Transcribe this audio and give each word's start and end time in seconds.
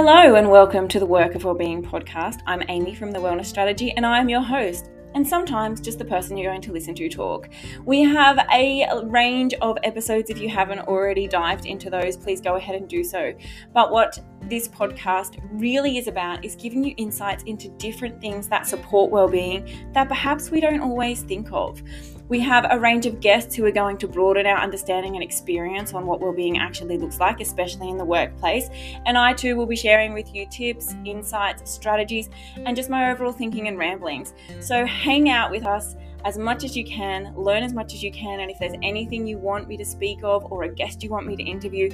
Hello, 0.00 0.36
and 0.36 0.48
welcome 0.48 0.86
to 0.86 1.00
the 1.00 1.06
Work 1.06 1.34
of 1.34 1.42
Wellbeing 1.42 1.82
podcast. 1.82 2.40
I'm 2.46 2.62
Amy 2.68 2.94
from 2.94 3.10
the 3.10 3.18
Wellness 3.18 3.46
Strategy, 3.46 3.90
and 3.96 4.06
I 4.06 4.20
am 4.20 4.28
your 4.28 4.42
host 4.42 4.92
and 5.16 5.26
sometimes 5.26 5.80
just 5.80 5.98
the 5.98 6.04
person 6.04 6.36
you're 6.36 6.52
going 6.52 6.62
to 6.62 6.72
listen 6.72 6.94
to 6.94 7.08
talk. 7.08 7.48
We 7.84 8.02
have 8.02 8.38
a 8.52 8.86
range 9.06 9.54
of 9.54 9.76
episodes. 9.82 10.30
If 10.30 10.38
you 10.38 10.48
haven't 10.48 10.80
already 10.80 11.26
dived 11.26 11.66
into 11.66 11.90
those, 11.90 12.16
please 12.16 12.40
go 12.40 12.54
ahead 12.54 12.76
and 12.76 12.88
do 12.88 13.02
so. 13.02 13.34
But 13.74 13.90
what 13.90 14.20
this 14.42 14.68
podcast 14.68 15.40
really 15.50 15.98
is 15.98 16.06
about 16.06 16.44
is 16.44 16.54
giving 16.54 16.84
you 16.84 16.94
insights 16.96 17.42
into 17.42 17.68
different 17.70 18.20
things 18.20 18.46
that 18.50 18.68
support 18.68 19.10
well-being 19.10 19.68
that 19.94 20.06
perhaps 20.06 20.52
we 20.52 20.60
don't 20.60 20.80
always 20.80 21.22
think 21.22 21.48
of. 21.50 21.82
We 22.28 22.40
have 22.40 22.66
a 22.70 22.78
range 22.78 23.06
of 23.06 23.20
guests 23.20 23.54
who 23.54 23.64
are 23.64 23.72
going 23.72 23.96
to 23.98 24.08
broaden 24.08 24.46
our 24.46 24.58
understanding 24.58 25.14
and 25.14 25.22
experience 25.22 25.94
on 25.94 26.04
what 26.04 26.20
well-being 26.20 26.58
actually 26.58 26.98
looks 26.98 27.18
like, 27.18 27.40
especially 27.40 27.88
in 27.88 27.96
the 27.96 28.04
workplace. 28.04 28.68
And 29.06 29.16
I 29.16 29.32
too 29.32 29.56
will 29.56 29.66
be 29.66 29.76
sharing 29.76 30.12
with 30.12 30.34
you 30.34 30.46
tips, 30.46 30.94
insights, 31.06 31.70
strategies, 31.70 32.28
and 32.66 32.76
just 32.76 32.90
my 32.90 33.10
overall 33.10 33.32
thinking 33.32 33.68
and 33.68 33.78
ramblings. 33.78 34.34
So 34.60 34.84
hang 34.84 35.30
out 35.30 35.50
with 35.50 35.64
us 35.64 35.96
as 36.24 36.36
much 36.36 36.64
as 36.64 36.76
you 36.76 36.84
can, 36.84 37.32
learn 37.34 37.62
as 37.62 37.72
much 37.72 37.94
as 37.94 38.02
you 38.02 38.12
can, 38.12 38.40
and 38.40 38.50
if 38.50 38.58
there's 38.58 38.76
anything 38.82 39.26
you 39.26 39.38
want 39.38 39.66
me 39.66 39.76
to 39.78 39.84
speak 39.84 40.18
of 40.22 40.44
or 40.52 40.64
a 40.64 40.68
guest 40.68 41.02
you 41.02 41.08
want 41.08 41.26
me 41.26 41.36
to 41.36 41.42
interview, 41.42 41.90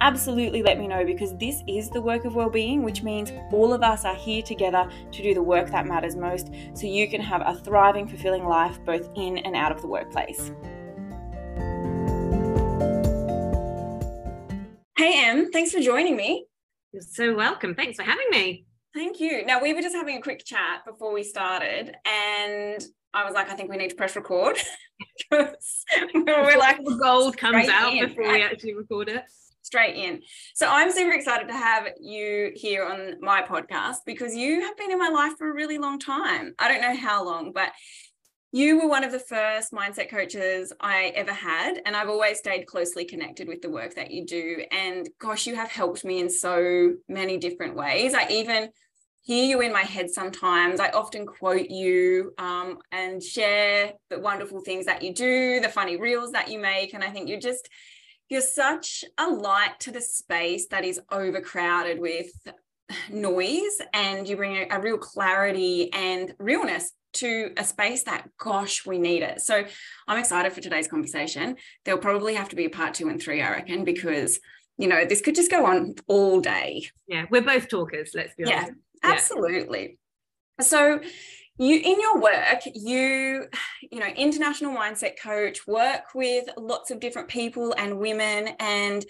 absolutely 0.00 0.62
let 0.62 0.78
me 0.78 0.86
know 0.86 1.04
because 1.04 1.36
this 1.38 1.62
is 1.66 1.90
the 1.90 2.00
work 2.00 2.24
of 2.24 2.34
well-being 2.34 2.82
which 2.82 3.02
means 3.02 3.32
all 3.52 3.72
of 3.72 3.82
us 3.82 4.04
are 4.04 4.14
here 4.14 4.42
together 4.42 4.88
to 5.10 5.22
do 5.22 5.34
the 5.34 5.42
work 5.42 5.70
that 5.70 5.86
matters 5.86 6.16
most 6.16 6.50
so 6.74 6.86
you 6.86 7.08
can 7.08 7.20
have 7.20 7.42
a 7.44 7.54
thriving 7.64 8.06
fulfilling 8.06 8.44
life 8.44 8.78
both 8.84 9.10
in 9.16 9.38
and 9.38 9.56
out 9.56 9.72
of 9.72 9.80
the 9.80 9.88
workplace. 9.88 10.52
Hey 14.96 15.28
em 15.28 15.50
thanks 15.52 15.72
for 15.72 15.80
joining 15.80 16.16
me. 16.16 16.46
You're 16.92 17.02
so 17.02 17.34
welcome. 17.34 17.74
Thanks 17.74 17.96
for 17.96 18.02
having 18.02 18.26
me. 18.30 18.64
Thank 18.94 19.20
you. 19.20 19.44
Now 19.44 19.60
we 19.60 19.74
were 19.74 19.82
just 19.82 19.94
having 19.94 20.16
a 20.16 20.22
quick 20.22 20.44
chat 20.44 20.84
before 20.86 21.12
we 21.12 21.22
started 21.22 21.94
and 22.06 22.84
I 23.14 23.24
was 23.24 23.34
like, 23.34 23.50
I 23.50 23.54
think 23.54 23.70
we 23.70 23.76
need 23.76 23.90
to 23.90 23.96
press 23.96 24.16
record 24.16 24.58
because 25.30 25.84
we're 26.14 26.58
like 26.58 26.84
the 26.84 26.98
gold 27.00 27.36
comes 27.36 27.68
out 27.68 27.94
in. 27.94 28.08
before 28.08 28.32
we 28.32 28.42
actually 28.42 28.74
record 28.74 29.08
it 29.08 29.24
straight 29.68 29.96
in. 29.96 30.22
So 30.54 30.66
I'm 30.66 30.90
super 30.90 31.12
excited 31.12 31.46
to 31.48 31.54
have 31.54 31.88
you 32.00 32.52
here 32.54 32.84
on 32.84 33.20
my 33.20 33.42
podcast 33.42 33.98
because 34.06 34.34
you 34.34 34.62
have 34.62 34.76
been 34.78 34.90
in 34.90 34.98
my 34.98 35.10
life 35.10 35.34
for 35.36 35.48
a 35.50 35.54
really 35.54 35.76
long 35.76 35.98
time. 35.98 36.54
I 36.58 36.68
don't 36.68 36.80
know 36.80 36.96
how 36.96 37.22
long, 37.22 37.52
but 37.52 37.70
you 38.50 38.78
were 38.78 38.88
one 38.88 39.04
of 39.04 39.12
the 39.12 39.18
first 39.18 39.72
mindset 39.72 40.08
coaches 40.08 40.72
I 40.80 41.12
ever 41.14 41.34
had. 41.34 41.82
And 41.84 41.94
I've 41.94 42.08
always 42.08 42.38
stayed 42.38 42.66
closely 42.66 43.04
connected 43.04 43.46
with 43.46 43.60
the 43.60 43.68
work 43.68 43.94
that 43.96 44.10
you 44.10 44.24
do. 44.24 44.64
And 44.72 45.06
gosh, 45.20 45.46
you 45.46 45.54
have 45.54 45.70
helped 45.70 46.02
me 46.02 46.18
in 46.18 46.30
so 46.30 46.94
many 47.08 47.36
different 47.36 47.76
ways. 47.76 48.14
I 48.14 48.26
even 48.30 48.70
hear 49.20 49.44
you 49.44 49.60
in 49.60 49.74
my 49.74 49.82
head 49.82 50.08
sometimes. 50.08 50.80
I 50.80 50.88
often 50.88 51.26
quote 51.26 51.68
you 51.68 52.32
um, 52.38 52.78
and 52.90 53.22
share 53.22 53.92
the 54.08 54.18
wonderful 54.18 54.60
things 54.60 54.86
that 54.86 55.02
you 55.02 55.12
do, 55.12 55.60
the 55.60 55.68
funny 55.68 55.98
reels 55.98 56.32
that 56.32 56.50
you 56.50 56.58
make. 56.58 56.94
And 56.94 57.04
I 57.04 57.10
think 57.10 57.28
you're 57.28 57.38
just, 57.38 57.68
you're 58.28 58.40
such 58.40 59.04
a 59.16 59.28
light 59.28 59.80
to 59.80 59.90
the 59.90 60.00
space 60.00 60.66
that 60.68 60.84
is 60.84 61.00
overcrowded 61.10 61.98
with 61.98 62.30
noise 63.10 63.80
and 63.92 64.28
you 64.28 64.36
bring 64.36 64.66
a, 64.70 64.80
real 64.80 64.98
clarity 64.98 65.92
and 65.92 66.34
realness 66.38 66.92
to 67.14 67.52
a 67.56 67.64
space 67.64 68.04
that 68.04 68.28
gosh 68.38 68.86
we 68.86 68.98
need 68.98 69.22
it. 69.22 69.40
So 69.40 69.64
i'm 70.06 70.18
excited 70.18 70.52
for 70.52 70.60
today's 70.60 70.88
conversation. 70.88 71.56
There'll 71.84 72.00
probably 72.00 72.34
have 72.34 72.50
to 72.50 72.56
be 72.56 72.66
a 72.66 72.70
part 72.70 72.94
two 72.94 73.08
and 73.08 73.20
three 73.20 73.42
i 73.42 73.50
reckon 73.50 73.84
because 73.84 74.40
you 74.76 74.88
know 74.88 75.04
this 75.04 75.20
could 75.20 75.34
just 75.34 75.50
go 75.50 75.66
on 75.66 75.94
all 76.06 76.40
day. 76.40 76.86
Yeah 77.06 77.26
we're 77.30 77.42
both 77.42 77.68
talkers 77.68 78.12
let's 78.14 78.34
be 78.34 78.44
honest. 78.44 78.72
Yeah 79.02 79.10
absolutely. 79.10 79.98
Yeah. 80.58 80.64
so 80.64 81.00
you 81.58 81.76
in 81.76 82.00
your 82.00 82.20
work 82.20 82.60
you 82.74 83.46
you 83.90 83.98
know 83.98 84.06
international 84.06 84.74
mindset 84.74 85.20
coach 85.20 85.66
work 85.66 86.14
with 86.14 86.48
lots 86.56 86.90
of 86.90 87.00
different 87.00 87.28
people 87.28 87.74
and 87.76 87.98
women 87.98 88.50
and 88.60 89.04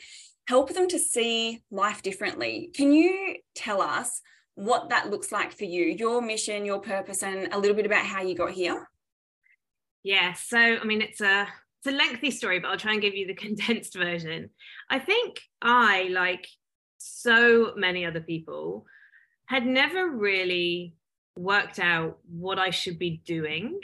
help 0.48 0.72
them 0.72 0.88
to 0.88 0.98
see 0.98 1.62
life 1.70 2.00
differently. 2.00 2.70
Can 2.75 2.91
you 2.91 3.37
tell 3.54 3.82
us 3.82 4.22
what 4.54 4.88
that 4.88 5.10
looks 5.10 5.31
like 5.31 5.53
for 5.53 5.64
you 5.64 5.84
your 5.84 6.22
mission 6.22 6.64
your 6.64 6.81
purpose 6.81 7.22
and 7.22 7.53
a 7.53 7.58
little 7.58 7.76
bit 7.76 7.87
about 7.87 8.04
how 8.04 8.22
you 8.22 8.34
got 8.34 8.53
here? 8.53 8.88
Yeah 10.03 10.32
so 10.32 10.58
i 10.58 10.84
mean 10.84 11.03
it's 11.03 11.20
a 11.20 11.47
it's 11.81 11.94
a 11.94 11.97
lengthy 11.97 12.31
story 12.31 12.58
but 12.58 12.69
i'll 12.69 12.78
try 12.78 12.92
and 12.92 13.03
give 13.03 13.14
you 13.14 13.26
the 13.26 13.34
condensed 13.47 13.94
version. 13.94 14.50
I 14.88 14.98
think 14.98 15.41
i 15.60 16.08
like 16.10 16.47
so 16.97 17.75
many 17.76 18.06
other 18.06 18.20
people 18.20 18.87
had 19.47 19.64
never 19.64 20.10
really 20.10 20.94
worked 21.38 21.78
out 21.78 22.19
what 22.28 22.59
I 22.59 22.71
should 22.71 22.99
be 22.99 23.22
doing. 23.25 23.81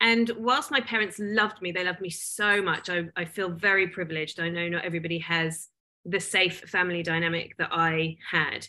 And 0.00 0.28
whilst 0.36 0.72
my 0.72 0.80
parents 0.80 1.16
loved 1.20 1.62
me, 1.62 1.70
they 1.70 1.84
loved 1.84 2.00
me 2.00 2.10
so 2.10 2.60
much. 2.60 2.90
I, 2.90 3.08
I 3.16 3.24
feel 3.24 3.50
very 3.50 3.86
privileged. 3.86 4.40
I 4.40 4.48
know 4.48 4.68
not 4.68 4.84
everybody 4.84 5.18
has 5.18 5.68
the 6.04 6.18
safe 6.18 6.60
family 6.62 7.04
dynamic 7.04 7.56
that 7.58 7.68
I 7.70 8.16
had. 8.28 8.66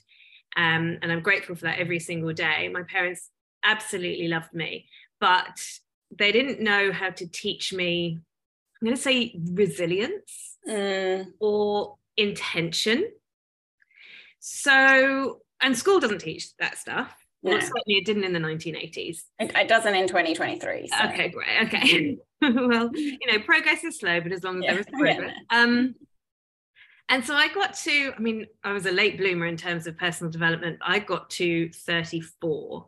Um, 0.56 1.00
and 1.02 1.12
I'm 1.12 1.22
grateful 1.22 1.56
for 1.56 1.64
that 1.64 1.80
every 1.80 2.00
single 2.00 2.34
day. 2.34 2.70
My 2.72 2.84
parents 2.84 3.32
absolutely 3.64 4.28
loved 4.28 4.54
me, 4.54 4.88
but 5.20 5.60
they 6.16 6.32
didn't 6.32 6.60
know 6.60 6.92
how 6.92 7.10
to 7.10 7.28
teach 7.28 7.74
me, 7.74 8.20
I'm 8.80 8.86
going 8.86 8.96
to 8.96 9.02
say 9.02 9.36
resilience 9.54 10.58
mm. 10.70 11.26
or 11.40 11.96
intention. 12.16 13.06
So, 14.40 15.40
and 15.60 15.76
school 15.76 16.00
doesn't 16.00 16.20
teach 16.20 16.56
that 16.58 16.78
stuff. 16.78 17.23
Well, 17.44 17.60
certainly 17.60 17.98
it 17.98 18.06
didn't 18.06 18.24
in 18.24 18.32
the 18.32 18.40
1980s. 18.40 19.24
It, 19.40 19.52
it 19.54 19.68
doesn't 19.68 19.94
in 19.94 20.08
2023. 20.08 20.88
So. 20.88 21.06
Okay, 21.10 21.28
great. 21.28 21.68
Okay. 21.68 22.18
well, 22.42 22.90
you 22.96 23.20
know, 23.30 23.40
progress 23.40 23.84
is 23.84 24.00
slow, 24.00 24.22
but 24.22 24.32
as 24.32 24.44
long 24.44 24.58
as 24.60 24.64
yeah. 24.64 24.72
there 24.72 24.80
is 24.80 24.86
progress. 24.88 25.34
Um, 25.50 25.96
and 27.10 27.24
so 27.24 27.36
I 27.36 27.50
got 27.50 27.74
to, 27.80 28.14
I 28.16 28.20
mean, 28.20 28.46
I 28.64 28.72
was 28.72 28.86
a 28.86 28.92
late 28.92 29.18
bloomer 29.18 29.46
in 29.46 29.58
terms 29.58 29.88
of 29.88 29.98
personal 29.98 30.32
development. 30.32 30.80
I 30.82 31.00
got 31.00 31.30
to 31.32 31.70
34 31.70 32.88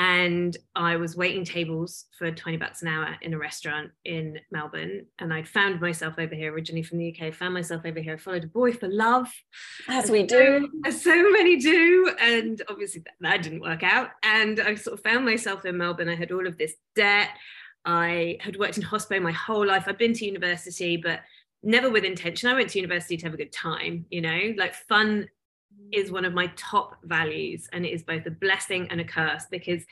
and 0.00 0.56
I 0.76 0.94
was 0.94 1.16
waiting 1.16 1.44
tables 1.44 2.04
for 2.16 2.30
20 2.30 2.56
bucks 2.56 2.82
an 2.82 2.88
hour 2.88 3.16
in 3.20 3.34
a 3.34 3.38
restaurant 3.38 3.90
in 4.04 4.38
Melbourne. 4.52 5.06
And 5.18 5.34
I'd 5.34 5.48
found 5.48 5.80
myself 5.80 6.14
over 6.18 6.36
here, 6.36 6.52
originally 6.52 6.84
from 6.84 6.98
the 6.98 7.12
UK, 7.12 7.34
found 7.34 7.52
myself 7.52 7.82
over 7.84 7.98
here, 7.98 8.14
I 8.14 8.16
followed 8.16 8.44
a 8.44 8.46
boy 8.46 8.72
for 8.72 8.86
love. 8.86 9.28
As 9.88 10.08
we 10.08 10.22
do. 10.22 10.70
As 10.86 11.02
so 11.02 11.30
many 11.32 11.56
do. 11.56 12.14
And 12.20 12.62
obviously 12.68 13.02
that, 13.06 13.14
that 13.22 13.42
didn't 13.42 13.60
work 13.60 13.82
out. 13.82 14.10
And 14.22 14.60
I 14.60 14.76
sort 14.76 14.96
of 14.96 15.02
found 15.02 15.24
myself 15.24 15.64
in 15.64 15.76
Melbourne. 15.76 16.08
I 16.08 16.14
had 16.14 16.30
all 16.30 16.46
of 16.46 16.58
this 16.58 16.74
debt. 16.94 17.30
I 17.84 18.38
had 18.38 18.56
worked 18.56 18.76
in 18.76 18.84
hospital 18.84 19.20
my 19.20 19.32
whole 19.32 19.66
life. 19.66 19.86
I'd 19.88 19.98
been 19.98 20.12
to 20.12 20.24
university, 20.24 20.96
but 20.96 21.22
never 21.64 21.90
with 21.90 22.04
intention. 22.04 22.48
I 22.48 22.54
went 22.54 22.70
to 22.70 22.78
university 22.78 23.16
to 23.16 23.26
have 23.26 23.34
a 23.34 23.38
good 23.38 23.52
time, 23.52 24.06
you 24.10 24.20
know, 24.20 24.54
like 24.56 24.74
fun 24.74 25.28
is 25.92 26.10
one 26.10 26.24
of 26.24 26.34
my 26.34 26.50
top 26.56 26.96
values 27.04 27.68
and 27.72 27.84
it 27.86 27.90
is 27.90 28.02
both 28.02 28.26
a 28.26 28.30
blessing 28.30 28.88
and 28.90 29.00
a 29.00 29.04
curse 29.04 29.44
because 29.50 29.84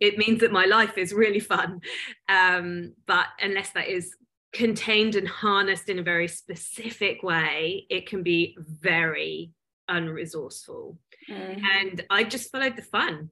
it 0.00 0.16
means 0.16 0.40
that 0.40 0.52
my 0.52 0.64
life 0.64 0.96
is 0.96 1.12
really 1.12 1.40
fun. 1.40 1.80
Um, 2.28 2.94
but 3.06 3.26
unless 3.40 3.70
that 3.70 3.88
is 3.88 4.14
contained 4.52 5.14
and 5.14 5.28
harnessed 5.28 5.88
in 5.88 5.98
a 5.98 6.02
very 6.02 6.26
specific 6.26 7.22
way 7.22 7.86
it 7.90 8.08
can 8.08 8.22
be 8.22 8.56
very 8.58 9.52
unresourceful. 9.90 10.96
Mm-hmm. 11.28 11.62
and 11.76 12.06
i 12.08 12.24
just 12.24 12.50
followed 12.50 12.76
the 12.76 12.82
fun. 12.82 13.28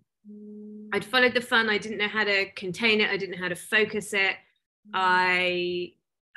I'd 0.92 1.04
followed 1.04 1.34
the 1.34 1.40
fun. 1.40 1.68
I 1.68 1.78
didn't 1.78 1.98
know 1.98 2.08
how 2.08 2.24
to 2.24 2.50
contain 2.52 3.00
it. 3.00 3.10
I 3.10 3.16
didn't 3.16 3.36
know 3.36 3.42
how 3.42 3.48
to 3.48 3.56
focus 3.56 4.12
it. 4.12 4.36
I 4.94 5.92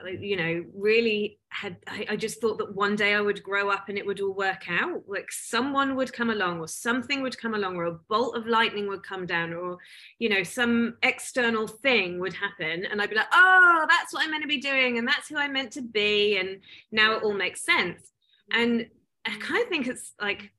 you 0.08 0.36
know 0.36 0.66
really 0.74 1.40
had 1.50 1.78
I, 1.88 2.06
I, 2.12 2.16
just 2.16 2.40
thought 2.40 2.58
that 2.60 2.76
one 2.76 2.96
day 2.96 3.16
i 3.16 3.22
would 3.22 3.42
grow 3.42 3.70
up 3.70 3.90
and 3.90 3.98
it 3.98 4.06
would 4.06 4.22
all 4.22 4.34
work 4.34 4.66
out. 4.70 5.04
Like 5.08 5.32
someone 5.32 5.96
would 5.96 6.14
come 6.14 6.30
along 6.30 6.60
or 6.60 6.68
something 6.68 7.22
would 7.22 7.38
come 7.38 7.56
along 7.56 7.76
or 7.76 7.86
a 7.86 8.00
bolt 8.08 8.38
of 8.38 8.46
lightning 8.46 8.88
would 8.88 9.04
come 9.04 9.26
down 9.26 9.54
or 9.54 9.78
you 10.20 10.30
know 10.30 10.44
some 10.44 10.96
external 11.04 11.68
thing 11.68 12.20
would 12.20 12.34
happen 12.34 12.86
and 12.86 13.02
i'd 13.02 13.10
be 13.10 13.16
like 13.16 13.28
oh 13.34 13.86
that's 13.90 14.14
what 14.14 14.24
i'm 14.24 14.32
meant 14.32 14.44
to 14.44 14.48
be 14.48 14.62
doing 14.62 14.98
and 14.98 15.08
that's 15.08 15.28
who 15.28 15.38
i'm 15.38 15.54
meant 15.54 15.72
to 15.74 15.82
be. 15.82 16.38
And 16.38 16.60
now 16.92 17.14
it 17.14 17.24
all 17.24 17.34
makes 17.34 17.64
sense. 17.64 18.12
And 18.52 18.88
i 19.26 19.36
kind 19.40 19.64
of 19.64 19.70
think 19.70 19.88
it's 19.88 20.14
like 20.22 20.52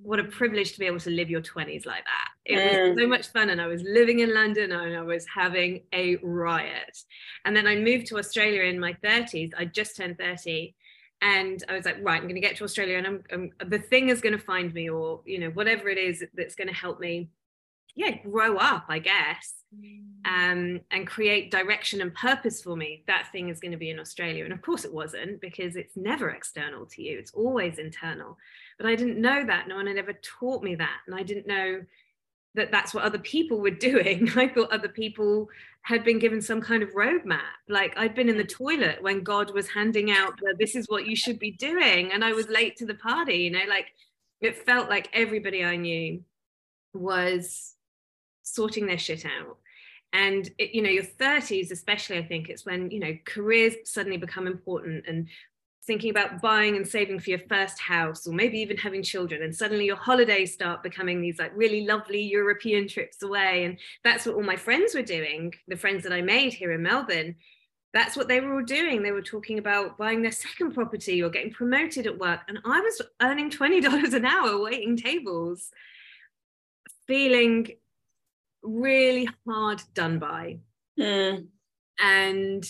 what 0.00 0.18
a 0.18 0.24
privilege 0.24 0.72
to 0.72 0.78
be 0.78 0.86
able 0.86 1.00
to 1.00 1.10
live 1.10 1.28
your 1.28 1.42
20s 1.42 1.84
like 1.84 2.04
that. 2.04 2.28
It 2.44 2.56
mm. 2.56 2.90
was 2.90 2.98
so 2.98 3.06
much 3.06 3.28
fun. 3.28 3.50
And 3.50 3.60
I 3.60 3.66
was 3.66 3.82
living 3.82 4.20
in 4.20 4.34
London 4.34 4.72
and 4.72 4.96
I 4.96 5.02
was 5.02 5.26
having 5.32 5.82
a 5.92 6.16
riot. 6.16 6.98
And 7.44 7.54
then 7.54 7.66
I 7.66 7.76
moved 7.76 8.06
to 8.06 8.18
Australia 8.18 8.62
in 8.62 8.80
my 8.80 8.94
30s. 9.04 9.52
I 9.56 9.66
just 9.66 9.96
turned 9.96 10.18
30. 10.18 10.74
And 11.20 11.62
I 11.68 11.74
was 11.74 11.84
like, 11.84 11.98
right, 12.02 12.16
I'm 12.16 12.22
going 12.22 12.34
to 12.34 12.40
get 12.40 12.56
to 12.56 12.64
Australia 12.64 12.98
and 12.98 13.06
I'm, 13.06 13.22
I'm 13.32 13.50
the 13.68 13.78
thing 13.78 14.08
is 14.08 14.20
going 14.20 14.36
to 14.36 14.44
find 14.44 14.74
me, 14.74 14.90
or, 14.90 15.20
you 15.24 15.38
know, 15.38 15.50
whatever 15.50 15.88
it 15.88 15.98
is 15.98 16.24
that's 16.34 16.56
going 16.56 16.68
to 16.68 16.74
help 16.74 16.98
me 16.98 17.28
yeah 17.94 18.16
grow 18.22 18.56
up 18.56 18.86
i 18.88 18.98
guess 18.98 19.54
um, 20.24 20.80
and 20.90 21.06
create 21.06 21.50
direction 21.50 22.02
and 22.02 22.14
purpose 22.14 22.62
for 22.62 22.76
me 22.76 23.02
that 23.06 23.28
thing 23.32 23.48
is 23.48 23.60
going 23.60 23.72
to 23.72 23.78
be 23.78 23.90
in 23.90 23.98
australia 23.98 24.44
and 24.44 24.52
of 24.52 24.62
course 24.62 24.84
it 24.84 24.92
wasn't 24.92 25.40
because 25.40 25.76
it's 25.76 25.96
never 25.96 26.30
external 26.30 26.86
to 26.86 27.02
you 27.02 27.18
it's 27.18 27.32
always 27.32 27.78
internal 27.78 28.36
but 28.82 28.90
i 28.90 28.96
didn't 28.96 29.20
know 29.20 29.44
that 29.46 29.68
no 29.68 29.76
one 29.76 29.86
had 29.86 29.96
ever 29.96 30.12
taught 30.14 30.62
me 30.62 30.74
that 30.74 30.98
and 31.06 31.14
i 31.14 31.22
didn't 31.22 31.46
know 31.46 31.80
that 32.54 32.70
that's 32.70 32.92
what 32.92 33.04
other 33.04 33.18
people 33.18 33.60
were 33.60 33.70
doing. 33.70 34.30
I 34.36 34.48
thought 34.48 34.72
other 34.72 34.88
people 34.88 35.48
had 35.82 36.04
been 36.04 36.18
given 36.18 36.40
some 36.40 36.60
kind 36.60 36.82
of 36.82 36.90
roadmap. 36.90 37.40
Like 37.68 37.96
i'd 37.96 38.14
been 38.14 38.28
in 38.28 38.38
the 38.38 38.44
mm. 38.44 38.48
toilet 38.48 39.02
when 39.02 39.22
god 39.22 39.52
was 39.52 39.68
handing 39.68 40.10
out 40.10 40.38
the, 40.38 40.54
this 40.58 40.74
is 40.76 40.86
what 40.88 41.06
you 41.06 41.16
should 41.16 41.38
be 41.38 41.52
doing 41.52 42.12
and 42.12 42.24
i 42.24 42.32
was 42.32 42.48
late 42.48 42.76
to 42.76 42.86
the 42.86 42.94
party 42.94 43.38
you 43.38 43.50
know 43.50 43.64
like 43.68 43.86
it 44.40 44.64
felt 44.64 44.88
like 44.88 45.08
everybody 45.12 45.64
i 45.64 45.76
knew 45.76 46.22
was 46.94 47.74
sorting 48.42 48.86
their 48.86 48.98
shit 48.98 49.24
out. 49.24 49.58
And 50.12 50.50
it, 50.58 50.74
you 50.74 50.82
know 50.82 50.90
your 50.90 51.04
30s 51.04 51.70
especially 51.70 52.18
i 52.18 52.22
think 52.22 52.48
it's 52.48 52.66
when 52.66 52.90
you 52.90 53.00
know 53.00 53.16
careers 53.24 53.74
suddenly 53.84 54.18
become 54.18 54.46
important 54.46 55.04
and 55.08 55.28
thinking 55.86 56.10
about 56.10 56.40
buying 56.40 56.76
and 56.76 56.86
saving 56.86 57.18
for 57.18 57.30
your 57.30 57.40
first 57.40 57.80
house 57.80 58.26
or 58.26 58.32
maybe 58.32 58.58
even 58.58 58.76
having 58.76 59.02
children 59.02 59.42
and 59.42 59.54
suddenly 59.54 59.84
your 59.84 59.96
holidays 59.96 60.52
start 60.52 60.82
becoming 60.82 61.20
these 61.20 61.38
like 61.38 61.50
really 61.56 61.84
lovely 61.84 62.22
european 62.22 62.86
trips 62.86 63.22
away. 63.22 63.64
And 63.64 63.78
that's 64.04 64.24
what 64.24 64.36
all 64.36 64.42
my 64.42 64.56
friends 64.56 64.94
were 64.94 65.02
doing 65.02 65.52
the 65.68 65.76
friends 65.76 66.04
that 66.04 66.12
i 66.12 66.20
made 66.20 66.54
here 66.54 66.72
in 66.72 66.82
melbourne. 66.82 67.36
That's 67.92 68.16
what 68.16 68.26
they 68.26 68.40
were 68.40 68.54
all 68.54 68.64
doing. 68.64 69.02
They 69.02 69.12
were 69.12 69.20
talking 69.20 69.58
about 69.58 69.98
buying 69.98 70.22
their 70.22 70.32
second 70.32 70.72
property 70.72 71.22
or 71.22 71.28
getting 71.28 71.52
promoted 71.52 72.06
at 72.06 72.18
work. 72.18 72.40
And 72.48 72.58
i 72.64 72.80
was 72.80 73.02
earning 73.20 73.50
$20 73.50 74.14
an 74.14 74.24
hour 74.24 74.62
waiting 74.62 74.96
tables. 74.96 75.70
Feeling 77.06 77.68
really 78.62 79.28
hard 79.46 79.82
done 79.94 80.18
by. 80.18 80.60
Mm. 80.98 81.48
And 82.00 82.64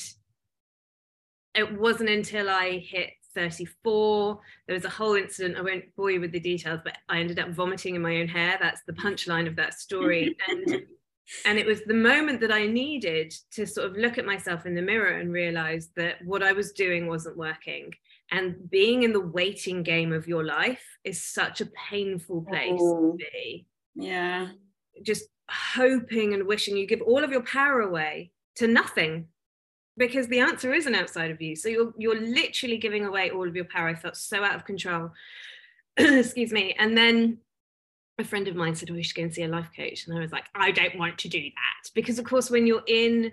it 1.54 1.78
wasn't 1.78 2.10
until 2.10 2.48
I 2.48 2.78
hit 2.78 3.10
34, 3.34 4.38
there 4.66 4.74
was 4.74 4.84
a 4.84 4.90
whole 4.90 5.14
incident. 5.14 5.56
I 5.56 5.62
won't 5.62 5.84
bore 5.96 6.10
you 6.10 6.20
with 6.20 6.32
the 6.32 6.40
details, 6.40 6.80
but 6.84 6.98
I 7.08 7.18
ended 7.18 7.38
up 7.38 7.50
vomiting 7.50 7.94
in 7.94 8.02
my 8.02 8.18
own 8.18 8.28
hair. 8.28 8.58
That's 8.60 8.82
the 8.86 8.92
punchline 8.92 9.46
of 9.46 9.56
that 9.56 9.74
story. 9.74 10.36
and 10.48 10.82
and 11.44 11.58
it 11.58 11.66
was 11.66 11.82
the 11.86 11.94
moment 11.94 12.40
that 12.40 12.52
I 12.52 12.66
needed 12.66 13.32
to 13.52 13.66
sort 13.66 13.90
of 13.90 13.96
look 13.96 14.18
at 14.18 14.26
myself 14.26 14.66
in 14.66 14.74
the 14.74 14.82
mirror 14.82 15.18
and 15.18 15.32
realize 15.32 15.90
that 15.96 16.16
what 16.24 16.42
I 16.42 16.52
was 16.52 16.72
doing 16.72 17.06
wasn't 17.06 17.36
working. 17.36 17.92
And 18.30 18.70
being 18.70 19.02
in 19.02 19.12
the 19.12 19.20
waiting 19.20 19.82
game 19.82 20.12
of 20.12 20.26
your 20.26 20.44
life 20.44 20.82
is 21.04 21.24
such 21.24 21.60
a 21.60 21.68
painful 21.90 22.42
place 22.42 22.80
oh. 22.80 23.12
to 23.12 23.16
be. 23.16 23.66
Yeah. 23.94 24.48
Just 25.02 25.24
hoping 25.50 26.34
and 26.34 26.46
wishing 26.46 26.76
you 26.76 26.86
give 26.86 27.02
all 27.02 27.22
of 27.22 27.30
your 27.30 27.42
power 27.42 27.80
away 27.80 28.32
to 28.56 28.66
nothing 28.66 29.28
because 29.96 30.28
the 30.28 30.40
answer 30.40 30.72
isn't 30.72 30.94
outside 30.94 31.30
of 31.30 31.40
you. 31.40 31.56
So 31.56 31.68
you're 31.68 31.92
you're 31.98 32.20
literally 32.20 32.78
giving 32.78 33.04
away 33.04 33.30
all 33.30 33.46
of 33.46 33.56
your 33.56 33.66
power. 33.66 33.88
I 33.88 33.94
felt 33.94 34.16
so 34.16 34.42
out 34.42 34.54
of 34.54 34.64
control. 34.64 35.10
Excuse 35.96 36.52
me. 36.52 36.74
And 36.78 36.96
then 36.96 37.38
a 38.18 38.24
friend 38.24 38.48
of 38.48 38.56
mine 38.56 38.74
said 38.74 38.90
oh, 38.90 38.94
we 38.94 39.02
should 39.02 39.16
go 39.16 39.22
and 39.22 39.34
see 39.34 39.42
a 39.42 39.48
life 39.48 39.70
coach. 39.76 40.06
And 40.06 40.16
i 40.16 40.20
was 40.20 40.32
like 40.32 40.44
i 40.54 40.70
don't 40.70 40.98
want 40.98 41.18
to 41.18 41.28
do 41.28 41.42
that. 41.42 41.90
Because 41.94 42.18
of 42.18 42.24
course 42.24 42.50
when 42.50 42.66
you're 42.66 42.84
in 42.86 43.32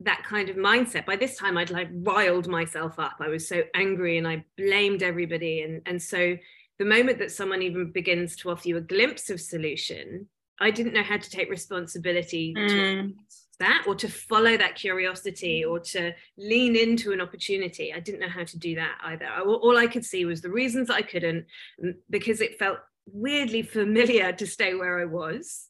that 0.00 0.22
kind 0.22 0.48
of 0.48 0.54
mindset 0.54 1.04
by 1.04 1.16
this 1.16 1.36
time 1.36 1.58
i'd 1.58 1.70
like 1.70 1.88
riled 1.92 2.48
myself 2.48 2.98
up. 2.98 3.16
I 3.20 3.28
was 3.28 3.48
so 3.48 3.62
angry 3.74 4.18
and 4.18 4.26
i 4.26 4.44
blamed 4.56 5.02
everybody. 5.02 5.62
And 5.62 5.82
and 5.86 6.00
so 6.00 6.36
the 6.78 6.84
moment 6.84 7.18
that 7.18 7.32
someone 7.32 7.62
even 7.62 7.90
begins 7.90 8.36
to 8.36 8.50
offer 8.50 8.68
you 8.68 8.76
a 8.76 8.82
glimpse 8.82 9.30
of 9.30 9.40
solution 9.40 10.28
I 10.60 10.70
didn't 10.70 10.94
know 10.94 11.02
how 11.02 11.18
to 11.18 11.30
take 11.30 11.50
responsibility 11.50 12.54
mm. 12.56 12.68
to 12.68 13.14
that 13.58 13.84
or 13.86 13.94
to 13.96 14.08
follow 14.08 14.56
that 14.56 14.76
curiosity 14.76 15.62
mm-hmm. 15.62 15.72
or 15.72 15.80
to 15.80 16.12
lean 16.36 16.76
into 16.76 17.12
an 17.12 17.20
opportunity. 17.20 17.92
I 17.92 18.00
didn't 18.00 18.20
know 18.20 18.28
how 18.28 18.44
to 18.44 18.58
do 18.58 18.74
that 18.76 18.98
either. 19.04 19.26
I, 19.26 19.40
all 19.40 19.76
I 19.76 19.86
could 19.86 20.04
see 20.04 20.24
was 20.24 20.40
the 20.40 20.50
reasons 20.50 20.90
I 20.90 21.02
couldn't 21.02 21.46
mm, 21.82 21.94
because 22.10 22.40
it 22.40 22.58
felt 22.58 22.78
weirdly 23.06 23.62
familiar 23.62 24.32
to 24.32 24.46
stay 24.46 24.74
where 24.74 25.00
I 25.00 25.04
was. 25.04 25.66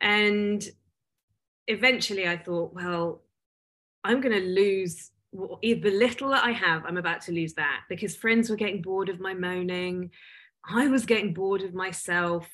And 0.00 0.66
eventually 1.66 2.26
I 2.26 2.36
thought, 2.36 2.74
well, 2.74 3.22
I'm 4.02 4.20
going 4.20 4.38
to 4.38 4.46
lose 4.46 5.10
the 5.32 5.90
little 5.90 6.30
that 6.30 6.44
I 6.44 6.50
have, 6.50 6.84
I'm 6.84 6.96
about 6.96 7.20
to 7.22 7.32
lose 7.32 7.54
that 7.54 7.82
because 7.88 8.16
friends 8.16 8.50
were 8.50 8.56
getting 8.56 8.82
bored 8.82 9.08
of 9.08 9.20
my 9.20 9.34
moaning. 9.34 10.10
I 10.68 10.88
was 10.88 11.06
getting 11.06 11.32
bored 11.32 11.62
of 11.62 11.72
myself 11.72 12.48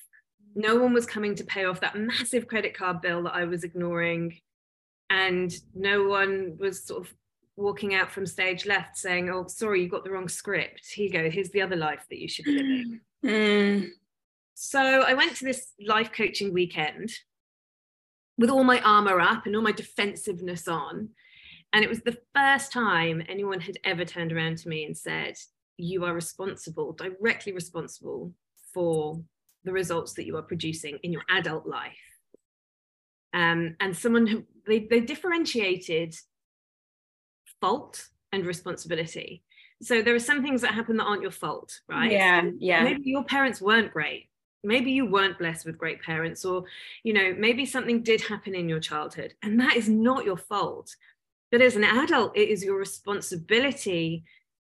no 0.56 0.76
one 0.76 0.94
was 0.94 1.06
coming 1.06 1.34
to 1.34 1.44
pay 1.44 1.66
off 1.66 1.80
that 1.82 1.96
massive 1.96 2.48
credit 2.48 2.76
card 2.76 3.02
bill 3.02 3.22
that 3.24 3.34
I 3.34 3.44
was 3.44 3.62
ignoring. 3.62 4.38
And 5.10 5.54
no 5.74 6.04
one 6.08 6.56
was 6.58 6.84
sort 6.84 7.06
of 7.06 7.14
walking 7.56 7.94
out 7.94 8.10
from 8.10 8.26
stage 8.26 8.66
left 8.66 8.96
saying, 8.96 9.30
Oh, 9.30 9.46
sorry, 9.46 9.82
you 9.82 9.88
got 9.88 10.02
the 10.02 10.10
wrong 10.10 10.28
script. 10.28 10.86
Here 10.86 11.06
you 11.06 11.12
go. 11.12 11.30
Here's 11.30 11.50
the 11.50 11.62
other 11.62 11.76
life 11.76 12.06
that 12.08 12.18
you 12.18 12.26
should 12.26 12.46
be 12.46 12.52
living. 12.52 13.00
Mm. 13.24 13.88
So 14.54 14.78
I 14.78 15.14
went 15.14 15.34
to 15.36 15.44
this 15.44 15.72
life 15.84 16.12
coaching 16.12 16.52
weekend 16.52 17.10
with 18.38 18.50
all 18.50 18.62
my 18.62 18.80
armor 18.82 19.18
up 19.20 19.46
and 19.46 19.56
all 19.56 19.62
my 19.62 19.72
defensiveness 19.72 20.68
on. 20.68 21.08
And 21.72 21.82
it 21.82 21.88
was 21.88 22.02
the 22.02 22.18
first 22.36 22.72
time 22.72 23.22
anyone 23.28 23.58
had 23.58 23.78
ever 23.82 24.04
turned 24.04 24.32
around 24.32 24.58
to 24.58 24.68
me 24.68 24.84
and 24.84 24.96
said, 24.96 25.34
You 25.76 26.04
are 26.04 26.14
responsible, 26.14 26.92
directly 26.92 27.52
responsible 27.52 28.32
for 28.72 29.22
the 29.66 29.72
results 29.72 30.14
that 30.14 30.24
you 30.24 30.36
are 30.36 30.42
producing 30.42 30.98
in 31.02 31.12
your 31.12 31.24
adult 31.28 31.66
life. 31.66 31.92
Um, 33.34 33.76
and 33.80 33.94
someone 33.94 34.26
who 34.26 34.44
they, 34.66 34.78
they 34.78 35.00
differentiated 35.00 36.16
fault 37.60 38.08
and 38.32 38.46
responsibility. 38.46 39.42
So 39.82 40.00
there 40.00 40.14
are 40.14 40.20
some 40.20 40.42
things 40.42 40.62
that 40.62 40.72
happen 40.72 40.96
that 40.96 41.04
aren't 41.04 41.20
your 41.20 41.30
fault, 41.30 41.80
right? 41.86 42.10
Yeah, 42.10 42.50
yeah. 42.58 42.82
Maybe 42.82 43.10
your 43.10 43.24
parents 43.24 43.60
weren't 43.60 43.92
great. 43.92 44.30
Maybe 44.64 44.92
you 44.92 45.04
weren't 45.04 45.38
blessed 45.38 45.66
with 45.66 45.76
great 45.76 46.00
parents, 46.02 46.44
or 46.44 46.64
you 47.02 47.12
know, 47.12 47.34
maybe 47.38 47.66
something 47.66 48.02
did 48.02 48.22
happen 48.22 48.54
in 48.54 48.68
your 48.68 48.80
childhood, 48.80 49.34
and 49.42 49.60
that 49.60 49.76
is 49.76 49.88
not 49.88 50.24
your 50.24 50.38
fault. 50.38 50.96
But 51.52 51.60
as 51.60 51.76
an 51.76 51.84
adult, 51.84 52.36
it 52.36 52.48
is 52.48 52.64
your 52.64 52.78
responsibility 52.78 54.24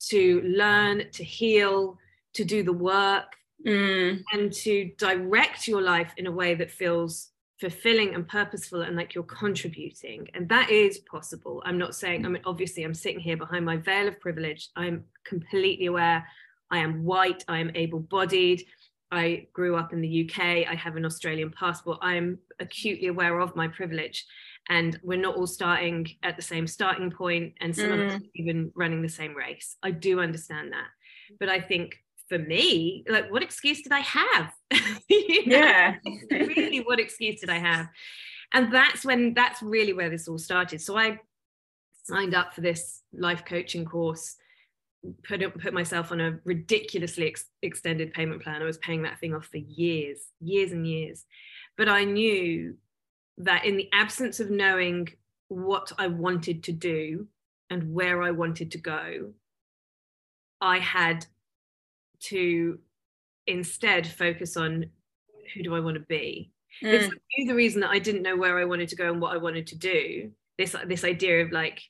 to 0.09 0.41
learn, 0.41 1.09
to 1.11 1.23
heal, 1.23 1.97
to 2.35 2.45
do 2.45 2.63
the 2.63 2.73
work, 2.73 3.35
mm. 3.65 4.21
and 4.33 4.53
to 4.53 4.91
direct 4.97 5.67
your 5.67 5.81
life 5.81 6.13
in 6.17 6.27
a 6.27 6.31
way 6.31 6.55
that 6.55 6.71
feels 6.71 7.31
fulfilling 7.59 8.15
and 8.15 8.27
purposeful 8.27 8.81
and 8.81 8.95
like 8.95 9.13
you're 9.13 9.23
contributing. 9.23 10.27
And 10.33 10.47
that 10.49 10.69
is 10.69 10.99
possible. 10.99 11.61
I'm 11.65 11.77
not 11.77 11.93
saying 11.93 12.25
i 12.25 12.29
mean 12.29 12.41
obviously 12.45 12.83
i'm 12.83 12.93
sitting 12.93 13.19
here 13.19 13.37
behind 13.37 13.65
my 13.65 13.77
veil 13.77 14.07
of 14.07 14.19
privilege. 14.19 14.69
I'm 14.75 15.03
completely 15.25 15.87
aware. 15.87 16.25
I 16.71 16.77
am 16.79 17.03
white. 17.03 17.43
I 17.47 17.59
am 17.59 17.71
able-bodied. 17.75 18.63
I 19.11 19.47
grew 19.53 19.75
up 19.75 19.91
in 19.91 20.01
the 20.01 20.29
uk 20.29 20.39
i 20.39 20.75
have 20.75 20.95
an 20.95 21.05
australian 21.05 21.51
passport. 21.51 21.99
I'm 22.01 22.39
acutely 22.59 23.07
aware 23.07 23.39
of 23.39 23.55
my 23.55 23.67
privilege. 23.67 24.25
And 24.69 24.99
we're 25.03 25.19
not 25.19 25.35
all 25.35 25.47
starting 25.47 26.07
at 26.21 26.35
the 26.35 26.43
same 26.43 26.67
starting 26.67 27.09
point 27.09 27.55
and 27.59 27.75
some 27.75 27.89
mm. 27.89 28.05
of 28.05 28.13
us 28.13 28.21
even 28.35 28.71
running 28.75 29.01
the 29.01 29.09
same 29.09 29.35
race. 29.35 29.77
I 29.81 29.91
do 29.91 30.21
understand 30.21 30.71
that. 30.71 30.87
But 31.39 31.49
i 31.49 31.59
think 31.59 31.97
for 32.29 32.37
me, 32.37 33.03
like, 33.09 33.31
what 33.31 33.43
excuse 33.43 33.81
did 33.81 33.91
I 33.91 33.99
have? 33.99 34.51
you 35.09 35.47
know? 35.47 35.57
Yeah. 35.57 35.95
really, 36.31 36.79
what 36.79 36.99
excuse 36.99 37.41
did 37.41 37.49
I 37.49 37.57
have? 37.57 37.87
And 38.53 38.73
that's 38.73 39.03
when, 39.03 39.33
that's 39.33 39.61
really 39.61 39.93
where 39.93 40.09
this 40.09 40.27
all 40.27 40.37
started. 40.37 40.79
So 40.79 40.97
I 40.97 41.19
signed 42.03 42.35
up 42.35 42.53
for 42.53 42.61
this 42.61 43.01
life 43.11 43.43
coaching 43.45 43.83
course, 43.85 44.35
put, 45.27 45.41
put 45.59 45.73
myself 45.73 46.11
on 46.11 46.21
a 46.21 46.39
ridiculously 46.45 47.27
ex- 47.27 47.49
extended 47.61 48.13
payment 48.13 48.43
plan. 48.43 48.61
I 48.61 48.65
was 48.65 48.77
paying 48.77 49.03
that 49.03 49.19
thing 49.19 49.33
off 49.33 49.45
for 49.45 49.57
years, 49.57 50.19
years 50.39 50.71
and 50.71 50.87
years. 50.87 51.25
But 51.77 51.89
I 51.89 52.03
knew 52.03 52.75
that 53.39 53.65
in 53.65 53.77
the 53.77 53.89
absence 53.93 54.39
of 54.39 54.51
knowing 54.51 55.09
what 55.47 55.91
I 55.97 56.07
wanted 56.07 56.63
to 56.63 56.71
do 56.71 57.27
and 57.69 57.93
where 57.93 58.21
I 58.21 58.31
wanted 58.31 58.71
to 58.71 58.77
go, 58.77 59.31
I 60.61 60.79
had 60.79 61.25
to 62.21 62.79
instead 63.47 64.07
focus 64.07 64.55
on 64.57 64.85
who 65.53 65.63
do 65.63 65.75
I 65.75 65.79
want 65.79 65.95
to 65.95 66.01
be. 66.01 66.51
Mm. 66.83 67.09
It's 67.33 67.47
the 67.47 67.55
reason 67.55 67.81
that 67.81 67.89
I 67.89 67.99
didn't 67.99 68.21
know 68.21 68.37
where 68.37 68.59
I 68.59 68.65
wanted 68.65 68.89
to 68.89 68.95
go 68.95 69.11
and 69.11 69.21
what 69.21 69.33
I 69.33 69.37
wanted 69.37 69.67
to 69.67 69.75
do. 69.77 70.31
This 70.57 70.75
this 70.87 71.03
idea 71.03 71.43
of 71.43 71.51
like 71.51 71.81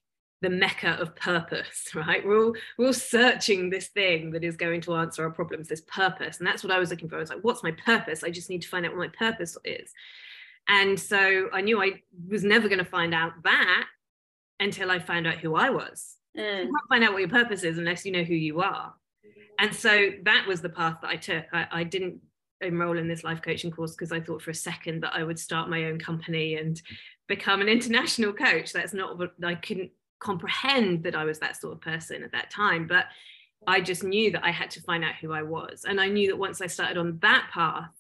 the 0.41 0.50
mecca 0.50 0.91
of 0.91 1.15
purpose, 1.15 1.89
right? 1.95 2.25
We're 2.25 2.45
all 2.45 2.55
we're 2.77 2.88
all 2.88 2.93
searching 2.93 3.69
this 3.69 3.88
thing 3.88 4.31
that 4.31 4.43
is 4.43 4.55
going 4.55 4.81
to 4.81 4.95
answer 4.95 5.24
our 5.24 5.31
problems, 5.31 5.67
this 5.67 5.81
purpose, 5.81 6.39
and 6.39 6.48
that's 6.48 6.63
what 6.63 6.71
I 6.71 6.79
was 6.79 6.89
looking 6.89 7.09
for. 7.09 7.17
I 7.17 7.19
was 7.19 7.29
like, 7.29 7.43
what's 7.43 7.63
my 7.63 7.71
purpose? 7.71 8.24
I 8.24 8.29
just 8.29 8.50
need 8.50 8.62
to 8.62 8.69
find 8.69 8.86
out 8.86 8.95
what 8.95 9.00
my 9.00 9.27
purpose 9.31 9.57
is. 9.65 9.91
And 10.67 11.00
so 11.00 11.50
I 11.51 11.62
knew 11.62 11.81
I 11.81 12.01
was 12.27 12.43
never 12.43 12.67
going 12.67 12.79
to 12.79 12.86
find 12.86 13.13
out 13.13 13.33
that 13.43 13.86
until 14.59 14.91
I 14.91 15.00
found 15.00 15.25
out 15.25 15.38
who 15.38 15.55
I 15.55 15.71
was. 15.71 16.15
Mm. 16.38 16.65
You 16.65 16.71
can't 16.71 16.89
find 16.89 17.03
out 17.03 17.13
what 17.13 17.19
your 17.19 17.29
purpose 17.29 17.63
is 17.63 17.79
unless 17.79 18.05
you 18.05 18.12
know 18.12 18.24
who 18.24 18.36
you 18.36 18.62
are 18.62 18.93
and 19.59 19.74
so 19.74 20.09
that 20.24 20.48
was 20.48 20.62
the 20.62 20.69
path 20.69 20.98
that 21.01 21.09
I 21.09 21.15
took. 21.15 21.45
I, 21.51 21.67
I, 21.71 21.83
didn't 21.83 22.21
enroll 22.62 22.98
in 22.98 23.07
this 23.07 23.24
life 23.24 23.41
coaching 23.41 23.71
course 23.71 23.91
because 23.91 24.12
I 24.12 24.21
thought 24.21 24.41
for 24.41 24.51
a 24.51 24.55
second 24.55 25.01
that 25.01 25.13
I 25.13 25.24
would 25.24 25.39
start 25.39 25.69
my 25.69 25.86
own 25.86 26.00
company 26.00 26.55
and 26.55 26.81
become 27.27 27.62
an 27.62 27.67
international 27.69 28.33
coach. 28.33 28.74
That's 28.74 28.93
not 28.93 29.17
what 29.17 29.33
I 29.43 29.55
couldn't 29.55 29.91
comprehend 30.19 31.03
that 31.03 31.15
I 31.15 31.25
was 31.25 31.39
that 31.39 31.59
sort 31.59 31.74
of 31.74 31.81
person 31.81 32.24
at 32.24 32.31
that 32.31 32.51
time. 32.51 32.88
But 32.88 33.05
I 33.67 33.81
just 33.81 34.03
knew 34.03 34.31
that 34.31 34.45
I 34.45 34.51
had 34.51 34.71
to 34.71 34.81
find 34.81 35.03
out 35.03 35.15
who 35.19 35.31
I 35.31 35.43
was. 35.43 35.86
And 35.88 36.00
I 36.00 36.07
knew 36.07 36.27
that 36.27 36.38
once 36.38 36.62
I 36.62 36.67
started 36.67 36.98
on 36.98 37.19
that 37.21 37.50
path, 37.51 37.91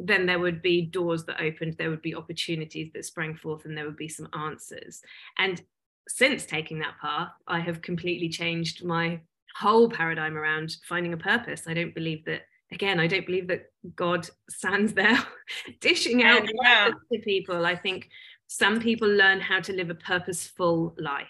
then 0.00 0.26
there 0.26 0.38
would 0.38 0.62
be 0.62 0.82
doors 0.82 1.24
that 1.24 1.40
opened, 1.40 1.76
there 1.76 1.90
would 1.90 2.02
be 2.02 2.14
opportunities 2.14 2.90
that 2.94 3.04
sprang 3.04 3.34
forth, 3.34 3.64
and 3.64 3.76
there 3.76 3.84
would 3.84 3.96
be 3.96 4.08
some 4.08 4.28
answers. 4.32 5.00
And 5.38 5.60
since 6.08 6.46
taking 6.46 6.78
that 6.80 6.98
path, 7.00 7.30
I 7.46 7.60
have 7.60 7.82
completely 7.82 8.28
changed 8.28 8.84
my 8.84 9.20
whole 9.58 9.88
paradigm 9.88 10.36
around 10.36 10.76
finding 10.88 11.12
a 11.12 11.16
purpose. 11.16 11.62
I 11.66 11.74
don't 11.74 11.94
believe 11.94 12.24
that, 12.26 12.42
again, 12.72 13.00
I 13.00 13.06
don't 13.06 13.26
believe 13.26 13.48
that 13.48 13.66
God 13.96 14.28
stands 14.48 14.92
there 14.92 15.18
dishing 15.80 16.22
out 16.22 16.48
yeah. 16.62 16.90
to 17.12 17.18
people. 17.20 17.66
I 17.66 17.74
think 17.74 18.08
some 18.46 18.80
people 18.80 19.08
learn 19.08 19.40
how 19.40 19.60
to 19.60 19.72
live 19.72 19.90
a 19.90 19.94
purposeful 19.94 20.94
life. 20.98 21.26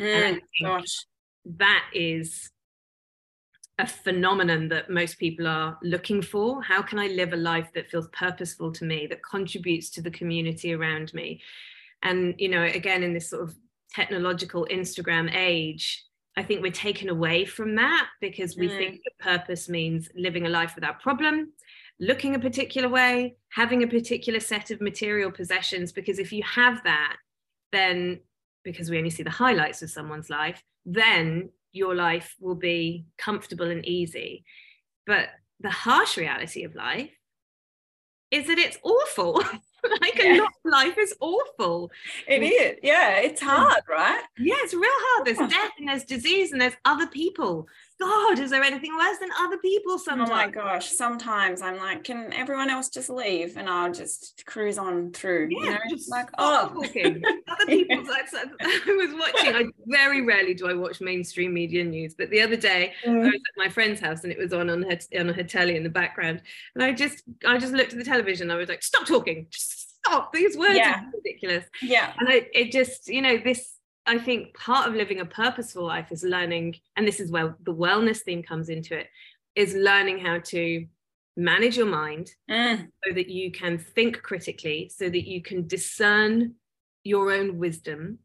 Mm, 0.00 0.40
gosh. 0.62 1.04
That 1.44 1.84
is 1.92 2.50
a 3.78 3.86
phenomenon 3.86 4.68
that 4.68 4.88
most 4.88 5.18
people 5.18 5.48
are 5.48 5.78
looking 5.82 6.22
for. 6.22 6.62
How 6.62 6.80
can 6.80 6.98
I 6.98 7.08
live 7.08 7.32
a 7.32 7.36
life 7.36 7.70
that 7.74 7.90
feels 7.90 8.08
purposeful 8.12 8.72
to 8.72 8.84
me, 8.84 9.06
that 9.08 9.24
contributes 9.24 9.90
to 9.90 10.02
the 10.02 10.10
community 10.10 10.74
around 10.74 11.12
me? 11.12 11.40
And, 12.02 12.34
you 12.38 12.48
know, 12.48 12.62
again, 12.62 13.02
in 13.02 13.14
this 13.14 13.30
sort 13.30 13.42
of 13.42 13.54
technological 13.92 14.66
Instagram 14.70 15.34
age, 15.34 16.04
I 16.36 16.42
think 16.42 16.62
we're 16.62 16.72
taken 16.72 17.08
away 17.08 17.44
from 17.44 17.74
that 17.76 18.08
because 18.20 18.56
we 18.56 18.68
mm. 18.68 18.76
think 18.76 19.00
that 19.04 19.18
purpose 19.18 19.68
means 19.68 20.08
living 20.14 20.46
a 20.46 20.50
life 20.50 20.74
without 20.74 21.00
problem, 21.00 21.52
looking 21.98 22.34
a 22.34 22.38
particular 22.38 22.88
way, 22.88 23.36
having 23.50 23.82
a 23.82 23.88
particular 23.88 24.40
set 24.40 24.70
of 24.70 24.80
material 24.80 25.30
possessions. 25.30 25.92
Because 25.92 26.18
if 26.18 26.32
you 26.32 26.42
have 26.44 26.82
that, 26.84 27.16
then 27.72 28.20
because 28.64 28.90
we 28.90 28.98
only 28.98 29.10
see 29.10 29.22
the 29.22 29.30
highlights 29.30 29.82
of 29.82 29.90
someone's 29.90 30.30
life, 30.30 30.62
then 30.86 31.50
your 31.72 31.94
life 31.94 32.36
will 32.40 32.54
be 32.54 33.06
comfortable 33.18 33.70
and 33.70 33.84
easy. 33.84 34.44
But 35.06 35.28
the 35.60 35.70
harsh 35.70 36.16
reality 36.16 36.64
of 36.64 36.74
life 36.74 37.10
is 38.30 38.46
that 38.46 38.58
it's 38.58 38.78
awful. 38.82 39.42
like 40.00 40.16
yeah. 40.16 40.34
a 40.34 40.38
lot 40.38 40.52
life 40.70 40.96
is 40.98 41.14
awful. 41.20 41.90
It 42.26 42.42
is. 42.42 42.78
Yeah, 42.82 43.18
it's 43.18 43.40
hard, 43.40 43.82
right? 43.88 44.22
Yeah, 44.38 44.54
it's 44.58 44.74
real 44.74 44.90
hard. 44.92 45.26
There's 45.26 45.50
death 45.50 45.72
and 45.78 45.88
there's 45.88 46.04
disease 46.04 46.52
and 46.52 46.60
there's 46.60 46.76
other 46.84 47.06
people 47.06 47.68
God, 48.00 48.38
is 48.38 48.50
there 48.50 48.62
anything 48.62 48.96
worse 48.96 49.18
than 49.18 49.28
other 49.38 49.58
people 49.58 49.98
sometimes? 49.98 50.30
Oh 50.30 50.32
my 50.32 50.48
gosh, 50.48 50.90
sometimes 50.90 51.60
I'm 51.60 51.76
like, 51.76 52.02
can 52.02 52.32
everyone 52.32 52.70
else 52.70 52.88
just 52.88 53.10
leave 53.10 53.58
and 53.58 53.68
I'll 53.68 53.92
just 53.92 54.42
cruise 54.46 54.78
on 54.78 55.12
through? 55.12 55.48
Yeah, 55.50 55.64
you 55.64 55.70
know? 55.72 55.78
just 55.90 56.10
like, 56.10 56.30
oh, 56.38 56.70
talking. 56.72 57.22
other 57.46 57.66
people's 57.66 58.08
lives. 58.08 58.34
I 58.60 58.80
was 58.86 59.12
watching, 59.12 59.54
I 59.54 59.64
very 59.86 60.22
rarely 60.22 60.54
do 60.54 60.66
I 60.66 60.72
watch 60.72 61.02
mainstream 61.02 61.52
media 61.52 61.84
news, 61.84 62.14
but 62.14 62.30
the 62.30 62.40
other 62.40 62.56
day 62.56 62.94
mm. 63.04 63.20
I 63.20 63.26
was 63.26 63.34
at 63.34 63.58
my 63.58 63.68
friend's 63.68 64.00
house 64.00 64.24
and 64.24 64.32
it 64.32 64.38
was 64.38 64.54
on 64.54 64.70
on 64.70 64.82
her, 64.82 64.98
on 65.18 65.28
her 65.28 65.42
telly 65.42 65.76
in 65.76 65.82
the 65.82 65.90
background. 65.90 66.40
And 66.74 66.82
I 66.82 66.92
just, 66.92 67.22
I 67.46 67.58
just 67.58 67.74
looked 67.74 67.92
at 67.92 67.98
the 67.98 68.04
television. 68.04 68.50
I 68.50 68.56
was 68.56 68.70
like, 68.70 68.82
stop 68.82 69.06
talking, 69.06 69.46
just 69.50 69.79
stop. 70.04 70.32
These 70.32 70.56
words 70.56 70.76
yeah. 70.76 71.00
are 71.00 71.12
ridiculous. 71.14 71.64
Yeah. 71.82 72.12
And 72.18 72.28
I, 72.28 72.46
it 72.52 72.72
just, 72.72 73.08
you 73.08 73.22
know, 73.22 73.38
this 73.38 73.74
I 74.06 74.18
think 74.18 74.54
part 74.54 74.88
of 74.88 74.94
living 74.94 75.20
a 75.20 75.24
purposeful 75.24 75.84
life 75.86 76.10
is 76.10 76.24
learning, 76.24 76.76
and 76.96 77.06
this 77.06 77.20
is 77.20 77.30
where 77.30 77.56
the 77.62 77.74
wellness 77.74 78.18
theme 78.18 78.42
comes 78.42 78.68
into 78.68 78.98
it, 78.98 79.08
is 79.54 79.74
learning 79.74 80.18
how 80.18 80.38
to 80.38 80.86
manage 81.36 81.76
your 81.76 81.86
mind 81.86 82.30
mm. 82.50 82.88
so 83.04 83.14
that 83.14 83.28
you 83.28 83.52
can 83.52 83.78
think 83.78 84.22
critically, 84.22 84.90
so 84.94 85.08
that 85.08 85.28
you 85.28 85.42
can 85.42 85.66
discern 85.66 86.54
your 87.04 87.32
own 87.32 87.58
wisdom 87.58 88.18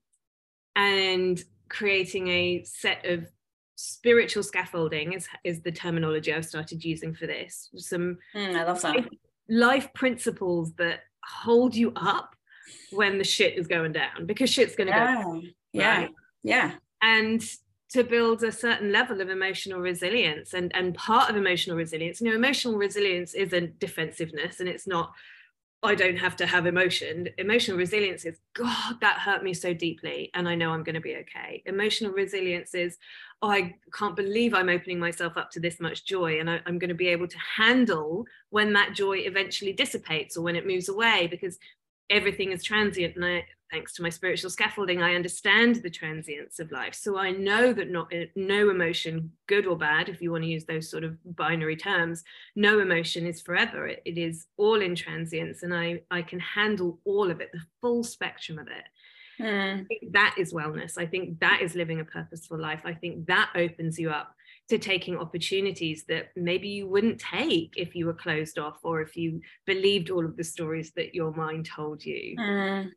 and 0.75 1.44
creating 1.70 2.27
a 2.29 2.63
set 2.63 3.05
of 3.05 3.25
spiritual 3.75 4.44
scaffolding 4.44 5.13
is, 5.13 5.27
is 5.44 5.62
the 5.62 5.72
terminology 5.72 6.34
I've 6.34 6.46
started 6.46 6.84
using 6.84 7.13
for 7.13 7.27
this. 7.27 7.70
Some 7.75 8.17
mm, 8.36 8.55
I 8.55 8.63
love 8.63 8.82
that. 8.82 9.08
life 9.50 9.94
principles 9.94 10.74
that 10.75 11.01
hold 11.25 11.75
you 11.75 11.91
up 11.96 12.36
when 12.91 13.17
the 13.17 13.24
shit 13.24 13.58
is 13.58 13.67
going 13.67 13.91
down 13.91 14.25
because 14.25 14.50
shit's 14.50 14.75
going 14.75 14.88
to 14.88 14.94
yeah. 14.94 15.24
go 15.24 15.41
yeah 15.74 15.98
right? 15.98 16.12
yeah 16.44 16.72
and 17.01 17.44
to 17.89 18.03
build 18.03 18.44
a 18.44 18.51
certain 18.51 18.91
level 18.91 19.22
of 19.22 19.29
emotional 19.29 19.79
resilience 19.79 20.53
and 20.53 20.75
and 20.75 20.96
part 20.96 21.29
of 21.29 21.36
emotional 21.36 21.77
resilience 21.77 22.22
you 22.22 22.29
know 22.29 22.36
emotional 22.36 22.75
resilience 22.75 23.34
isn't 23.34 23.79
defensiveness 23.79 24.60
and 24.60 24.70
it's 24.70 24.88
not 24.88 25.13
I 25.86 25.96
don't 25.96 26.17
have 26.17 26.36
to 26.38 26.46
have 26.46 26.65
emotion. 26.65 27.29
Emotional 27.38 27.77
resilience 27.77 28.25
is, 28.25 28.39
God, 28.53 29.00
that 29.01 29.20
hurt 29.20 29.44
me 29.44 29.53
so 29.53 29.74
deeply, 29.74 30.32
and 30.34 30.50
I 30.50 30.55
know 30.55 30.72
I'm 30.72 30.84
going 30.84 30.96
to 30.96 31.01
be 31.01 31.17
okay. 31.17 31.62
Emotional 31.65 32.12
resilience 32.12 32.74
is, 32.74 32.98
oh, 33.41 33.49
I 33.49 33.75
can't 33.93 34.15
believe 34.15 34.53
I'm 34.53 34.69
opening 34.69 34.99
myself 34.99 35.37
up 35.37 35.51
to 35.51 35.59
this 35.59 35.79
much 35.79 36.05
joy, 36.05 36.39
and 36.39 36.49
I, 36.49 36.61
I'm 36.65 36.79
going 36.79 36.89
to 36.89 36.95
be 36.95 37.07
able 37.09 37.27
to 37.27 37.37
handle 37.57 38.25
when 38.49 38.73
that 38.73 38.93
joy 38.93 39.17
eventually 39.19 39.73
dissipates 39.73 40.37
or 40.37 40.41
when 40.41 40.55
it 40.55 40.67
moves 40.67 40.89
away, 40.89 41.27
because 41.29 41.57
everything 42.09 42.51
is 42.51 42.63
transient. 42.63 43.15
And 43.15 43.25
I, 43.25 43.45
thanks 43.71 43.93
to 43.93 44.01
my 44.01 44.09
spiritual 44.09 44.49
scaffolding 44.49 45.01
i 45.01 45.15
understand 45.15 45.77
the 45.77 45.89
transience 45.89 46.59
of 46.59 46.71
life. 46.71 46.93
So 46.93 47.17
i 47.17 47.31
know 47.31 47.73
that 47.73 47.89
not 47.89 48.13
eh, 48.13 48.25
no 48.35 48.69
emotion 48.69 49.31
good 49.47 49.65
or 49.65 49.77
bad 49.77 50.09
if 50.09 50.21
you 50.21 50.31
want 50.31 50.43
to 50.43 50.49
use 50.49 50.65
those 50.65 50.89
sort 50.89 51.03
of 51.03 51.17
binary 51.35 51.75
terms 51.75 52.23
no 52.55 52.79
emotion 52.79 53.25
is 53.25 53.41
forever. 53.41 53.87
It, 53.87 54.01
it 54.05 54.17
is 54.17 54.47
all 54.57 54.81
in 54.81 54.95
transience 54.95 55.63
and 55.63 55.73
i 55.73 56.01
i 56.11 56.21
can 56.21 56.39
handle 56.39 56.99
all 57.05 57.29
of 57.31 57.41
it 57.41 57.51
the 57.51 57.61
full 57.81 58.03
spectrum 58.03 58.59
of 58.59 58.67
it 58.67 58.85
mm. 59.39 59.85
that 60.11 60.35
is 60.37 60.53
wellness 60.53 60.97
i 60.97 61.05
think 61.05 61.39
that 61.39 61.61
is 61.61 61.75
living 61.75 61.99
a 61.99 62.05
purposeful 62.05 62.59
life 62.59 62.81
i 62.85 62.93
think 62.93 63.25
that 63.27 63.49
opens 63.55 63.99
you 63.99 64.09
up 64.09 64.35
to 64.67 64.77
taking 64.79 65.17
opportunities 65.17 66.05
that 66.07 66.29
maybe 66.35 66.67
you 66.67 66.87
wouldn't 66.87 67.19
take 67.19 67.73
if 67.77 67.95
you 67.95 68.07
were 68.07 68.13
closed 68.13 68.57
off 68.57 68.77
or 68.83 69.01
if 69.01 69.15
you 69.15 69.41
believed 69.65 70.09
all 70.09 70.25
of 70.25 70.35
the 70.37 70.43
stories 70.43 70.91
that 70.95 71.13
your 71.13 71.31
mind 71.33 71.67
told 71.67 72.03
you. 72.03 72.35
Mm. 72.37 72.89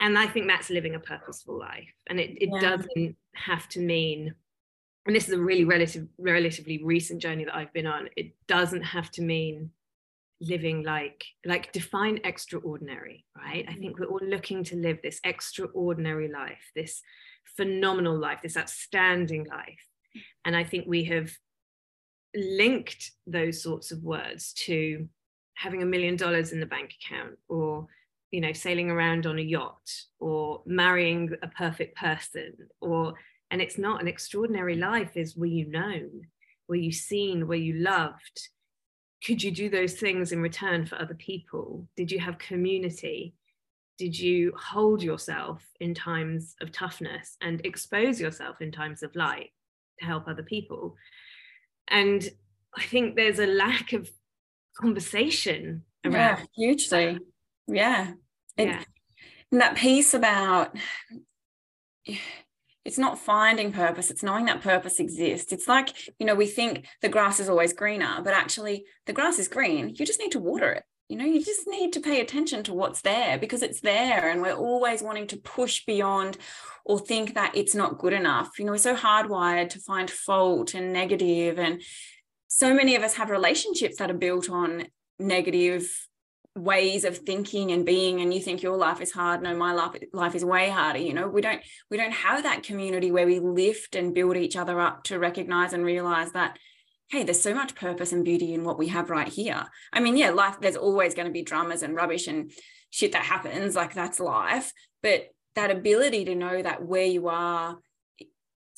And 0.00 0.18
I 0.18 0.26
think 0.26 0.48
that's 0.48 0.70
living 0.70 0.96
a 0.96 1.00
purposeful 1.00 1.56
life. 1.56 1.92
And 2.08 2.18
it, 2.18 2.30
it 2.42 2.50
yeah. 2.52 2.60
doesn't 2.60 3.16
have 3.36 3.68
to 3.70 3.80
mean, 3.80 4.34
and 5.06 5.14
this 5.14 5.28
is 5.28 5.34
a 5.34 5.40
really 5.40 5.64
relative, 5.64 6.08
relatively 6.18 6.82
recent 6.82 7.22
journey 7.22 7.44
that 7.44 7.54
I've 7.54 7.72
been 7.72 7.86
on, 7.86 8.08
it 8.16 8.34
doesn't 8.48 8.82
have 8.82 9.12
to 9.12 9.22
mean 9.22 9.70
living 10.42 10.82
like 10.82 11.24
like 11.46 11.72
define 11.72 12.18
extraordinary 12.24 13.24
right? 13.36 13.64
I 13.68 13.72
mm. 13.72 13.78
think 13.78 13.98
we're 13.98 14.06
all 14.06 14.20
looking 14.22 14.64
to 14.64 14.76
live 14.76 14.98
this 15.02 15.20
extraordinary 15.24 16.28
life 16.28 16.70
this 16.74 17.00
phenomenal 17.56 18.18
life 18.18 18.40
this 18.42 18.56
outstanding 18.56 19.44
life. 19.44 19.86
And 20.44 20.56
I 20.56 20.64
think 20.64 20.86
we 20.86 21.04
have 21.04 21.30
linked 22.34 23.12
those 23.26 23.62
sorts 23.62 23.92
of 23.92 24.02
words 24.02 24.52
to 24.52 25.08
having 25.54 25.82
a 25.82 25.86
million 25.86 26.16
dollars 26.16 26.52
in 26.52 26.60
the 26.60 26.66
bank 26.66 26.94
account 27.02 27.38
or 27.48 27.86
you 28.30 28.40
know 28.40 28.52
sailing 28.52 28.90
around 28.90 29.26
on 29.26 29.38
a 29.38 29.42
yacht 29.42 29.90
or 30.18 30.62
marrying 30.66 31.30
a 31.42 31.48
perfect 31.48 31.96
person 31.96 32.52
or 32.80 33.14
and 33.50 33.60
it's 33.60 33.78
not 33.78 34.00
an 34.00 34.08
extraordinary 34.08 34.76
life 34.76 35.16
is 35.16 35.36
were 35.36 35.46
you 35.46 35.66
known 35.68 36.22
were 36.68 36.74
you 36.74 36.90
seen 36.90 37.46
were 37.46 37.54
you 37.54 37.74
loved 37.74 38.48
could 39.24 39.42
you 39.42 39.50
do 39.50 39.68
those 39.68 39.94
things 39.94 40.32
in 40.32 40.40
return 40.40 40.86
for 40.86 41.00
other 41.00 41.14
people? 41.14 41.86
Did 41.96 42.10
you 42.10 42.18
have 42.18 42.38
community? 42.38 43.34
Did 43.98 44.18
you 44.18 44.52
hold 44.58 45.02
yourself 45.02 45.62
in 45.80 45.94
times 45.94 46.56
of 46.60 46.72
toughness 46.72 47.36
and 47.40 47.64
expose 47.64 48.20
yourself 48.20 48.60
in 48.60 48.72
times 48.72 49.02
of 49.02 49.14
light 49.14 49.50
to 50.00 50.06
help 50.06 50.28
other 50.28 50.42
people? 50.42 50.96
And 51.88 52.28
i 52.74 52.82
think 52.84 53.16
there's 53.16 53.38
a 53.38 53.46
lack 53.46 53.92
of 53.92 54.10
conversation 54.80 55.82
around 56.06 56.14
yeah 56.14 56.44
hugely 56.56 57.18
yeah. 57.66 58.12
And, 58.58 58.70
yeah. 58.70 58.84
and 59.50 59.60
that 59.60 59.76
piece 59.76 60.14
about 60.14 60.76
it's 62.84 62.98
not 62.98 63.18
finding 63.18 63.72
purpose 63.72 64.10
it's 64.10 64.22
knowing 64.22 64.46
that 64.46 64.60
purpose 64.60 64.98
exists. 64.98 65.52
It's 65.52 65.68
like 65.68 65.90
you 66.18 66.26
know 66.26 66.34
we 66.34 66.46
think 66.46 66.86
the 67.00 67.08
grass 67.08 67.40
is 67.40 67.48
always 67.48 67.72
greener 67.72 68.20
but 68.22 68.34
actually 68.34 68.84
the 69.06 69.12
grass 69.12 69.38
is 69.38 69.48
green 69.48 69.90
you 69.90 70.06
just 70.06 70.20
need 70.20 70.32
to 70.32 70.38
water 70.38 70.72
it. 70.72 70.84
You 71.08 71.16
know 71.18 71.24
you 71.24 71.44
just 71.44 71.66
need 71.66 71.92
to 71.92 72.00
pay 72.00 72.20
attention 72.20 72.62
to 72.64 72.74
what's 72.74 73.02
there 73.02 73.38
because 73.38 73.62
it's 73.62 73.80
there 73.80 74.30
and 74.30 74.42
we're 74.42 74.54
always 74.54 75.02
wanting 75.02 75.26
to 75.28 75.36
push 75.36 75.84
beyond 75.84 76.38
or 76.84 76.98
think 76.98 77.34
that 77.34 77.56
it's 77.56 77.74
not 77.74 77.98
good 77.98 78.12
enough. 78.12 78.58
You 78.58 78.64
know 78.64 78.72
we're 78.72 78.78
so 78.78 78.96
hardwired 78.96 79.70
to 79.70 79.80
find 79.80 80.10
fault 80.10 80.74
and 80.74 80.92
negative 80.92 81.58
and 81.58 81.82
so 82.48 82.74
many 82.74 82.96
of 82.96 83.02
us 83.02 83.14
have 83.14 83.30
relationships 83.30 83.96
that 83.96 84.10
are 84.10 84.14
built 84.14 84.50
on 84.50 84.86
negative 85.18 85.90
ways 86.54 87.04
of 87.04 87.16
thinking 87.16 87.72
and 87.72 87.86
being 87.86 88.20
and 88.20 88.34
you 88.34 88.40
think 88.40 88.62
your 88.62 88.76
life 88.76 89.00
is 89.00 89.10
hard 89.10 89.40
no 89.42 89.56
my 89.56 89.72
life 89.72 89.96
life 90.12 90.34
is 90.34 90.44
way 90.44 90.68
harder 90.68 90.98
you 90.98 91.14
know 91.14 91.26
we 91.26 91.40
don't 91.40 91.62
we 91.90 91.96
don't 91.96 92.12
have 92.12 92.42
that 92.42 92.62
community 92.62 93.10
where 93.10 93.26
we 93.26 93.40
lift 93.40 93.94
and 93.94 94.14
build 94.14 94.36
each 94.36 94.54
other 94.54 94.78
up 94.78 95.02
to 95.02 95.18
recognize 95.18 95.72
and 95.72 95.82
realize 95.82 96.32
that 96.32 96.58
hey, 97.12 97.24
there's 97.24 97.42
so 97.42 97.52
much 97.54 97.74
purpose 97.74 98.12
and 98.12 98.24
beauty 98.24 98.54
in 98.54 98.64
what 98.64 98.78
we 98.78 98.88
have 98.88 99.10
right 99.10 99.28
here. 99.28 99.66
I 99.92 100.00
mean, 100.00 100.16
yeah, 100.16 100.30
life, 100.30 100.56
there's 100.62 100.78
always 100.78 101.14
going 101.14 101.26
to 101.26 101.32
be 101.32 101.42
dramas 101.42 101.82
and 101.82 101.94
rubbish 101.94 102.26
and 102.26 102.50
shit 102.88 103.12
that 103.12 103.22
happens. 103.22 103.76
Like 103.76 103.92
that's 103.92 104.18
life. 104.18 104.72
But 105.02 105.26
that 105.54 105.70
ability 105.70 106.24
to 106.24 106.34
know 106.34 106.62
that 106.62 106.82
where 106.82 107.04
you 107.04 107.28
are 107.28 107.76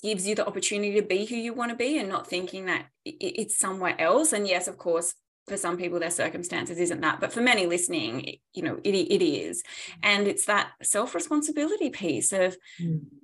gives 0.03 0.27
you 0.27 0.35
the 0.35 0.47
opportunity 0.47 1.01
to 1.01 1.07
be 1.07 1.27
who 1.27 1.37
you 1.37 1.55
want 1.55 1.71
to 1.71 1.77
be 1.77 1.97
and 1.97 2.09
not 2.09 2.27
thinking 2.27 2.67
that 2.67 2.87
it's 3.05 3.57
somewhere 3.57 3.95
else. 4.01 4.33
And 4.33 4.49
yes, 4.49 4.67
of 4.67 4.79
course, 4.79 5.15
for 5.47 5.57
some 5.57 5.77
people 5.77 5.99
their 5.99 6.11
circumstances 6.11 6.79
isn't 6.79 7.03
that 7.03 7.21
but 7.21 7.33
for 7.33 7.41
many 7.41 7.67
listening 7.67 8.37
you 8.53 8.63
know 8.63 8.79
it, 8.83 8.95
it 8.95 9.25
is. 9.25 9.63
And 10.03 10.27
it's 10.27 10.47
that 10.47 10.71
self-responsibility 10.83 11.91
piece 11.91 12.33
of 12.33 12.57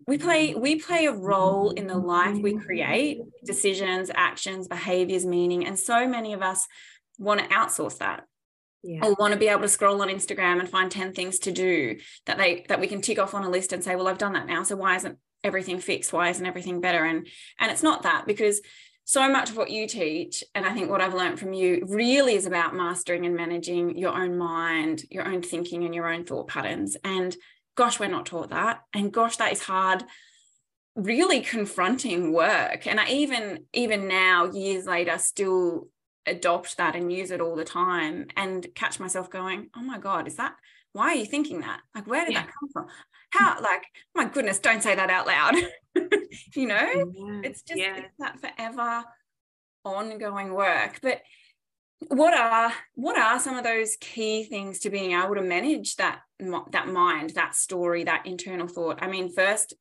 we 0.07 0.19
play 0.19 0.55
we 0.55 0.77
play 0.77 1.07
a 1.07 1.13
role 1.13 1.71
in 1.71 1.87
the 1.87 1.99
life 1.99 2.37
we 2.37 2.55
create 2.57 3.21
decisions 3.45 4.11
actions 4.15 4.69
behaviors 4.69 5.25
meaning 5.25 5.67
and 5.67 5.79
so 5.79 6.07
many 6.07 6.33
of 6.33 6.43
us 6.43 6.67
want 7.19 7.41
to 7.41 7.47
outsource 7.49 7.99
that. 7.99 8.25
Yeah. 8.83 9.05
or 9.05 9.15
want 9.21 9.35
to 9.35 9.39
be 9.39 9.49
able 9.49 9.61
to 9.61 9.69
scroll 9.69 10.01
on 10.01 10.09
Instagram 10.09 10.59
and 10.59 10.67
find 10.67 10.91
10 10.91 11.13
things 11.13 11.39
to 11.41 11.53
do 11.53 11.99
that 12.25 12.39
they 12.39 12.65
that 12.71 12.81
we 12.81 12.87
can 12.87 13.03
tick 13.03 13.19
off 13.19 13.35
on 13.35 13.45
a 13.45 13.51
list 13.51 13.75
and 13.75 13.85
say 13.85 13.95
well 13.95 14.09
I've 14.09 14.17
done 14.17 14.33
that 14.33 14.47
now 14.47 14.63
so 14.63 14.75
why 14.75 14.97
isn't 14.97 15.19
everything 15.45 15.81
fixed? 15.81 16.13
Why 16.13 16.29
isn't 16.31 16.45
everything 16.45 16.81
better? 16.81 17.05
And 17.05 17.27
and 17.59 17.71
it's 17.71 17.83
not 17.83 18.03
that 18.03 18.27
because 18.27 18.61
so 19.11 19.29
much 19.29 19.51
of 19.51 19.57
what 19.57 19.71
you 19.71 19.89
teach 19.89 20.45
and 20.55 20.65
i 20.65 20.73
think 20.73 20.89
what 20.89 21.01
i've 21.01 21.15
learned 21.15 21.39
from 21.39 21.53
you 21.53 21.85
really 21.89 22.35
is 22.35 22.47
about 22.47 22.77
mastering 22.77 23.27
and 23.27 23.35
managing 23.35 23.99
your 23.99 24.17
own 24.17 24.39
mind 24.39 25.03
your 25.11 25.27
own 25.27 25.43
thinking 25.43 25.85
and 25.85 25.95
your 25.95 26.09
own 26.13 26.25
thought 26.25 26.49
patterns. 26.49 26.97
And 27.05 27.37
gosh 27.77 27.99
we're 27.99 28.09
not 28.09 28.27
taught 28.27 28.51
that. 28.51 28.83
And 28.95 29.13
gosh 29.13 29.37
that 29.37 29.53
is 29.53 29.63
hard 29.63 30.05
really 30.97 31.41
confronting 31.41 32.33
work. 32.33 32.87
And 32.87 33.01
i 33.01 33.09
even 33.09 33.65
even 33.73 34.09
now 34.09 34.51
years 34.53 34.87
later 34.87 35.19
still 35.19 35.89
adopt 36.27 36.77
that 36.77 36.95
and 36.95 37.13
use 37.13 37.31
it 37.31 37.41
all 37.41 37.57
the 37.57 37.65
time 37.65 38.27
and 38.37 38.67
catch 38.75 39.01
myself 39.01 39.31
going 39.31 39.71
oh 39.75 39.81
my 39.81 39.99
god 39.99 40.29
is 40.29 40.37
that 40.37 40.55
why 40.93 41.13
are 41.13 41.17
you 41.17 41.27
thinking 41.27 41.61
that 41.61 41.81
like 41.95 42.07
where 42.07 42.25
did 42.25 42.35
yeah. 42.35 42.43
that 42.43 42.53
come 42.59 42.69
from 42.73 42.87
how 43.31 43.61
like 43.63 43.85
my 44.15 44.25
goodness 44.25 44.59
don't 44.59 44.83
say 44.83 44.95
that 44.95 45.11
out 45.11 45.27
loud 45.27 45.55
you 46.55 46.67
know 46.67 46.77
yeah. 46.77 47.41
it's 47.45 47.63
just 47.63 47.81
yeah. 47.81 47.97
it's 47.97 48.17
that 48.19 48.41
forever 48.41 49.05
ongoing 49.85 50.53
work 50.53 50.99
but 51.03 51.23
what 52.09 52.35
are 52.35 52.73
what 52.95 53.19
are 53.19 53.39
some 53.39 53.57
of 53.57 53.65
those 53.65 53.97
key 54.01 54.45
things 54.45 54.79
to 54.81 54.91
being 54.91 55.13
able 55.13 55.35
to 55.35 55.43
manage 55.43 55.97
that 55.97 56.21
that 56.71 56.89
mind 56.89 57.31
that 57.31 57.55
story 57.55 58.05
that 58.05 58.27
internal 58.27 58.67
thought 58.67 58.99
i 59.03 59.07
mean 59.07 59.33
first 59.33 59.75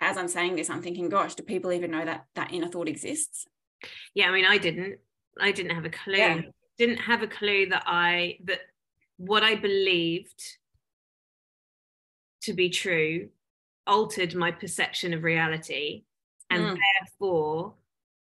as 0.00 0.16
i'm 0.16 0.28
saying 0.28 0.56
this 0.56 0.68
i'm 0.68 0.82
thinking 0.82 1.08
gosh 1.08 1.34
do 1.34 1.42
people 1.42 1.72
even 1.72 1.90
know 1.90 2.04
that 2.04 2.24
that 2.34 2.52
inner 2.52 2.68
thought 2.68 2.88
exists 2.88 3.46
yeah 4.14 4.28
i 4.28 4.32
mean 4.32 4.44
i 4.44 4.58
didn't 4.58 4.98
i 5.40 5.52
didn't 5.52 5.74
have 5.74 5.84
a 5.84 5.90
clue 5.90 6.16
yeah. 6.16 6.40
didn't 6.78 6.98
have 6.98 7.22
a 7.22 7.28
clue 7.28 7.66
that 7.68 7.84
i 7.86 8.36
that 8.44 8.60
what 9.16 9.42
i 9.42 9.54
believed 9.54 10.42
to 12.42 12.52
be 12.52 12.68
true 12.70 13.28
altered 13.86 14.34
my 14.34 14.50
perception 14.50 15.12
of 15.12 15.22
reality 15.22 16.04
and 16.50 16.64
mm. 16.64 16.78
therefore 16.78 17.74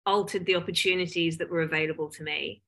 altered 0.07 0.47
the 0.47 0.57
opportunities 0.57 1.39
that 1.39 1.51
were 1.51 1.63
available 1.63 2.09
to 2.09 2.23
me 2.23 2.63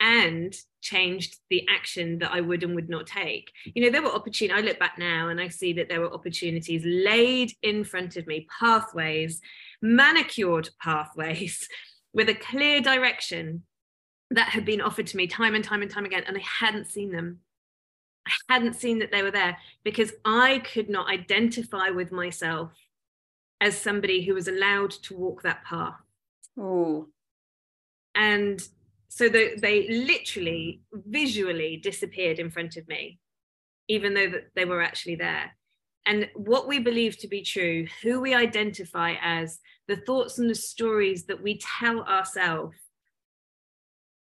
and 0.00 0.54
changed 0.80 1.38
the 1.50 1.66
action 1.68 2.18
that 2.18 2.30
I 2.32 2.40
would 2.40 2.62
and 2.62 2.74
would 2.74 2.88
not 2.88 3.06
take. 3.06 3.52
You 3.64 3.82
know, 3.82 3.90
there 3.90 4.02
were 4.02 4.14
opportunities, 4.14 4.56
I 4.56 4.66
look 4.66 4.78
back 4.78 4.96
now 4.96 5.28
and 5.28 5.40
I 5.40 5.48
see 5.48 5.72
that 5.74 5.88
there 5.88 6.00
were 6.00 6.12
opportunities 6.12 6.82
laid 6.84 7.52
in 7.62 7.84
front 7.84 8.16
of 8.16 8.26
me, 8.26 8.46
pathways, 8.60 9.40
manicured 9.82 10.70
pathways 10.80 11.68
with 12.12 12.28
a 12.28 12.34
clear 12.34 12.80
direction 12.80 13.64
that 14.30 14.50
had 14.50 14.64
been 14.64 14.80
offered 14.80 15.06
to 15.08 15.16
me 15.16 15.26
time 15.26 15.54
and 15.54 15.64
time 15.64 15.82
and 15.82 15.90
time 15.90 16.04
again, 16.04 16.24
and 16.26 16.36
I 16.36 16.42
hadn't 16.42 16.86
seen 16.86 17.10
them. 17.10 17.40
I 18.48 18.54
hadn't 18.54 18.76
seen 18.76 18.98
that 18.98 19.10
they 19.10 19.22
were 19.22 19.30
there 19.30 19.56
because 19.84 20.12
I 20.24 20.60
could 20.60 20.88
not 20.88 21.08
identify 21.10 21.90
with 21.90 22.12
myself 22.12 22.72
as 23.60 23.76
somebody 23.76 24.24
who 24.24 24.34
was 24.34 24.48
allowed 24.48 24.90
to 24.90 25.16
walk 25.16 25.42
that 25.42 25.64
path. 25.64 26.00
Oh. 26.58 27.08
And 28.14 28.60
so 29.08 29.28
the, 29.28 29.56
they 29.60 29.88
literally 29.88 30.82
visually 30.92 31.76
disappeared 31.76 32.38
in 32.38 32.50
front 32.50 32.76
of 32.76 32.86
me, 32.88 33.18
even 33.88 34.14
though 34.14 34.30
that 34.30 34.50
they 34.54 34.64
were 34.64 34.82
actually 34.82 35.16
there. 35.16 35.56
And 36.06 36.28
what 36.34 36.68
we 36.68 36.78
believe 36.78 37.18
to 37.18 37.28
be 37.28 37.42
true, 37.42 37.86
who 38.02 38.20
we 38.20 38.34
identify 38.34 39.14
as, 39.20 39.58
the 39.88 39.96
thoughts 39.96 40.38
and 40.38 40.48
the 40.48 40.54
stories 40.54 41.24
that 41.24 41.42
we 41.42 41.58
tell 41.58 42.02
ourselves 42.02 42.76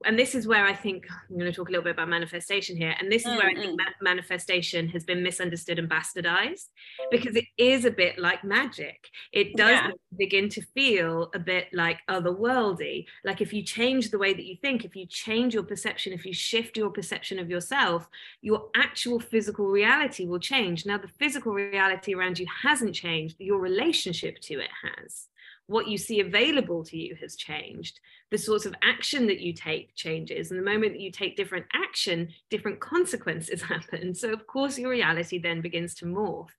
and 0.04 0.18
this 0.18 0.34
is 0.34 0.46
where 0.46 0.64
I 0.66 0.74
think 0.74 1.06
I'm 1.10 1.38
going 1.38 1.50
to 1.50 1.56
talk 1.56 1.68
a 1.68 1.70
little 1.70 1.84
bit 1.84 1.92
about 1.94 2.08
manifestation 2.08 2.76
here. 2.76 2.94
And 2.98 3.10
this 3.10 3.22
is 3.22 3.36
where 3.36 3.48
I 3.48 3.54
think 3.54 3.78
ma- 3.78 4.10
manifestation 4.10 4.88
has 4.88 5.04
been 5.04 5.22
misunderstood 5.22 5.78
and 5.78 5.88
bastardized 5.88 6.68
because 7.10 7.36
it 7.36 7.46
is 7.58 7.84
a 7.84 7.90
bit 7.90 8.18
like 8.18 8.44
magic. 8.44 9.08
It 9.32 9.56
does 9.56 9.70
yeah. 9.70 9.90
begin 10.16 10.48
to 10.50 10.62
feel 10.74 11.30
a 11.34 11.38
bit 11.38 11.68
like 11.72 12.00
otherworldly. 12.08 13.06
Like 13.24 13.40
if 13.40 13.52
you 13.52 13.62
change 13.62 14.10
the 14.10 14.18
way 14.18 14.34
that 14.34 14.44
you 14.44 14.56
think, 14.60 14.84
if 14.84 14.94
you 14.94 15.06
change 15.06 15.54
your 15.54 15.64
perception, 15.64 16.12
if 16.12 16.24
you 16.24 16.32
shift 16.32 16.76
your 16.76 16.90
perception 16.90 17.38
of 17.38 17.50
yourself, 17.50 18.08
your 18.40 18.68
actual 18.76 19.20
physical 19.20 19.66
reality 19.66 20.26
will 20.26 20.40
change. 20.40 20.86
Now, 20.86 20.98
the 20.98 21.08
physical 21.18 21.52
reality 21.52 22.14
around 22.14 22.38
you 22.38 22.46
hasn't 22.62 22.94
changed, 22.94 23.36
your 23.38 23.58
relationship 23.58 24.40
to 24.42 24.60
it 24.60 24.70
has 24.82 25.28
what 25.66 25.88
you 25.88 25.96
see 25.96 26.20
available 26.20 26.84
to 26.84 26.96
you 26.96 27.16
has 27.20 27.36
changed. 27.36 28.00
The 28.30 28.38
sorts 28.38 28.66
of 28.66 28.74
action 28.82 29.26
that 29.28 29.40
you 29.40 29.52
take 29.52 29.94
changes 29.94 30.50
and 30.50 30.60
the 30.60 30.64
moment 30.64 30.92
that 30.92 31.00
you 31.00 31.10
take 31.10 31.36
different 31.36 31.66
action 31.72 32.28
different 32.50 32.80
consequences 32.80 33.62
happen. 33.74 34.14
So 34.14 34.32
of 34.32 34.46
course 34.46 34.78
your 34.78 34.90
reality 34.90 35.38
then 35.38 35.60
begins 35.60 35.94
to 35.96 36.06
morph. 36.06 36.50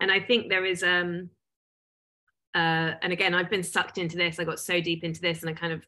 And 0.00 0.10
i 0.10 0.20
think 0.20 0.48
there 0.48 0.64
is 0.64 0.82
um 0.82 1.30
uh 2.54 2.92
and 3.02 3.12
again 3.12 3.34
i've 3.34 3.50
been 3.50 3.62
sucked 3.62 3.98
into 3.98 4.16
this. 4.16 4.38
I 4.38 4.44
got 4.44 4.60
so 4.60 4.80
deep 4.80 5.04
into 5.04 5.20
this 5.20 5.40
and 5.40 5.50
i 5.50 5.54
kind 5.54 5.72
of 5.72 5.84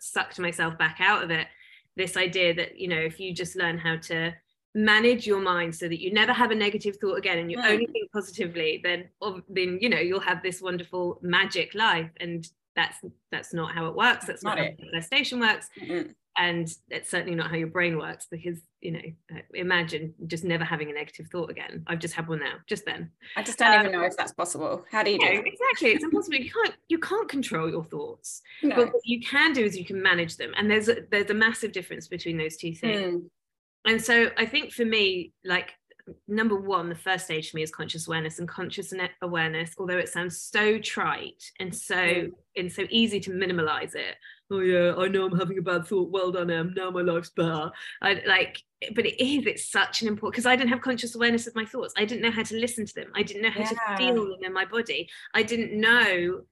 sucked 0.00 0.38
myself 0.38 0.78
back 0.78 0.98
out 1.00 1.22
of 1.22 1.30
it. 1.30 1.48
This 1.96 2.16
idea 2.16 2.54
that 2.54 2.78
you 2.78 2.88
know 2.88 3.00
if 3.00 3.20
you 3.20 3.34
just 3.34 3.56
learn 3.56 3.78
how 3.78 3.96
to 3.96 4.34
manage 4.76 5.26
your 5.26 5.40
mind 5.40 5.74
so 5.74 5.88
that 5.88 6.02
you 6.02 6.12
never 6.12 6.34
have 6.34 6.50
a 6.50 6.54
negative 6.54 6.96
thought 7.00 7.16
again 7.16 7.38
and 7.38 7.50
you 7.50 7.56
mm. 7.56 7.64
only 7.64 7.86
think 7.86 8.12
positively 8.12 8.78
then 8.84 9.08
then 9.48 9.78
you 9.80 9.88
know 9.88 9.98
you'll 9.98 10.20
have 10.20 10.42
this 10.42 10.60
wonderful 10.60 11.18
magic 11.22 11.74
life. 11.74 12.10
And 12.20 12.46
that's 12.76 12.98
that's 13.32 13.54
not 13.54 13.72
how 13.72 13.86
it 13.86 13.96
works. 13.96 14.26
That's 14.26 14.44
not, 14.44 14.58
not 14.58 14.66
how 14.66 14.72
manifestation 14.78 15.40
works. 15.40 15.70
Mm-hmm. 15.80 16.10
and 16.36 16.68
it's 16.90 17.10
certainly 17.10 17.34
not 17.34 17.48
how 17.48 17.56
your 17.56 17.68
brain 17.68 17.96
works 17.96 18.26
because 18.30 18.58
you 18.82 18.90
know 18.92 19.00
uh, 19.34 19.40
imagine 19.54 20.12
just 20.26 20.44
never 20.44 20.62
having 20.62 20.90
a 20.90 20.92
negative 20.92 21.28
thought 21.32 21.48
again. 21.48 21.82
I've 21.86 21.98
just 21.98 22.12
had 22.12 22.28
one 22.28 22.40
now 22.40 22.56
just 22.66 22.84
then. 22.84 23.10
I 23.34 23.42
just 23.42 23.58
don't 23.58 23.72
um, 23.72 23.80
even 23.80 23.92
know 23.92 24.04
if 24.04 24.14
that's 24.14 24.34
possible. 24.34 24.84
How 24.90 25.02
do 25.02 25.10
you 25.10 25.18
do 25.18 25.26
exactly. 25.26 25.92
It's 25.92 26.04
impossible. 26.04 26.36
You 26.36 26.50
can't 26.50 26.74
you 26.88 26.98
can't 26.98 27.30
control 27.30 27.70
your 27.70 27.84
thoughts. 27.84 28.42
No. 28.62 28.76
but 28.76 28.92
what 28.92 29.02
you 29.06 29.22
can 29.22 29.54
do 29.54 29.64
is 29.64 29.78
you 29.78 29.86
can 29.86 30.02
manage 30.02 30.36
them. 30.36 30.52
And 30.54 30.70
there's 30.70 30.90
a, 30.90 30.96
there's 31.10 31.30
a 31.30 31.34
massive 31.34 31.72
difference 31.72 32.08
between 32.08 32.36
those 32.36 32.58
two 32.58 32.74
things. 32.74 33.22
Mm 33.22 33.30
and 33.86 34.02
so 34.02 34.30
I 34.36 34.46
think 34.46 34.72
for 34.72 34.84
me, 34.84 35.32
like 35.44 35.74
number 36.28 36.56
one, 36.56 36.88
the 36.88 36.94
first 36.94 37.24
stage 37.24 37.50
for 37.50 37.56
me 37.56 37.62
is 37.62 37.70
conscious 37.70 38.06
awareness 38.06 38.38
and 38.38 38.48
conscious 38.48 38.92
awareness, 39.22 39.72
although 39.78 39.98
it 39.98 40.08
sounds 40.08 40.40
so 40.40 40.78
trite 40.78 41.42
and 41.58 41.74
so 41.74 41.96
mm. 41.96 42.30
and 42.56 42.72
so 42.72 42.86
easy 42.90 43.20
to 43.20 43.30
minimalize 43.30 43.94
it. 43.94 44.16
Oh 44.50 44.60
yeah, 44.60 44.94
I 44.96 45.08
know 45.08 45.26
I'm 45.26 45.38
having 45.38 45.58
a 45.58 45.62
bad 45.62 45.86
thought. 45.86 46.10
Well 46.10 46.30
done, 46.30 46.50
Em. 46.50 46.74
Now 46.76 46.90
my 46.90 47.02
life's 47.02 47.30
better. 47.30 47.70
I 48.00 48.22
like, 48.26 48.62
but 48.94 49.06
it 49.06 49.22
is. 49.22 49.46
It's 49.46 49.70
such 49.70 50.02
an 50.02 50.08
important 50.08 50.34
because 50.34 50.46
I 50.46 50.54
didn't 50.54 50.70
have 50.70 50.82
conscious 50.82 51.14
awareness 51.14 51.46
of 51.46 51.56
my 51.56 51.64
thoughts. 51.64 51.94
I 51.96 52.04
didn't 52.04 52.22
know 52.22 52.30
how 52.30 52.44
to 52.44 52.56
listen 52.56 52.86
to 52.86 52.94
them. 52.94 53.10
I 53.14 53.22
didn't 53.22 53.42
know 53.42 53.50
how 53.50 53.60
yeah. 53.60 53.70
to 53.70 53.96
feel 53.96 54.14
them 54.14 54.44
in 54.44 54.52
my 54.52 54.64
body. 54.64 55.08
I 55.34 55.42
didn't 55.42 55.78
know 55.78 56.42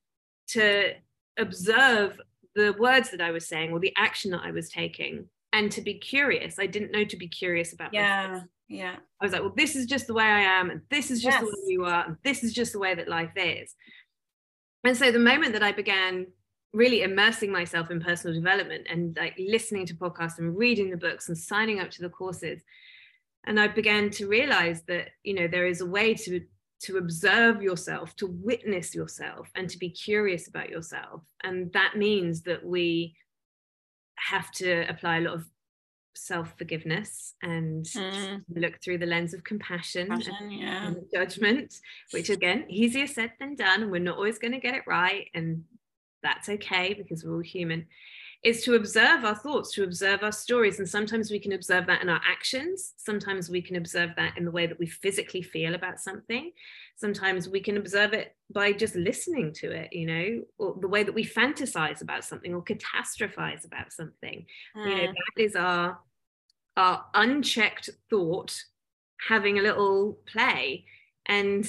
to 0.48 0.92
observe 1.38 2.20
the 2.54 2.74
words 2.78 3.10
that 3.10 3.20
I 3.20 3.30
was 3.30 3.46
saying 3.46 3.72
or 3.72 3.80
the 3.80 3.94
action 3.96 4.30
that 4.32 4.42
I 4.44 4.50
was 4.50 4.68
taking 4.70 5.26
and 5.54 5.70
to 5.72 5.80
be 5.80 5.94
curious. 5.94 6.58
I 6.58 6.66
didn't 6.66 6.90
know 6.90 7.04
to 7.04 7.16
be 7.16 7.28
curious 7.28 7.72
about 7.72 7.94
yeah, 7.94 8.26
myself. 8.26 8.48
Yeah. 8.68 8.96
I 9.20 9.24
was 9.24 9.32
like, 9.32 9.40
well, 9.40 9.54
this 9.56 9.76
is 9.76 9.86
just 9.86 10.08
the 10.08 10.14
way 10.14 10.24
I 10.24 10.40
am, 10.40 10.68
and 10.68 10.82
this 10.90 11.10
is 11.10 11.22
just 11.22 11.36
yes. 11.36 11.40
the 11.40 11.46
way 11.46 11.72
you 11.72 11.84
are, 11.84 12.04
and 12.06 12.16
this 12.24 12.42
is 12.42 12.52
just 12.52 12.72
the 12.72 12.80
way 12.80 12.94
that 12.94 13.08
life 13.08 13.32
is. 13.36 13.74
And 14.82 14.96
so 14.96 15.10
the 15.10 15.18
moment 15.18 15.52
that 15.54 15.62
I 15.62 15.72
began 15.72 16.26
really 16.72 17.02
immersing 17.02 17.52
myself 17.52 17.90
in 17.90 18.00
personal 18.00 18.34
development 18.34 18.88
and 18.90 19.16
like 19.16 19.34
listening 19.38 19.86
to 19.86 19.94
podcasts 19.94 20.38
and 20.38 20.56
reading 20.56 20.90
the 20.90 20.96
books 20.96 21.28
and 21.28 21.38
signing 21.38 21.78
up 21.78 21.90
to 21.92 22.02
the 22.02 22.10
courses, 22.10 22.62
and 23.46 23.60
I 23.60 23.68
began 23.68 24.10
to 24.10 24.26
realize 24.26 24.82
that, 24.88 25.10
you 25.22 25.34
know, 25.34 25.46
there 25.46 25.66
is 25.66 25.80
a 25.80 25.86
way 25.86 26.14
to 26.14 26.40
to 26.82 26.98
observe 26.98 27.62
yourself, 27.62 28.14
to 28.16 28.26
witness 28.26 28.94
yourself, 28.94 29.48
and 29.54 29.70
to 29.70 29.78
be 29.78 29.88
curious 29.88 30.48
about 30.48 30.68
yourself. 30.68 31.22
And 31.42 31.72
that 31.72 31.96
means 31.96 32.42
that 32.42 32.62
we 32.62 33.16
have 34.16 34.50
to 34.52 34.88
apply 34.88 35.18
a 35.18 35.20
lot 35.20 35.34
of 35.34 35.44
self 36.16 36.56
forgiveness 36.56 37.34
and 37.42 37.84
mm. 37.84 38.42
look 38.54 38.80
through 38.82 38.98
the 38.98 39.06
lens 39.06 39.34
of 39.34 39.44
compassion, 39.44 40.06
compassion 40.06 40.34
and, 40.40 40.52
yeah. 40.52 40.86
and 40.86 40.96
judgment, 41.12 41.74
which 42.12 42.30
again, 42.30 42.64
easier 42.68 43.06
said 43.06 43.32
than 43.38 43.56
done. 43.56 43.90
We're 43.90 44.00
not 44.00 44.16
always 44.16 44.38
going 44.38 44.52
to 44.52 44.60
get 44.60 44.74
it 44.74 44.82
right, 44.86 45.28
and 45.34 45.64
that's 46.22 46.48
okay 46.48 46.94
because 46.94 47.24
we're 47.24 47.34
all 47.34 47.40
human. 47.40 47.86
Is 48.44 48.62
to 48.62 48.74
observe 48.74 49.24
our 49.24 49.34
thoughts, 49.34 49.72
to 49.72 49.84
observe 49.84 50.22
our 50.22 50.32
stories. 50.32 50.78
And 50.78 50.88
sometimes 50.88 51.30
we 51.30 51.38
can 51.38 51.52
observe 51.52 51.86
that 51.86 52.02
in 52.02 52.10
our 52.10 52.20
actions. 52.30 52.92
Sometimes 52.98 53.48
we 53.48 53.62
can 53.62 53.76
observe 53.76 54.10
that 54.16 54.36
in 54.36 54.44
the 54.44 54.50
way 54.50 54.66
that 54.66 54.78
we 54.78 54.86
physically 54.86 55.40
feel 55.40 55.74
about 55.74 55.98
something. 55.98 56.52
Sometimes 56.96 57.48
we 57.48 57.60
can 57.60 57.78
observe 57.78 58.12
it 58.12 58.36
by 58.52 58.72
just 58.72 58.96
listening 58.96 59.54
to 59.54 59.70
it, 59.70 59.92
you 59.94 60.06
know, 60.06 60.42
or 60.58 60.76
the 60.78 60.88
way 60.88 61.02
that 61.02 61.14
we 61.14 61.24
fantasize 61.24 62.02
about 62.02 62.22
something 62.22 62.54
or 62.54 62.62
catastrophize 62.62 63.64
about 63.64 63.92
something. 63.92 64.44
Mm. 64.76 64.86
You 64.86 64.96
know, 64.96 65.02
mm. 65.08 65.14
that 65.14 65.42
is 65.42 65.56
our 65.56 65.98
our 66.76 67.04
unchecked 67.14 67.88
thought 68.10 68.62
having 69.28 69.58
a 69.58 69.62
little 69.62 70.18
play. 70.30 70.84
And 71.26 71.66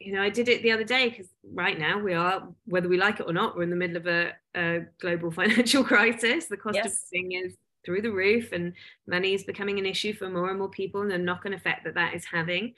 you 0.00 0.12
know, 0.12 0.22
I 0.22 0.28
did 0.28 0.48
it 0.48 0.62
the 0.62 0.72
other 0.72 0.84
day 0.84 1.08
because 1.08 1.28
right 1.52 1.78
now 1.78 1.98
we 1.98 2.14
are, 2.14 2.48
whether 2.66 2.88
we 2.88 2.98
like 2.98 3.20
it 3.20 3.26
or 3.26 3.32
not, 3.32 3.56
we're 3.56 3.62
in 3.62 3.70
the 3.70 3.76
middle 3.76 3.96
of 3.96 4.06
a, 4.06 4.32
a 4.54 4.80
global 5.00 5.30
financial 5.40 5.84
crisis. 5.84 6.46
The 6.46 6.56
cost 6.56 6.76
yes. 6.76 6.86
of 6.86 6.98
living 7.12 7.32
is 7.32 7.54
through 7.84 8.02
the 8.02 8.10
roof, 8.10 8.52
and 8.52 8.72
money 9.06 9.34
is 9.34 9.44
becoming 9.44 9.78
an 9.78 9.86
issue 9.86 10.14
for 10.14 10.28
more 10.28 10.48
and 10.48 10.58
more 10.58 10.70
people, 10.70 11.02
and 11.02 11.10
the 11.10 11.18
knock-on 11.18 11.52
effect 11.52 11.84
that 11.84 11.94
that 11.94 12.14
is 12.14 12.24
having. 12.24 12.74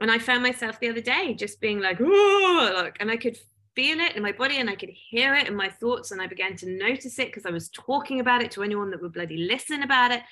And 0.00 0.10
I 0.10 0.18
found 0.18 0.42
myself 0.42 0.80
the 0.80 0.88
other 0.88 1.02
day 1.02 1.34
just 1.34 1.60
being 1.60 1.80
like, 1.80 2.00
oh, 2.00 2.72
look, 2.74 2.96
and 3.00 3.10
I 3.10 3.18
could 3.18 3.38
feel 3.76 4.00
it 4.00 4.16
in 4.16 4.22
my 4.22 4.32
body 4.32 4.56
and 4.56 4.68
I 4.68 4.74
could 4.74 4.90
hear 4.90 5.34
it 5.34 5.46
in 5.46 5.54
my 5.54 5.68
thoughts, 5.68 6.10
and 6.10 6.20
I 6.20 6.26
began 6.26 6.56
to 6.56 6.70
notice 6.70 7.18
it 7.18 7.28
because 7.28 7.46
I 7.46 7.50
was 7.50 7.68
talking 7.68 8.20
about 8.20 8.42
it 8.42 8.50
to 8.52 8.62
anyone 8.62 8.90
that 8.90 9.02
would 9.02 9.12
bloody 9.12 9.36
listen 9.36 9.82
about 9.82 10.10
it 10.10 10.22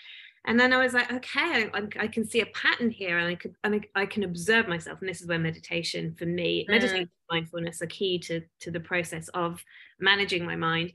and 0.46 0.58
then 0.58 0.72
I 0.72 0.78
was 0.78 0.94
like, 0.94 1.12
okay, 1.12 1.68
I, 1.74 1.82
I, 1.98 2.06
can 2.06 2.26
see 2.26 2.40
a 2.40 2.46
pattern 2.46 2.90
here, 2.90 3.18
and 3.18 3.28
I 3.28 3.34
could, 3.34 3.54
and 3.64 3.74
I, 3.74 4.02
I, 4.02 4.06
can 4.06 4.24
observe 4.24 4.68
myself. 4.68 5.00
And 5.00 5.08
this 5.08 5.20
is 5.20 5.26
where 5.26 5.38
meditation, 5.38 6.14
for 6.18 6.26
me, 6.26 6.64
mm. 6.64 6.72
meditation, 6.72 7.10
mindfulness, 7.30 7.82
are 7.82 7.86
key 7.86 8.18
to 8.20 8.42
to 8.60 8.70
the 8.70 8.80
process 8.80 9.28
of 9.28 9.62
managing 10.00 10.44
my 10.44 10.56
mind. 10.56 10.92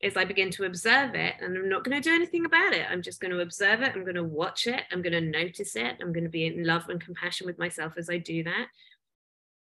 Is 0.00 0.16
I 0.16 0.24
begin 0.24 0.50
to 0.52 0.64
observe 0.64 1.14
it, 1.14 1.34
and 1.40 1.56
I'm 1.56 1.68
not 1.68 1.84
going 1.84 2.00
to 2.00 2.08
do 2.08 2.14
anything 2.14 2.44
about 2.44 2.72
it. 2.72 2.86
I'm 2.88 3.02
just 3.02 3.20
going 3.20 3.32
to 3.32 3.40
observe 3.40 3.82
it. 3.82 3.92
I'm 3.94 4.04
going 4.04 4.14
to 4.14 4.24
watch 4.24 4.66
it. 4.66 4.82
I'm 4.92 5.02
going 5.02 5.12
to 5.12 5.20
notice 5.20 5.74
it. 5.74 5.96
I'm 6.00 6.12
going 6.12 6.24
to 6.24 6.30
be 6.30 6.46
in 6.46 6.64
love 6.64 6.88
and 6.88 7.00
compassion 7.00 7.46
with 7.46 7.58
myself 7.58 7.94
as 7.96 8.08
I 8.08 8.18
do 8.18 8.44
that. 8.44 8.68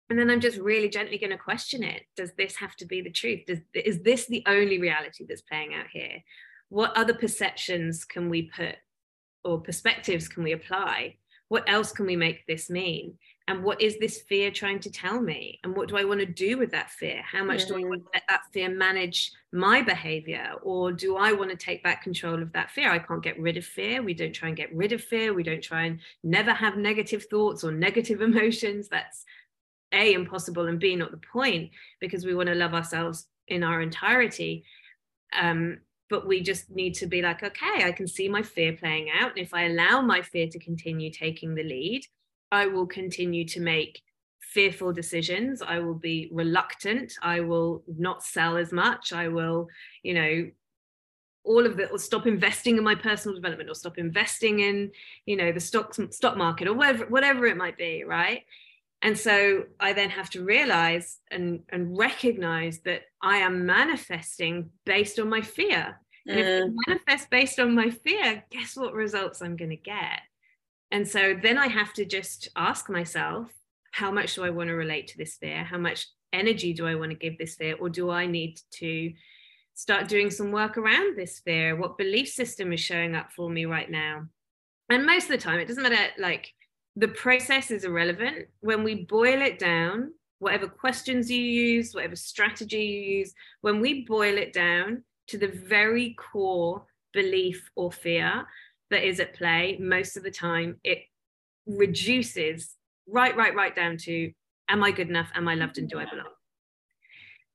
And 0.09 0.19
then 0.19 0.31
I'm 0.31 0.41
just 0.41 0.59
really 0.59 0.89
gently 0.89 1.19
going 1.19 1.31
to 1.31 1.39
question 1.39 1.83
it. 1.83 2.03
Does 2.17 2.33
this 2.39 2.57
have 2.57 2.77
to 2.77 2.87
be 2.87 3.01
the 3.01 3.11
truth? 3.11 3.41
Does, 3.47 3.59
is 3.75 4.03
this 4.03 4.27
the 4.27 4.45
only 4.47 4.79
reality 4.79 5.25
that's 5.27 5.41
playing 5.41 5.75
out 5.75 5.87
here? 5.93 6.23
What 6.69 6.97
other 6.97 7.15
perceptions 7.15 8.05
can 8.05 8.29
we 8.29 8.51
put 8.55 8.77
or 9.47 9.61
perspectives 9.61 10.29
can 10.29 10.43
we 10.43 10.53
apply? 10.53 11.17
What 11.49 11.69
else 11.69 11.93
can 11.93 12.07
we 12.07 12.17
make 12.17 12.47
this 12.47 12.69
mean? 12.69 13.17
And 13.49 13.63
what 13.63 13.81
is 13.81 13.97
this 13.99 14.23
fear 14.23 14.51
trying 14.51 14.81
to 14.81 14.91
tell 14.91 15.21
me? 15.21 15.61
And 15.63 15.77
what 15.77 15.89
do 15.89 15.97
I 15.97 16.03
want 16.03 16.19
to 16.19 16.27
do 16.27 16.59
with 16.59 16.73
that 16.73 16.91
fear? 16.91 17.23
How 17.23 17.45
much 17.45 17.65
mm. 17.65 17.69
do 17.69 17.75
I 17.77 17.89
want 17.89 18.03
to 18.03 18.11
let 18.13 18.25
that 18.29 18.43
fear 18.53 18.69
manage 18.69 19.31
my 19.53 19.83
behavior? 19.83 20.55
Or 20.63 20.91
do 20.91 21.17
I 21.17 21.31
want 21.31 21.51
to 21.51 21.57
take 21.57 21.85
back 21.85 22.03
control 22.03 22.43
of 22.43 22.53
that 22.55 22.73
fear? 22.73 22.91
I 22.91 22.99
can't 22.99 23.23
get 23.23 23.39
rid 23.39 23.57
of 23.57 23.65
fear. 23.65 24.03
We 24.03 24.15
don't 24.15 24.33
try 24.33 24.49
and 24.49 24.57
get 24.57 24.75
rid 24.75 24.93
of 24.93 25.01
fear. 25.01 25.33
We 25.33 25.45
don't 25.45 25.63
try 25.63 25.85
and 25.85 26.01
never 26.25 26.53
have 26.53 26.77
negative 26.77 27.27
thoughts 27.31 27.63
or 27.63 27.71
negative 27.71 28.21
emotions. 28.31 28.89
That's 28.89 29.25
A, 29.93 30.13
impossible, 30.13 30.67
and 30.67 30.81
B, 30.81 30.97
not 30.97 31.13
the 31.13 31.21
point, 31.33 31.71
because 32.01 32.27
we 32.27 32.35
want 32.35 32.49
to 32.49 32.57
love 32.57 32.75
ourselves 32.75 33.29
in 33.47 33.63
our 33.63 33.81
entirety. 33.81 34.65
Um, 35.41 35.79
but 36.09 36.27
we 36.27 36.41
just 36.41 36.71
need 36.71 36.95
to 36.95 37.07
be 37.07 37.23
like 37.23 37.43
okay 37.43 37.85
i 37.85 37.93
can 37.93 38.07
see 38.07 38.29
my 38.29 38.43
fear 38.43 38.73
playing 38.73 39.09
out 39.21 39.31
and 39.31 39.39
if 39.39 39.53
i 39.55 39.65
allow 39.65 40.01
my 40.01 40.23
fear 40.23 40.49
to 40.49 40.59
continue 40.59 41.11
taking 41.11 41.55
the 41.55 41.63
lead 41.63 42.03
i 42.53 42.67
will 42.67 42.87
continue 42.87 43.45
to 43.45 43.61
make 43.61 44.03
fearful 44.57 44.93
decisions. 44.93 45.61
I 45.61 45.81
will 45.81 45.95
be 45.95 46.31
reluctant. 46.33 47.13
I 47.21 47.41
will 47.41 47.83
not 47.99 48.23
sell 48.23 48.57
as 48.57 48.73
much. 48.73 49.13
I 49.13 49.29
will 49.29 49.69
you 50.03 50.15
know 50.15 50.51
all 51.45 51.65
of 51.65 51.79
it 51.79 51.91
or 51.93 51.99
stop 51.99 52.27
investing 52.27 52.77
in 52.77 52.83
my 52.83 52.95
personal 52.95 53.35
development 53.35 53.71
or 53.71 53.75
stop 53.75 53.99
investing 53.99 54.61
in 54.61 54.91
you 55.27 55.37
know 55.37 55.53
the 55.53 55.61
stock 55.61 55.95
stock 56.11 56.37
market 56.37 56.67
or 56.67 56.75
whatever 56.75 57.07
whatever 57.07 57.47
it 57.47 57.57
might 57.57 57.79
be 57.79 58.03
right 58.03 58.45
and 59.07 59.17
so 59.17 59.63
i 59.79 59.93
then 59.93 60.11
have 60.11 60.29
to 60.29 60.45
realize 60.45 61.19
and 61.31 61.61
and 61.69 61.97
recognize 61.97 62.81
that 62.81 63.03
i 63.23 63.37
am 63.37 63.65
manifesting 63.65 64.71
based 64.85 65.19
on 65.21 65.29
my 65.29 65.41
fear. 65.41 66.01
And 66.29 66.41
if 66.41 66.47
I 66.47 66.67
mm. 66.67 66.75
manifest 66.89 67.31
based 67.31 67.61
on 67.61 67.73
my 67.73 67.91
fear 67.91 68.43
guess 68.51 68.77
what 68.77 68.93
results 68.95 69.41
i'm 69.41 69.57
going 69.57 69.71
to 69.71 69.77
get? 69.77 70.21
And 70.91 71.07
so 71.07 71.35
then 71.41 71.57
i 71.57 71.69
have 71.69 71.93
to 71.95 72.05
just 72.05 72.49
ask 72.57 72.91
myself 72.91 73.49
how 73.93 74.11
much 74.11 74.35
do 74.35 74.45
i 74.45 74.51
want 74.51 74.69
to 74.71 74.75
relate 74.75 75.07
to 75.09 75.19
this 75.19 75.37
fear? 75.37 75.63
How 75.63 75.79
much 75.79 76.09
energy 76.33 76.73
do 76.73 76.85
i 76.87 76.97
want 76.97 77.13
to 77.13 77.17
give 77.17 77.39
this 77.39 77.55
fear? 77.55 77.77
Or 77.81 77.89
do 77.89 78.11
i 78.11 78.27
need 78.27 78.61
to 78.83 79.13
start 79.75 80.09
doing 80.09 80.31
some 80.31 80.51
work 80.51 80.77
around 80.77 81.17
this 81.17 81.39
fear? 81.39 81.77
What 81.77 81.97
belief 81.97 82.29
system 82.29 82.73
is 82.73 82.81
showing 82.81 83.15
up 83.15 83.31
for 83.31 83.49
me 83.49 83.67
right 83.67 83.91
now? 83.91 84.27
And 84.91 85.07
most 85.07 85.25
of 85.25 85.31
the 85.31 85.39
time 85.47 85.61
it 85.61 85.69
doesn't 85.69 85.83
matter 85.83 86.11
like 86.19 86.53
the 86.97 87.09
process 87.09 87.71
is 87.71 87.85
irrelevant. 87.85 88.47
When 88.61 88.83
we 88.83 89.05
boil 89.05 89.43
it 89.43 89.59
down, 89.59 90.13
whatever 90.39 90.67
questions 90.67 91.31
you 91.31 91.41
use, 91.41 91.95
whatever 91.95 92.17
strategy 92.17 92.85
you 92.85 93.19
use, 93.19 93.35
when 93.61 93.81
we 93.81 94.05
boil 94.05 94.37
it 94.37 94.53
down 94.53 95.05
to 95.29 95.39
the 95.39 95.49
very 95.49 96.15
core 96.15 96.87
belief 97.13 97.71
or 97.77 97.93
fear 97.93 98.47
that 98.91 99.07
is 99.07 99.21
at 99.21 99.35
play, 99.35 99.77
most 99.81 100.17
of 100.17 100.23
the 100.23 100.31
time 100.31 100.77
it 100.85 101.01
reduces 101.67 102.75
right, 103.09 103.37
right, 103.37 103.55
right 103.55 103.75
down 103.75 103.97
to 103.99 104.33
Am 104.69 104.83
I 104.83 104.91
good 104.91 105.09
enough? 105.09 105.31
Am 105.35 105.47
I 105.47 105.55
loved? 105.55 105.79
And 105.79 105.89
do 105.89 105.99
I 105.99 106.07
belong? 106.07 106.27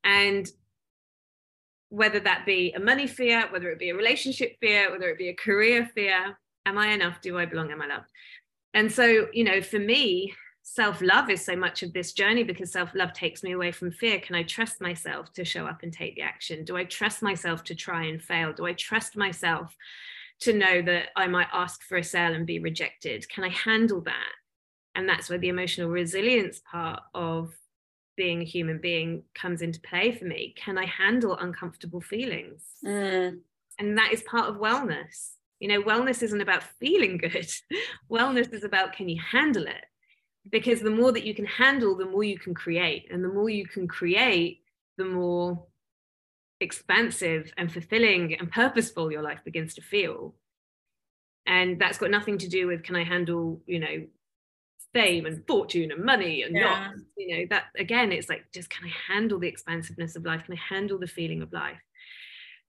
And 0.03 0.49
whether 1.89 2.21
that 2.21 2.45
be 2.45 2.71
a 2.71 2.79
money 2.79 3.05
fear, 3.05 3.47
whether 3.51 3.69
it 3.69 3.79
be 3.79 3.89
a 3.89 3.95
relationship 3.95 4.55
fear, 4.61 4.91
whether 4.91 5.09
it 5.09 5.17
be 5.17 5.27
a 5.27 5.33
career 5.33 5.89
fear, 5.93 6.37
am 6.65 6.77
I 6.77 6.87
enough? 6.87 7.19
Do 7.21 7.37
I 7.37 7.45
belong? 7.45 7.69
Am 7.71 7.81
I 7.81 7.87
loved? 7.87 8.09
And 8.73 8.91
so 8.91 9.27
you 9.33 9.43
know 9.43 9.61
for 9.61 9.79
me 9.79 10.33
self-love 10.63 11.29
is 11.29 11.43
so 11.43 11.55
much 11.55 11.81
of 11.83 11.91
this 11.91 12.13
journey 12.13 12.43
because 12.43 12.71
self-love 12.71 13.13
takes 13.13 13.43
me 13.43 13.51
away 13.51 13.71
from 13.71 13.91
fear. 13.91 14.19
Can 14.19 14.35
i 14.35 14.43
trust 14.43 14.79
myself 14.79 15.33
to 15.33 15.43
show 15.43 15.65
up 15.65 15.83
and 15.83 15.91
take 15.91 16.15
the 16.15 16.21
action? 16.21 16.63
Do 16.63 16.77
i 16.77 16.83
trust 16.83 17.21
myself 17.21 17.63
to 17.65 17.75
try 17.75 18.05
and 18.05 18.21
fail? 18.21 18.53
Do 18.53 18.65
i 18.65 18.73
trust 18.73 19.17
myself 19.17 19.75
to 20.41 20.53
know 20.53 20.81
that 20.83 21.09
i 21.15 21.27
might 21.27 21.47
ask 21.51 21.81
for 21.83 21.97
a 21.97 22.03
sale 22.03 22.33
and 22.33 22.45
be 22.45 22.59
rejected? 22.59 23.27
Can 23.29 23.43
i 23.43 23.49
handle 23.49 24.01
that? 24.01 24.31
And 24.95 25.07
that's 25.07 25.29
where 25.29 25.39
the 25.39 25.49
emotional 25.49 25.89
resilience 25.89 26.61
part 26.69 27.01
of 27.15 27.55
being 28.17 28.41
a 28.41 28.45
human 28.45 28.77
being 28.77 29.23
comes 29.33 29.61
into 29.61 29.79
play 29.81 30.11
for 30.11 30.25
me. 30.25 30.53
Can 30.55 30.77
i 30.77 30.85
handle 30.85 31.37
uncomfortable 31.37 32.01
feelings? 32.01 32.63
Mm. 32.85 33.39
and 33.79 33.97
that 33.97 34.13
is 34.13 34.21
part 34.23 34.47
of 34.49 34.57
wellness 34.57 35.31
you 35.61 35.67
know, 35.67 35.83
wellness 35.83 36.23
isn't 36.23 36.41
about 36.41 36.63
feeling 36.79 37.17
good. 37.17 37.47
wellness 38.11 38.51
is 38.51 38.63
about 38.63 38.93
can 38.93 39.07
you 39.07 39.21
handle 39.21 39.67
it? 39.67 39.85
Because 40.49 40.81
the 40.81 40.89
more 40.89 41.11
that 41.11 41.23
you 41.23 41.35
can 41.35 41.45
handle, 41.45 41.95
the 41.95 42.07
more 42.07 42.23
you 42.23 42.39
can 42.39 42.55
create. 42.55 43.07
And 43.11 43.23
the 43.23 43.29
more 43.29 43.47
you 43.47 43.67
can 43.67 43.87
create, 43.87 44.63
the 44.97 45.05
more 45.05 45.63
expansive 46.59 47.53
and 47.57 47.71
fulfilling 47.71 48.33
and 48.39 48.51
purposeful 48.51 49.11
your 49.11 49.21
life 49.21 49.41
begins 49.45 49.75
to 49.75 49.81
feel. 49.83 50.33
And 51.45 51.79
that's 51.79 51.99
got 51.99 52.09
nothing 52.09 52.39
to 52.39 52.49
do 52.49 52.65
with 52.65 52.81
can 52.81 52.95
I 52.95 53.03
handle, 53.03 53.61
you 53.67 53.79
know, 53.79 54.07
fame 54.93 55.27
and 55.27 55.45
fortune 55.47 55.91
and 55.91 56.03
money 56.03 56.41
and 56.41 56.55
yeah. 56.55 56.87
yachts. 56.87 57.03
You 57.15 57.37
know, 57.37 57.45
that 57.51 57.65
again, 57.77 58.11
it's 58.11 58.29
like 58.29 58.45
just 58.51 58.71
can 58.71 58.87
I 58.87 59.13
handle 59.13 59.37
the 59.37 59.47
expansiveness 59.47 60.15
of 60.15 60.25
life? 60.25 60.43
Can 60.45 60.55
I 60.55 60.73
handle 60.73 60.97
the 60.97 61.05
feeling 61.05 61.43
of 61.43 61.53
life? 61.53 61.77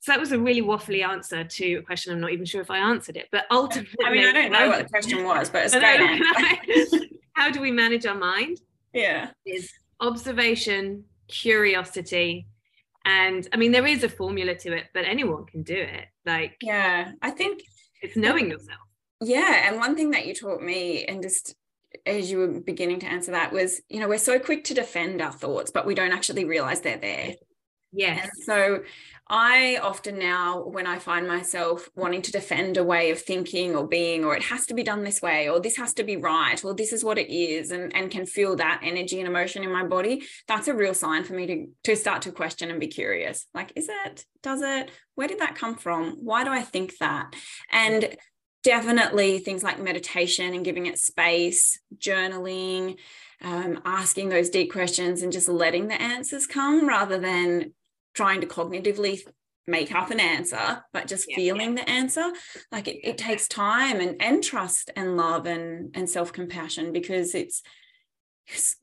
So 0.03 0.11
that 0.11 0.19
was 0.19 0.33
a 0.33 0.39
really 0.39 0.63
waffly 0.63 1.07
answer 1.07 1.45
to 1.45 1.75
a 1.77 1.83
question. 1.83 2.13
I'm 2.13 2.21
not 2.21 2.33
even 2.33 2.45
sure 2.45 2.61
if 2.61 2.73
I 2.73 2.79
answered 2.79 3.17
it, 3.17 3.29
but 3.31 3.45
ultimately, 3.53 4.05
I 4.05 4.11
mean, 4.11 4.27
I 4.27 4.33
don't 4.33 4.51
know 4.51 4.69
what 4.69 4.79
the 4.83 4.89
question 4.89 5.23
was, 5.25 5.49
but 5.49 5.63
it's 5.65 5.77
great. 5.77 7.13
How 7.35 7.53
do 7.53 7.61
we 7.61 7.71
manage 7.71 8.05
our 8.05 8.17
mind? 8.17 8.61
Yeah, 8.93 9.31
is 9.47 9.73
observation, 10.01 11.05
curiosity, 11.29 12.49
and 13.05 13.47
I 13.53 13.57
mean, 13.57 13.71
there 13.71 13.87
is 13.87 14.03
a 14.03 14.09
formula 14.09 14.57
to 14.57 14.73
it, 14.77 14.87
but 14.93 15.05
anyone 15.05 15.47
can 15.47 15.63
do 15.63 15.77
it. 15.77 16.07
Like, 16.27 16.57
yeah, 16.61 17.13
I 17.23 17.31
think 17.31 17.63
it's 18.03 18.17
knowing 18.17 18.51
yourself. 18.51 18.81
Yeah, 19.21 19.69
and 19.69 19.77
one 19.77 19.95
thing 19.95 20.11
that 20.11 20.27
you 20.27 20.35
taught 20.35 20.63
me, 20.63 21.05
and 21.05 21.23
just 21.23 21.55
as 22.07 22.29
you 22.29 22.39
were 22.39 22.61
beginning 22.61 22.99
to 23.01 23.07
answer 23.07 23.31
that, 23.31 23.53
was 23.53 23.81
you 23.89 24.01
know 24.01 24.09
we're 24.09 24.19
so 24.19 24.41
quick 24.41 24.65
to 24.65 24.75
defend 24.75 25.23
our 25.23 25.33
thoughts, 25.33 25.71
but 25.71 25.87
we 25.87 25.95
don't 25.95 26.13
actually 26.13 26.45
realize 26.45 26.81
they're 26.81 26.99
there. 26.99 27.35
Yes. 27.93 28.23
And 28.23 28.45
so 28.45 28.83
I 29.29 29.79
often 29.83 30.19
now, 30.19 30.63
when 30.65 30.87
I 30.87 30.99
find 30.99 31.29
myself 31.29 31.89
wanting 31.95 32.23
to 32.23 32.33
defend 32.33 32.77
a 32.77 32.85
way 32.85 33.11
of 33.11 33.21
thinking 33.21 33.77
or 33.77 33.87
being, 33.87 34.25
or 34.25 34.35
it 34.35 34.43
has 34.45 34.67
to 34.67 34.75
be 34.75 34.83
done 34.83 35.05
this 35.05 35.21
way, 35.21 35.49
or 35.49 35.61
this 35.61 35.77
has 35.77 35.93
to 35.95 36.05
be 36.05 36.17
right, 36.17 36.63
or 36.65 36.75
this 36.75 36.93
is 36.93 37.05
what 37.05 37.19
it 37.19 37.33
is, 37.33 37.71
and, 37.71 37.95
and 37.95 38.11
can 38.11 38.27
feel 38.27 38.57
that 38.57 38.81
energy 38.83 39.19
and 39.19 39.29
emotion 39.29 39.63
in 39.63 39.71
my 39.71 39.85
body, 39.85 40.23
that's 40.49 40.69
a 40.69 40.75
real 40.75 40.95
sign 40.95 41.25
for 41.25 41.35
me 41.35 41.47
to, 41.47 41.67
to 41.85 41.97
start 41.97 42.23
to 42.23 42.33
question 42.33 42.71
and 42.71 42.81
be 42.81 42.89
curious. 42.89 43.47
Like, 43.55 43.73
is 43.77 43.89
it? 44.07 44.25
Does 44.43 44.63
it? 44.63 44.91
Where 45.15 45.29
did 45.29 45.41
that 45.41 45.55
come 45.55 45.77
from? 45.77 46.17
Why 46.21 46.45
do 46.45 46.51
I 46.51 46.63
think 46.63 46.97
that? 46.99 47.35
And 47.71 48.17
definitely 48.63 49.39
things 49.39 49.63
like 49.63 49.81
meditation 49.81 50.55
and 50.55 50.65
giving 50.65 50.87
it 50.87 50.99
space, 50.99 51.79
journaling, 51.97 52.97
um, 53.43 53.81
asking 53.85 54.29
those 54.29 54.51
deep 54.51 54.73
questions 54.73 55.23
and 55.23 55.33
just 55.33 55.49
letting 55.49 55.89
the 55.89 56.01
answers 56.01 56.47
come 56.47 56.89
rather 56.89 57.19
than 57.19 57.73
trying 58.15 58.41
to 58.41 58.47
cognitively 58.47 59.21
make 59.67 59.95
up 59.95 60.11
an 60.11 60.21
answer, 60.21 60.83
but 60.93 61.07
just 61.07 61.29
Yeah, 61.29 61.37
feeling 61.37 61.75
the 61.75 61.89
answer. 61.89 62.33
Like 62.71 62.89
it, 62.89 62.99
it 63.05 63.19
takes 63.19 63.47
time 63.49 64.01
and, 64.01 64.21
and 64.21 64.43
trust 64.43 64.91
and 64.97 65.17
love 65.17 65.47
and, 65.47 65.95
and 65.95 66.09
self-compassion 66.09 66.93
because 66.93 67.35
it's 67.35 67.63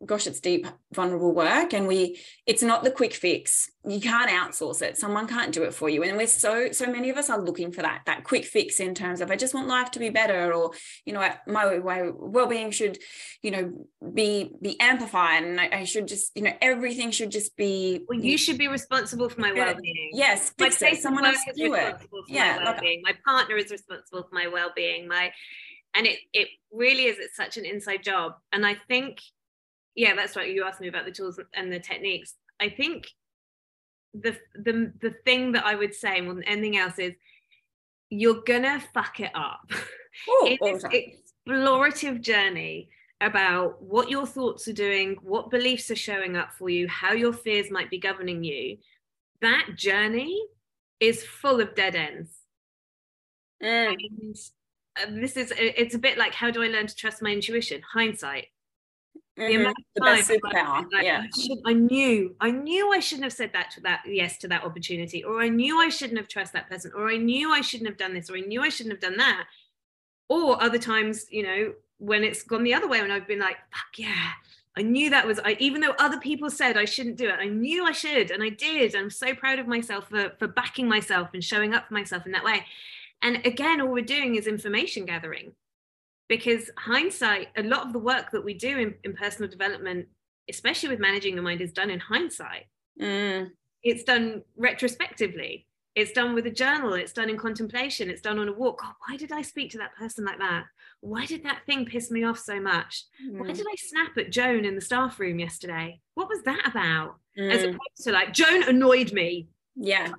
gosh 0.05 0.25
it's 0.25 0.39
deep 0.39 0.65
vulnerable 0.93 1.33
work 1.33 1.73
and 1.73 1.87
we 1.87 2.19
it's 2.45 2.63
not 2.63 2.83
the 2.83 2.91
quick 2.91 3.13
fix. 3.13 3.69
You 3.85 3.99
can't 3.99 4.29
outsource 4.29 4.81
it. 4.81 4.97
Someone 4.97 5.27
can't 5.27 5.53
do 5.53 5.63
it 5.63 5.73
for 5.73 5.89
you. 5.89 6.03
And 6.03 6.17
we're 6.17 6.27
so 6.27 6.71
so 6.71 6.87
many 6.87 7.09
of 7.09 7.17
us 7.17 7.29
are 7.29 7.39
looking 7.39 7.71
for 7.71 7.81
that 7.81 8.01
that 8.05 8.23
quick 8.23 8.45
fix 8.45 8.79
in 8.79 8.95
terms 8.95 9.21
of 9.21 9.31
i 9.31 9.35
just 9.35 9.53
want 9.53 9.67
life 9.67 9.91
to 9.91 9.99
be 9.99 10.09
better 10.09 10.53
or 10.53 10.71
you 11.05 11.13
know 11.13 11.19
my, 11.47 11.77
my 11.79 12.09
well-being 12.15 12.71
should 12.71 12.97
you 13.43 13.51
know 13.51 13.87
be 14.13 14.51
be 14.61 14.79
amplified 14.79 15.43
and 15.43 15.59
I, 15.59 15.69
I 15.71 15.83
should 15.83 16.07
just 16.07 16.31
you 16.35 16.43
know 16.43 16.53
everything 16.61 17.11
should 17.11 17.31
just 17.31 17.55
be 17.55 18.01
well 18.07 18.19
you 18.19 18.37
should 18.37 18.57
be 18.57 18.67
responsible 18.67 19.29
for 19.29 19.41
my 19.41 19.51
well-being. 19.51 20.11
Yes 20.13 20.53
my 20.57 20.69
fix 20.69 20.81
it. 20.81 21.01
someone 21.01 21.25
else 21.25 21.43
do 21.55 21.73
it. 21.73 21.95
Yeah, 22.27 22.57
my 22.57 22.71
like- 22.71 22.99
my 23.03 23.13
partner 23.25 23.57
is 23.57 23.71
responsible 23.71 24.23
for 24.23 24.33
my 24.33 24.47
well-being. 24.47 25.07
My 25.07 25.31
and 25.95 26.05
it 26.05 26.19
it 26.33 26.47
really 26.71 27.05
is 27.05 27.17
it's 27.19 27.35
such 27.35 27.57
an 27.57 27.65
inside 27.65 28.03
job. 28.03 28.33
And 28.51 28.65
i 28.65 28.75
think 28.87 29.19
yeah 29.95 30.15
that's 30.15 30.35
right 30.35 30.53
you 30.53 30.63
asked 30.63 30.81
me 30.81 30.87
about 30.87 31.05
the 31.05 31.11
tools 31.11 31.39
and 31.53 31.71
the 31.71 31.79
techniques 31.79 32.35
i 32.59 32.69
think 32.69 33.07
the 34.13 34.35
the 34.55 34.91
the 35.01 35.13
thing 35.25 35.51
that 35.51 35.65
i 35.65 35.75
would 35.75 35.93
say 35.93 36.21
more 36.21 36.33
than 36.33 36.43
anything 36.43 36.77
else 36.77 36.97
is 36.97 37.13
you're 38.09 38.41
gonna 38.45 38.81
fuck 38.93 39.19
it 39.19 39.31
up 39.35 39.71
Oh, 40.27 40.47
in 40.47 40.73
this 40.73 40.83
explorative 41.47 42.21
journey 42.21 42.89
about 43.21 43.81
what 43.81 44.09
your 44.09 44.25
thoughts 44.25 44.67
are 44.67 44.73
doing, 44.73 45.17
what 45.21 45.51
beliefs 45.51 45.91
are 45.91 45.95
showing 45.95 46.37
up 46.37 46.51
for 46.57 46.69
you, 46.69 46.87
how 46.87 47.13
your 47.13 47.33
fears 47.33 47.69
might 47.69 47.89
be 47.89 47.99
governing 47.99 48.43
you, 48.43 48.77
that 49.41 49.67
journey 49.75 50.41
is 50.99 51.23
full 51.23 51.59
of 51.61 51.75
dead 51.75 51.95
ends. 51.95 52.31
Mm, 53.63 53.95
And 53.95 54.35
uh, 55.01 55.19
this 55.21 55.37
is, 55.37 55.53
it's 55.57 55.95
a 55.95 55.99
bit 55.99 56.17
like 56.17 56.33
how 56.33 56.49
do 56.51 56.63
I 56.63 56.67
learn 56.67 56.87
to 56.87 56.95
trust 56.95 57.21
my 57.21 57.31
intuition? 57.31 57.81
Hindsight. 57.93 58.47
The 59.39 59.45
mhm. 59.45 59.61
amount 59.61 59.77
of 59.77 59.85
the 59.95 60.01
time 60.01 60.19
superpower 60.19 60.83
I've 60.83 60.91
like, 60.91 61.05
yeah 61.05 61.23
I, 61.23 61.39
should, 61.39 61.57
I 61.65 61.71
knew, 61.71 62.35
I 62.41 62.51
knew 62.51 62.91
I 62.91 62.99
shouldn't 62.99 63.23
have 63.23 63.31
said 63.31 63.53
that 63.53 63.71
to 63.71 63.81
that 63.81 64.01
yes 64.05 64.37
to 64.39 64.49
that 64.49 64.65
opportunity, 64.65 65.23
or 65.23 65.39
I 65.39 65.47
knew 65.47 65.79
I 65.79 65.87
shouldn't 65.87 66.17
have 66.17 66.27
trusted 66.27 66.59
that 66.59 66.69
person, 66.69 66.91
or 66.93 67.09
I 67.09 67.15
knew 67.15 67.49
I 67.49 67.61
shouldn't 67.61 67.89
have 67.89 67.97
done 67.97 68.13
this, 68.13 68.29
or 68.29 68.35
I 68.35 68.41
knew 68.41 68.61
I 68.61 68.67
shouldn't 68.67 68.93
have 68.93 69.01
done 69.01 69.15
that. 69.15 69.45
Or 70.27 70.61
other 70.61 70.77
times, 70.77 71.25
you 71.31 71.43
know, 71.43 71.73
when 71.99 72.25
it's 72.25 72.43
gone 72.43 72.63
the 72.63 72.73
other 72.73 72.87
way, 72.87 72.99
and 72.99 73.13
I've 73.13 73.27
been 73.27 73.39
like, 73.39 73.55
fuck 73.71 73.97
yeah, 73.97 74.31
I 74.77 74.81
knew 74.81 75.09
that 75.09 75.25
was 75.25 75.39
I, 75.39 75.55
even 75.59 75.79
though 75.79 75.95
other 75.99 76.19
people 76.19 76.49
said 76.49 76.75
I 76.75 76.83
shouldn't 76.83 77.15
do 77.15 77.29
it, 77.29 77.39
I 77.39 77.47
knew 77.47 77.85
I 77.85 77.93
should, 77.93 78.31
and 78.31 78.43
I 78.43 78.49
did. 78.49 78.93
I'm 78.93 79.09
so 79.09 79.33
proud 79.33 79.59
of 79.59 79.67
myself 79.67 80.09
for 80.09 80.33
for 80.37 80.49
backing 80.49 80.89
myself 80.89 81.29
and 81.33 81.41
showing 81.41 81.73
up 81.73 81.87
for 81.87 81.93
myself 81.93 82.25
in 82.25 82.33
that 82.33 82.43
way. 82.43 82.65
And 83.21 83.45
again, 83.45 83.79
all 83.79 83.87
we're 83.87 84.03
doing 84.03 84.35
is 84.35 84.47
information 84.47 85.05
gathering 85.05 85.53
because 86.29 86.69
hindsight, 86.77 87.49
a 87.57 87.63
lot 87.63 87.85
of 87.85 87.91
the 87.91 87.99
work 87.99 88.31
that 88.31 88.45
we 88.45 88.53
do 88.53 88.77
in, 88.77 88.93
in 89.03 89.13
personal 89.13 89.49
development, 89.49 90.07
especially 90.49 90.89
with 90.89 90.99
managing 90.99 91.35
the 91.35 91.41
mind, 91.41 91.59
is 91.59 91.73
done 91.73 91.89
in 91.89 91.99
hindsight. 91.99 92.67
Mm, 93.01 93.49
It's 93.83 94.03
done 94.03 94.43
retrospectively. 94.55 95.65
It's 95.95 96.11
done 96.11 96.35
with 96.35 96.45
a 96.45 96.51
journal. 96.51 96.93
It's 96.93 97.11
done 97.11 97.29
in 97.29 97.37
contemplation. 97.37 98.09
It's 98.09 98.21
done 98.21 98.39
on 98.39 98.47
a 98.47 98.53
walk. 98.53 98.81
God, 98.81 98.93
why 99.07 99.17
did 99.17 99.31
I 99.31 99.41
speak 99.41 99.71
to 99.71 99.79
that 99.79 99.95
person 99.95 100.23
like 100.23 100.37
that? 100.37 100.65
Why 101.01 101.25
did 101.25 101.43
that 101.43 101.65
thing 101.65 101.85
piss 101.85 102.11
me 102.11 102.23
off 102.23 102.37
so 102.37 102.61
much? 102.61 103.05
Why 103.31 103.49
mm, 103.49 103.55
did 103.55 103.65
I 103.67 103.75
snap 103.77 104.17
at 104.17 104.31
Joan 104.31 104.65
in 104.65 104.75
the 104.75 104.81
staff 104.81 105.19
room 105.19 105.39
yesterday? 105.39 105.99
What 106.13 106.29
was 106.29 106.43
that 106.43 106.61
about? 106.65 107.15
As 107.37 107.63
mm. 107.63 107.69
opposed 107.69 108.03
to 108.03 108.11
like, 108.11 108.33
Joan 108.33 108.63
annoyed 108.63 109.11
me, 109.11 109.47
yeah 109.79 110.11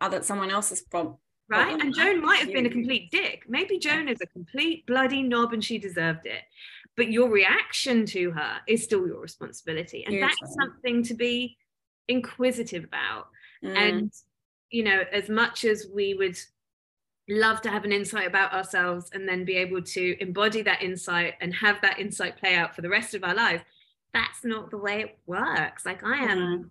other 0.00 0.22
someone 0.22 0.50
else's 0.50 0.82
problem 0.82 1.16
right? 1.52 1.80
And? 1.80 1.94
Joan 1.94 2.22
might 2.22 2.40
have 2.40 2.52
been 2.52 2.66
a 2.66 2.70
complete 2.70 3.10
dick. 3.10 3.44
Maybe 3.48 3.78
Joan 3.78 4.08
is 4.08 4.18
a 4.22 4.26
complete 4.26 4.86
bloody 4.86 5.22
knob 5.22 5.52
and 5.52 5.64
she 5.64 5.78
deserved 5.78 6.26
it. 6.26 6.42
But 6.96 7.10
your 7.10 7.30
reaction 7.30 8.04
to 8.06 8.30
her 8.32 8.60
is 8.66 8.84
still 8.84 9.06
your 9.06 9.20
responsibility. 9.20 10.04
And 10.04 10.22
that's 10.22 10.36
something 10.54 11.02
to 11.04 11.14
be 11.14 11.56
inquisitive 12.08 12.84
about. 12.84 13.28
Mm, 13.64 13.76
And, 13.76 14.12
you 14.70 14.84
know, 14.84 15.02
as 15.12 15.28
much 15.28 15.64
as 15.64 15.86
we 15.92 16.14
would 16.14 16.36
love 17.28 17.62
to 17.62 17.70
have 17.70 17.84
an 17.84 17.92
insight 17.92 18.26
about 18.26 18.52
ourselves 18.52 19.10
and 19.12 19.28
then 19.28 19.44
be 19.44 19.56
able 19.56 19.80
to 19.80 20.16
embody 20.20 20.62
that 20.62 20.82
insight 20.82 21.34
and 21.40 21.54
have 21.54 21.80
that 21.82 21.98
insight 21.98 22.36
play 22.36 22.54
out 22.54 22.74
for 22.74 22.82
the 22.82 22.88
rest 22.88 23.14
of 23.14 23.24
our 23.24 23.34
lives, 23.34 23.62
that's 24.12 24.44
not 24.44 24.70
the 24.70 24.78
way 24.78 25.00
it 25.00 25.18
works. 25.26 25.86
Like 25.86 26.04
I 26.04 26.18
am 26.18 26.38
mm, 26.38 26.70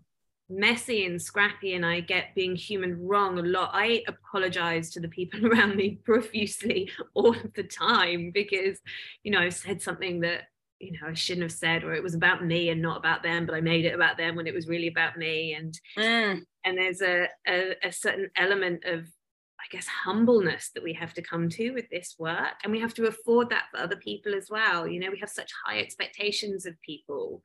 messy 0.52 1.06
and 1.06 1.22
scrappy 1.22 1.74
and 1.74 1.86
I 1.86 2.02
get 2.02 2.36
being 2.36 2.56
human 2.56 3.00
wrong 3.08 3.40
a 3.40 3.44
lot. 3.44 3.72
I 3.74 4.04
apologize 4.08 4.92
to 4.92 5.00
the 5.00 5.08
people 5.08 5.46
around 5.52 5.76
me 5.76 6.00
profusely 6.04 6.92
all 7.14 7.32
of 7.32 7.54
the 7.54 7.64
time 7.64 8.32
because, 8.34 8.80
you 9.24 9.32
know, 9.32 9.40
I 9.40 9.50
said 9.50 9.82
something 9.82 10.20
that, 10.22 10.44
you 10.80 10.92
know, 10.94 11.08
I 11.10 11.14
shouldn't 11.14 11.44
have 11.44 11.52
said, 11.52 11.84
or 11.84 11.94
it 11.94 12.04
was 12.04 12.16
about 12.16 12.44
me 12.44 12.70
and 12.70 12.82
not 12.82 12.98
about 12.98 13.24
them, 13.24 13.46
but 13.46 13.56
I 13.56 13.62
made 13.62 13.86
it 13.86 13.94
about 13.94 14.18
them 14.18 14.36
when 14.36 14.48
it 14.48 14.54
was 14.54 14.68
really 14.68 14.88
about 14.88 15.18
me. 15.18 15.54
And 15.54 15.80
mm. 15.98 16.42
and 16.66 16.78
there's 16.78 17.02
a, 17.02 17.28
a, 17.48 17.76
a 17.84 17.92
certain 17.92 18.30
element 18.36 18.84
of 18.86 19.06
I 19.62 19.66
guess 19.70 19.86
humbleness 19.86 20.72
that 20.74 20.84
we 20.84 20.94
have 20.94 21.14
to 21.14 21.22
come 21.22 21.48
to 21.50 21.72
with 21.72 21.88
this 21.92 22.16
work 22.18 22.56
and 22.64 22.72
we 22.72 22.80
have 22.80 22.96
to 22.96 23.06
afford 23.06 23.52
that 23.52 23.66
for 23.70 23.80
other 23.80 23.96
people 23.96 24.34
as 24.34 24.48
well 24.50 24.88
you 24.88 25.00
know 25.00 25.12
we 25.12 25.20
have 25.20 25.30
such 25.30 25.52
high 25.64 25.80
expectations 25.80 26.66
of 26.66 26.74
people 26.82 27.44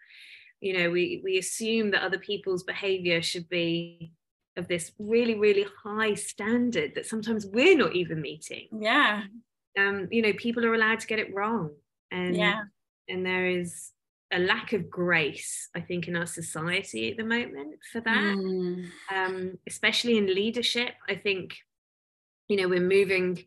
you 0.67 0.75
know 0.77 0.91
we 0.91 1.21
we 1.25 1.39
assume 1.39 1.91
that 1.91 2.03
other 2.03 2.19
people's 2.19 2.65
behavior 2.73 3.21
should 3.23 3.49
be 3.49 4.13
of 4.57 4.69
this 4.69 4.93
really 4.99 5.37
really 5.47 5.67
high 5.85 6.15
standard 6.15 6.91
that 6.95 7.07
sometimes 7.07 7.47
we're 7.47 7.77
not 7.77 7.95
even 7.95 8.21
meeting 8.21 8.67
yeah 8.73 9.23
um 9.79 10.09
you 10.11 10.23
know 10.23 10.33
people 10.45 10.65
are 10.65 10.75
allowed 10.75 11.01
to 11.01 11.07
get 11.07 11.19
it 11.25 11.35
wrong 11.35 11.71
and 12.11 12.37
yeah 12.37 12.63
and 13.09 13.25
there 13.25 13.47
is 13.47 13.93
a 14.33 14.39
lack 14.39 14.73
of 14.73 14.91
grace 14.91 15.69
i 15.77 15.81
think 15.81 16.09
in 16.09 16.17
our 16.17 16.27
society 16.27 17.11
at 17.11 17.17
the 17.17 17.25
moment 17.25 17.73
for 17.93 18.01
that 18.01 18.35
Mm, 18.37 18.91
um, 19.15 19.59
especially 19.67 20.19
in 20.19 20.27
leadership. 20.27 20.95
I 21.09 21.15
think, 21.15 21.55
you 22.49 22.57
know, 22.57 22.69
we're 22.69 22.81
moving. 22.81 23.45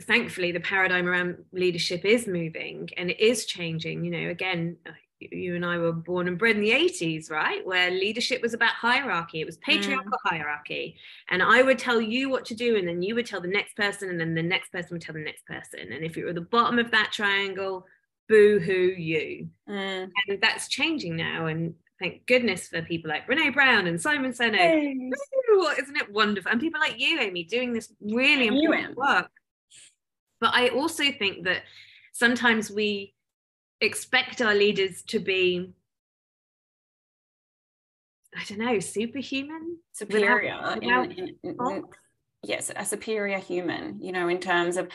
Thankfully, 0.00 0.52
the 0.52 0.60
paradigm 0.60 1.08
around 1.08 1.44
leadership 1.52 2.04
is 2.04 2.26
moving 2.28 2.88
and 2.96 3.10
it 3.10 3.20
is 3.20 3.46
changing. 3.46 4.04
You 4.04 4.10
know, 4.12 4.30
again, 4.30 4.76
you 5.20 5.56
and 5.56 5.64
I 5.64 5.78
were 5.78 5.92
born 5.92 6.28
and 6.28 6.38
bred 6.38 6.56
in 6.56 6.62
the 6.62 6.70
80s, 6.70 7.30
right? 7.30 7.66
Where 7.66 7.90
leadership 7.90 8.42
was 8.42 8.54
about 8.54 8.74
hierarchy, 8.74 9.40
it 9.40 9.46
was 9.46 9.56
patriarchal 9.58 10.18
hierarchy. 10.24 10.96
And 11.28 11.42
I 11.42 11.62
would 11.62 11.78
tell 11.78 12.00
you 12.00 12.28
what 12.28 12.44
to 12.46 12.54
do, 12.54 12.76
and 12.76 12.86
then 12.86 13.02
you 13.02 13.14
would 13.14 13.26
tell 13.26 13.40
the 13.40 13.48
next 13.48 13.76
person, 13.76 14.10
and 14.10 14.20
then 14.20 14.34
the 14.34 14.42
next 14.42 14.70
person 14.70 14.90
would 14.92 15.02
tell 15.02 15.14
the 15.14 15.20
next 15.20 15.46
person. 15.46 15.92
And 15.92 16.04
if 16.04 16.16
you 16.16 16.24
were 16.24 16.30
at 16.30 16.34
the 16.34 16.40
bottom 16.42 16.78
of 16.78 16.90
that 16.92 17.10
triangle, 17.12 17.86
boo 18.28 18.60
hoo 18.60 18.72
you 18.72 19.48
mm. 19.68 20.10
and 20.28 20.40
that's 20.40 20.68
changing 20.68 21.16
now 21.16 21.46
and 21.46 21.74
thank 21.98 22.24
goodness 22.26 22.68
for 22.68 22.82
people 22.82 23.08
like 23.08 23.26
Brené 23.26 23.52
Brown 23.52 23.86
and 23.86 24.00
Simon 24.00 24.32
Hey. 24.38 25.10
Ooh, 25.50 25.68
isn't 25.78 25.96
it 25.96 26.12
wonderful 26.12 26.52
and 26.52 26.60
people 26.60 26.78
like 26.78 27.00
you 27.00 27.18
Amy 27.18 27.44
doing 27.44 27.72
this 27.72 27.92
really 28.00 28.44
you, 28.44 28.72
important 28.72 28.96
work 28.96 29.30
but 30.40 30.50
I 30.54 30.68
also 30.68 31.04
think 31.10 31.44
that 31.44 31.62
sometimes 32.12 32.70
we 32.70 33.14
expect 33.80 34.40
our 34.40 34.54
leaders 34.54 35.02
to 35.02 35.18
be 35.20 35.72
I 38.36 38.44
don't 38.44 38.58
know 38.58 38.78
superhuman 38.80 39.78
superior 39.92 40.58
in- 40.74 40.80
without 40.80 41.12
in- 41.18 41.36
in- 41.42 41.84
yes 42.42 42.70
a 42.74 42.84
superior 42.84 43.38
human 43.38 44.00
you 44.02 44.12
know 44.12 44.28
in 44.28 44.38
terms 44.38 44.76
of 44.76 44.88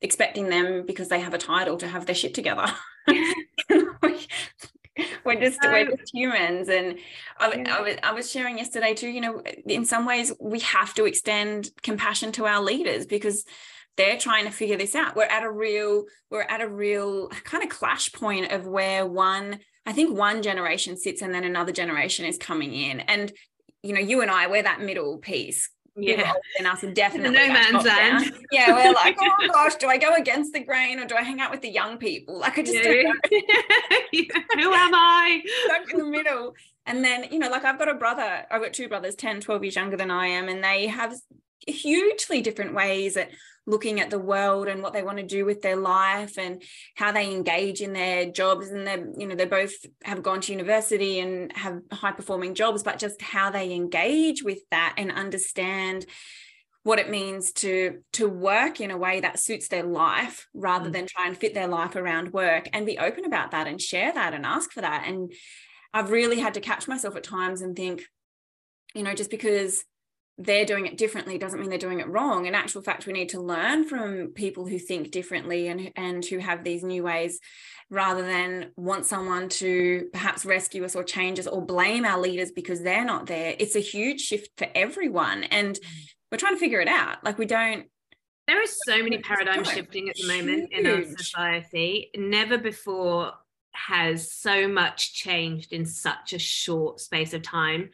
expecting 0.00 0.48
them 0.48 0.84
because 0.86 1.08
they 1.08 1.20
have 1.20 1.34
a 1.34 1.38
title 1.38 1.76
to 1.78 1.88
have 1.88 2.06
their 2.06 2.14
shit 2.14 2.34
together 2.34 2.66
we're 5.24 5.40
just 5.40 5.58
we're 5.64 5.90
just 5.90 6.10
humans 6.14 6.68
and 6.68 6.98
I, 7.38 7.54
Yeah. 7.54 7.76
I, 7.76 7.80
was, 7.82 7.96
I 8.02 8.12
was 8.12 8.30
sharing 8.30 8.58
yesterday 8.58 8.94
too 8.94 9.08
you 9.08 9.20
know 9.20 9.42
in 9.66 9.84
some 9.84 10.06
ways 10.06 10.32
we 10.40 10.60
have 10.60 10.94
to 10.94 11.04
extend 11.06 11.70
compassion 11.82 12.32
to 12.32 12.46
our 12.46 12.62
leaders 12.62 13.06
because 13.06 13.44
they're 13.96 14.18
trying 14.18 14.44
to 14.44 14.50
figure 14.50 14.76
this 14.76 14.94
out. 14.94 15.16
We're 15.16 15.24
at 15.24 15.42
a 15.42 15.50
real 15.50 16.04
we're 16.30 16.42
at 16.42 16.60
a 16.60 16.68
real 16.68 17.28
kind 17.28 17.62
of 17.62 17.70
clash 17.70 18.12
point 18.12 18.52
of 18.52 18.66
where 18.66 19.06
one 19.06 19.60
i 19.86 19.92
think 19.92 20.16
one 20.16 20.42
generation 20.42 20.96
sits 20.96 21.22
and 21.22 21.32
then 21.34 21.44
another 21.44 21.72
generation 21.72 22.24
is 22.24 22.38
coming 22.38 22.74
in. 22.74 23.00
And 23.00 23.32
you 23.82 23.92
know 23.92 24.00
you 24.00 24.22
and 24.22 24.30
i 24.30 24.46
we're 24.46 24.62
that 24.62 24.80
middle 24.80 25.18
piece. 25.18 25.70
Yeah. 25.98 26.34
than 26.58 26.66
us 26.66 26.84
definitely 26.92 27.30
no 27.30 27.50
man's 27.50 27.86
land. 27.86 28.30
yeah 28.52 28.74
we're 28.74 28.92
like 28.92 29.16
oh 29.20 29.48
gosh 29.50 29.76
do 29.76 29.86
i 29.86 29.96
go 29.96 30.14
against 30.14 30.52
the 30.52 30.60
grain 30.60 31.00
or 31.00 31.06
do 31.06 31.14
i 31.16 31.22
hang 31.22 31.40
out 31.40 31.50
with 31.50 31.62
the 31.62 31.70
young 31.70 31.96
people? 31.96 32.38
Like 32.38 32.58
i 32.58 32.62
just 32.62 32.82
don't 32.82 33.04
know. 33.04 33.12
Who 34.12 34.72
am 34.72 34.94
I? 34.94 35.42
Stuck 35.64 35.90
in 35.90 35.98
the 35.98 36.04
middle. 36.04 36.54
And 36.86 37.04
then, 37.04 37.26
you 37.32 37.38
know, 37.38 37.48
like 37.48 37.64
I've 37.64 37.78
got 37.78 37.88
a 37.88 37.94
brother, 37.94 38.46
I've 38.50 38.62
got 38.62 38.72
two 38.72 38.88
brothers, 38.88 39.16
10, 39.16 39.40
12 39.40 39.64
years 39.64 39.76
younger 39.76 39.96
than 39.96 40.10
I 40.10 40.28
am, 40.28 40.48
and 40.48 40.62
they 40.62 40.86
have 40.86 41.14
hugely 41.66 42.40
different 42.40 42.74
ways 42.74 43.16
at 43.16 43.30
looking 43.66 44.00
at 44.00 44.10
the 44.10 44.18
world 44.18 44.68
and 44.68 44.82
what 44.82 44.92
they 44.92 45.02
want 45.02 45.18
to 45.18 45.24
do 45.24 45.44
with 45.44 45.60
their 45.60 45.76
life 45.76 46.38
and 46.38 46.62
how 46.94 47.10
they 47.10 47.32
engage 47.32 47.80
in 47.80 47.92
their 47.92 48.26
jobs 48.26 48.68
and 48.68 48.86
they're 48.86 49.06
you 49.18 49.26
know 49.26 49.34
they 49.34 49.44
both 49.44 49.74
have 50.04 50.22
gone 50.22 50.40
to 50.40 50.52
university 50.52 51.18
and 51.18 51.54
have 51.56 51.80
high 51.92 52.12
performing 52.12 52.54
jobs 52.54 52.82
but 52.82 52.98
just 52.98 53.20
how 53.20 53.50
they 53.50 53.72
engage 53.72 54.42
with 54.42 54.60
that 54.70 54.94
and 54.96 55.10
understand 55.10 56.06
what 56.84 57.00
it 57.00 57.10
means 57.10 57.50
to 57.50 57.98
to 58.12 58.28
work 58.28 58.80
in 58.80 58.92
a 58.92 58.96
way 58.96 59.18
that 59.18 59.40
suits 59.40 59.66
their 59.66 59.82
life 59.82 60.46
rather 60.54 60.88
mm. 60.88 60.92
than 60.92 61.06
try 61.06 61.26
and 61.26 61.36
fit 61.36 61.52
their 61.52 61.66
life 61.66 61.96
around 61.96 62.32
work 62.32 62.68
and 62.72 62.86
be 62.86 62.98
open 62.98 63.24
about 63.24 63.50
that 63.50 63.66
and 63.66 63.80
share 63.80 64.12
that 64.12 64.32
and 64.32 64.46
ask 64.46 64.70
for 64.70 64.82
that 64.82 65.04
and 65.06 65.32
i've 65.92 66.10
really 66.10 66.38
had 66.38 66.54
to 66.54 66.60
catch 66.60 66.86
myself 66.86 67.16
at 67.16 67.24
times 67.24 67.60
and 67.62 67.74
think 67.74 68.02
you 68.94 69.02
know 69.02 69.14
just 69.14 69.30
because 69.30 69.84
they're 70.38 70.66
doing 70.66 70.86
it 70.86 70.98
differently 70.98 71.38
doesn't 71.38 71.60
mean 71.60 71.70
they're 71.70 71.78
doing 71.78 72.00
it 72.00 72.08
wrong. 72.08 72.46
In 72.46 72.54
actual 72.54 72.82
fact, 72.82 73.06
we 73.06 73.12
need 73.12 73.30
to 73.30 73.40
learn 73.40 73.84
from 73.84 74.32
people 74.34 74.66
who 74.66 74.78
think 74.78 75.10
differently 75.10 75.68
and, 75.68 75.92
and 75.96 76.24
who 76.24 76.38
have 76.38 76.62
these 76.62 76.82
new 76.82 77.02
ways 77.02 77.40
rather 77.88 78.22
than 78.22 78.72
want 78.76 79.06
someone 79.06 79.48
to 79.48 80.08
perhaps 80.12 80.44
rescue 80.44 80.84
us 80.84 80.94
or 80.94 81.04
change 81.04 81.38
us 81.38 81.46
or 81.46 81.64
blame 81.64 82.04
our 82.04 82.20
leaders 82.20 82.50
because 82.50 82.82
they're 82.82 83.04
not 83.04 83.26
there. 83.26 83.54
It's 83.58 83.76
a 83.76 83.80
huge 83.80 84.20
shift 84.20 84.50
for 84.58 84.68
everyone. 84.74 85.44
And 85.44 85.76
mm. 85.76 86.08
we're 86.30 86.38
trying 86.38 86.54
to 86.54 86.60
figure 86.60 86.80
it 86.80 86.88
out. 86.88 87.24
Like 87.24 87.38
we 87.38 87.46
don't 87.46 87.86
there 88.46 88.62
is 88.62 88.78
so 88.86 89.02
many 89.02 89.18
paradigm 89.18 89.64
shifting 89.64 90.08
at 90.08 90.14
the 90.14 90.28
moment 90.28 90.72
Huge. 90.72 90.86
in 90.86 90.86
our 90.86 91.16
society. 91.16 92.10
Never 92.16 92.58
before 92.58 93.32
has 93.72 94.32
so 94.32 94.68
much 94.68 95.14
changed 95.14 95.72
in 95.72 95.84
such 95.84 96.32
a 96.32 96.38
short 96.38 97.00
space 97.00 97.34
of 97.34 97.42
time 97.42 97.90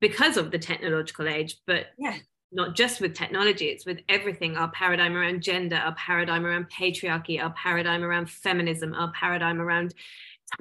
because 0.00 0.36
of 0.36 0.50
the 0.50 0.58
technological 0.58 1.28
age, 1.28 1.58
but 1.66 1.86
yeah. 1.98 2.16
not 2.52 2.74
just 2.74 3.00
with 3.00 3.14
technology, 3.14 3.66
it's 3.66 3.86
with 3.86 4.00
everything 4.08 4.56
our 4.56 4.70
paradigm 4.70 5.16
around 5.16 5.42
gender, 5.42 5.76
our 5.76 5.94
paradigm 5.94 6.46
around 6.46 6.66
patriarchy, 6.70 7.42
our 7.42 7.52
paradigm 7.52 8.02
around 8.02 8.30
feminism, 8.30 8.94
our 8.94 9.12
paradigm 9.12 9.60
around 9.60 9.94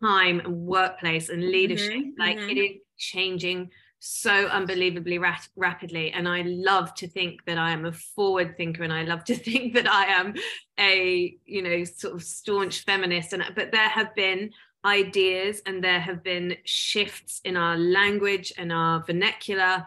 time 0.01 0.39
and 0.39 0.65
workplace 0.65 1.29
and 1.29 1.41
leadership. 1.41 1.93
Mm-hmm, 1.93 2.19
like 2.19 2.37
mm-hmm. 2.37 2.49
it 2.49 2.57
is 2.57 2.77
changing 2.97 3.69
so 3.99 4.45
unbelievably 4.47 5.17
rap- 5.17 5.47
rapidly 5.55 6.11
and 6.11 6.27
i 6.27 6.43
love 6.43 6.93
to 6.93 7.07
think 7.07 7.43
that 7.45 7.57
i 7.57 7.71
am 7.71 7.85
a 7.85 7.91
forward 7.91 8.55
thinker 8.55 8.83
and 8.83 8.93
i 8.93 9.01
love 9.01 9.23
to 9.23 9.35
think 9.47 9.73
that 9.73 9.89
i 9.91 10.05
am 10.05 10.35
a 10.79 11.35
you 11.45 11.63
know 11.63 11.83
sort 11.83 12.13
of 12.13 12.21
staunch 12.23 12.83
feminist 12.83 13.33
and 13.33 13.43
but 13.55 13.71
there 13.71 13.89
have 13.89 14.13
been 14.15 14.51
ideas 14.87 15.61
and 15.65 15.83
there 15.83 15.99
have 15.99 16.23
been 16.23 16.55
shifts 16.63 17.41
in 17.43 17.57
our 17.57 17.77
language 17.77 18.53
and 18.57 18.71
our 18.71 19.03
vernacular 19.03 19.85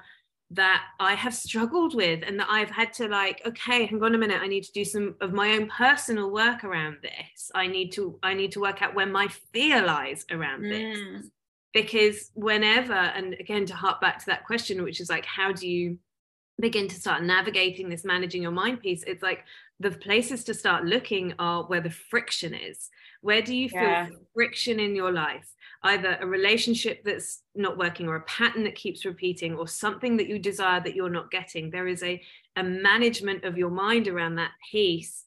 that 0.53 0.83
I 0.99 1.15
have 1.15 1.35
struggled 1.35 1.95
with 1.95 2.23
and 2.27 2.39
that 2.39 2.49
I've 2.51 2.71
had 2.71 2.93
to 2.95 3.09
like 3.09 3.41
okay 3.47 3.87
hang 3.87 4.03
on 4.03 4.15
a 4.15 4.19
minute 4.19 4.41
I 4.43 4.49
need 4.49 4.65
to 4.65 4.73
do 4.73 4.85
some 4.85 5.15
of 5.21 5.33
my 5.33 5.53
own 5.53 5.69
personal 5.69 6.31
work 6.31 6.65
around 6.65 6.99
this. 7.03 7.51
I 7.55 7.67
need 7.67 7.93
to 7.93 8.19
I 8.23 8.35
need 8.35 8.53
to 8.53 8.61
work 8.61 8.83
out 8.83 8.95
where 8.95 9.07
my 9.07 9.29
fear 9.53 9.83
lies 9.83 10.27
around 10.31 10.63
mm. 10.63 10.71
this 10.71 11.31
because 11.73 12.31
whenever 12.35 12.93
and 12.93 13.35
again 13.35 13.65
to 13.67 13.75
harp 13.75 14.01
back 14.01 14.19
to 14.19 14.27
that 14.27 14.45
question 14.45 14.83
which 14.83 15.01
is 15.01 15.09
like 15.09 15.25
how 15.25 15.53
do 15.53 15.69
you 15.69 15.99
begin 16.61 16.89
to 16.89 16.95
start 16.95 17.23
navigating 17.23 17.89
this 17.89 18.05
managing 18.05 18.43
your 18.43 18.53
mind 18.53 18.81
piece? 18.81 19.03
It's 19.05 19.23
like 19.23 19.45
the 19.81 19.91
places 19.91 20.45
to 20.45 20.55
start 20.55 20.85
looking 20.85 21.35
are 21.39 21.65
where 21.65 21.81
the 21.81 21.91
friction 21.91 22.55
is 22.55 22.91
where 23.23 23.43
do 23.43 23.55
you 23.55 23.69
feel 23.69 23.83
yeah. 23.83 24.09
friction 24.35 24.81
in 24.81 24.95
your 24.95 25.13
life? 25.13 25.55
Either 25.83 26.17
a 26.21 26.27
relationship 26.27 27.03
that's 27.05 27.43
not 27.55 27.79
working 27.79 28.09
or 28.09 28.17
a 28.17 28.23
pattern 28.23 28.65
that 28.65 28.75
keeps 28.75 29.05
repeating 29.05 29.55
or 29.55 29.69
something 29.69 30.17
that 30.17 30.27
you 30.27 30.39
desire 30.39 30.81
that 30.81 30.95
you're 30.95 31.11
not 31.11 31.31
getting. 31.31 31.71
There 31.71 31.87
is 31.87 32.03
a, 32.03 32.21
a 32.57 32.63
management 32.63 33.45
of 33.45 33.59
your 33.59 33.71
mind 33.71 34.09
around 34.09 34.37
that 34.37 34.53
piece 34.71 35.25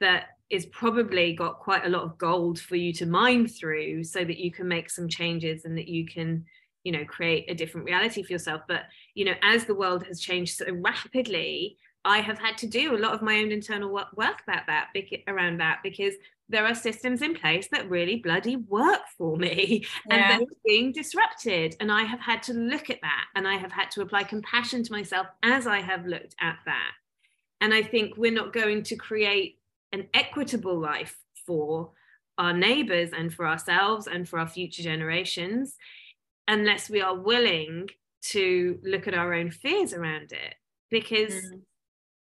that 0.00 0.24
is 0.48 0.66
probably 0.66 1.34
got 1.34 1.60
quite 1.60 1.86
a 1.86 1.88
lot 1.88 2.02
of 2.02 2.18
gold 2.18 2.58
for 2.58 2.74
you 2.74 2.92
to 2.94 3.06
mine 3.06 3.46
through 3.46 4.02
so 4.02 4.24
that 4.24 4.38
you 4.38 4.50
can 4.50 4.66
make 4.66 4.90
some 4.90 5.08
changes 5.08 5.64
and 5.64 5.78
that 5.78 5.88
you 5.88 6.06
can 6.06 6.44
you 6.82 6.90
know 6.90 7.04
create 7.04 7.44
a 7.50 7.54
different 7.54 7.84
reality 7.86 8.22
for 8.22 8.32
yourself 8.32 8.62
but 8.66 8.84
you 9.14 9.22
know 9.22 9.34
as 9.42 9.66
the 9.66 9.74
world 9.74 10.02
has 10.06 10.18
changed 10.18 10.56
so 10.56 10.64
rapidly 10.72 11.76
i 12.04 12.18
have 12.18 12.38
had 12.38 12.56
to 12.56 12.66
do 12.66 12.96
a 12.96 12.98
lot 12.98 13.14
of 13.14 13.22
my 13.22 13.38
own 13.38 13.52
internal 13.52 13.90
work, 13.90 14.08
about 14.16 14.66
that 14.66 14.88
around 15.28 15.58
that 15.58 15.80
because 15.82 16.14
there 16.48 16.66
are 16.66 16.74
systems 16.74 17.22
in 17.22 17.34
place 17.34 17.68
that 17.70 17.88
really 17.88 18.16
bloody 18.16 18.56
work 18.56 19.02
for 19.16 19.36
me 19.36 19.84
yeah. 20.08 20.32
and 20.32 20.40
they're 20.40 20.56
being 20.66 20.92
disrupted 20.92 21.76
and 21.80 21.90
i 21.90 22.02
have 22.02 22.20
had 22.20 22.42
to 22.42 22.52
look 22.52 22.90
at 22.90 23.00
that 23.02 23.24
and 23.34 23.46
i 23.46 23.56
have 23.56 23.72
had 23.72 23.90
to 23.90 24.02
apply 24.02 24.22
compassion 24.22 24.82
to 24.82 24.92
myself 24.92 25.26
as 25.42 25.66
i 25.66 25.80
have 25.80 26.06
looked 26.06 26.34
at 26.40 26.58
that 26.66 26.92
and 27.60 27.72
i 27.72 27.82
think 27.82 28.16
we're 28.16 28.32
not 28.32 28.52
going 28.52 28.82
to 28.82 28.96
create 28.96 29.58
an 29.92 30.06
equitable 30.14 30.78
life 30.78 31.16
for 31.46 31.90
our 32.38 32.52
neighbors 32.52 33.10
and 33.16 33.34
for 33.34 33.46
ourselves 33.46 34.06
and 34.06 34.28
for 34.28 34.38
our 34.38 34.48
future 34.48 34.82
generations 34.82 35.76
unless 36.48 36.88
we 36.88 37.00
are 37.00 37.14
willing 37.14 37.88
to 38.22 38.78
look 38.82 39.06
at 39.06 39.14
our 39.14 39.34
own 39.34 39.50
fears 39.50 39.92
around 39.92 40.32
it 40.32 40.54
because 40.90 41.34
mm. 41.34 41.60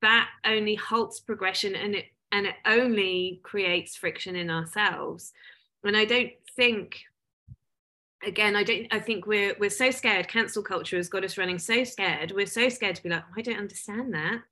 That 0.02 0.28
only 0.44 0.74
halts 0.74 1.20
progression 1.20 1.74
and 1.74 1.94
it 1.94 2.06
and 2.30 2.46
it 2.46 2.54
only 2.66 3.40
creates 3.42 3.96
friction 3.96 4.36
in 4.36 4.50
ourselves. 4.50 5.32
And 5.84 5.96
i 5.96 6.04
don't 6.04 6.32
think 6.56 7.00
again 8.26 8.56
i 8.56 8.64
don't 8.64 8.88
i 8.90 8.98
think 8.98 9.26
we're 9.26 9.56
we're 9.58 9.70
so 9.70 9.90
scared. 9.90 10.28
Cancel 10.28 10.62
culture 10.62 10.96
has 10.96 11.08
got 11.08 11.24
us 11.24 11.38
running 11.38 11.58
so 11.58 11.84
scared. 11.84 12.32
We're 12.32 12.46
so 12.46 12.68
scared 12.68 12.96
to 12.96 13.02
be 13.02 13.08
like 13.08 13.24
i 13.36 13.42
don't 13.42 13.58
understand 13.58 14.14
that. 14.14 14.42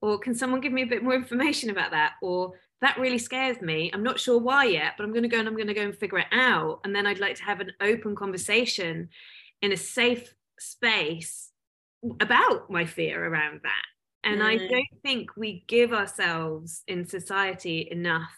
Or 0.00 0.18
can 0.18 0.34
someone 0.34 0.60
give 0.60 0.72
me 0.72 0.82
a 0.82 0.86
bit 0.86 1.02
more 1.02 1.14
information 1.14 1.70
about 1.70 1.90
that? 1.90 2.12
Or 2.22 2.52
that 2.80 2.98
really 2.98 3.18
scares 3.18 3.60
me. 3.60 3.90
I'm 3.92 4.04
not 4.04 4.20
sure 4.20 4.38
why 4.38 4.64
yet 4.64 4.94
but 4.96 5.04
i'm 5.04 5.12
going 5.12 5.22
to 5.22 5.28
go 5.28 5.38
and 5.38 5.48
i'm 5.48 5.56
going 5.56 5.68
to 5.68 5.74
go 5.74 5.82
and 5.82 5.96
figure 5.96 6.18
it 6.18 6.32
out. 6.32 6.80
And 6.84 6.94
then 6.94 7.06
i'd 7.06 7.20
like 7.20 7.36
to 7.36 7.44
have 7.44 7.60
an 7.60 7.72
open 7.80 8.14
conversation 8.14 9.08
in 9.62 9.72
a 9.72 9.76
safe 9.76 10.34
space 10.58 11.50
about 12.20 12.70
my 12.70 12.84
fear 12.84 13.24
around 13.24 13.60
that 13.62 13.82
and 14.28 14.40
mm. 14.42 14.44
I 14.44 14.56
don't 14.58 15.02
think 15.02 15.36
we 15.36 15.64
give 15.66 15.92
ourselves 15.92 16.82
in 16.86 17.06
society 17.06 17.88
enough 17.90 18.34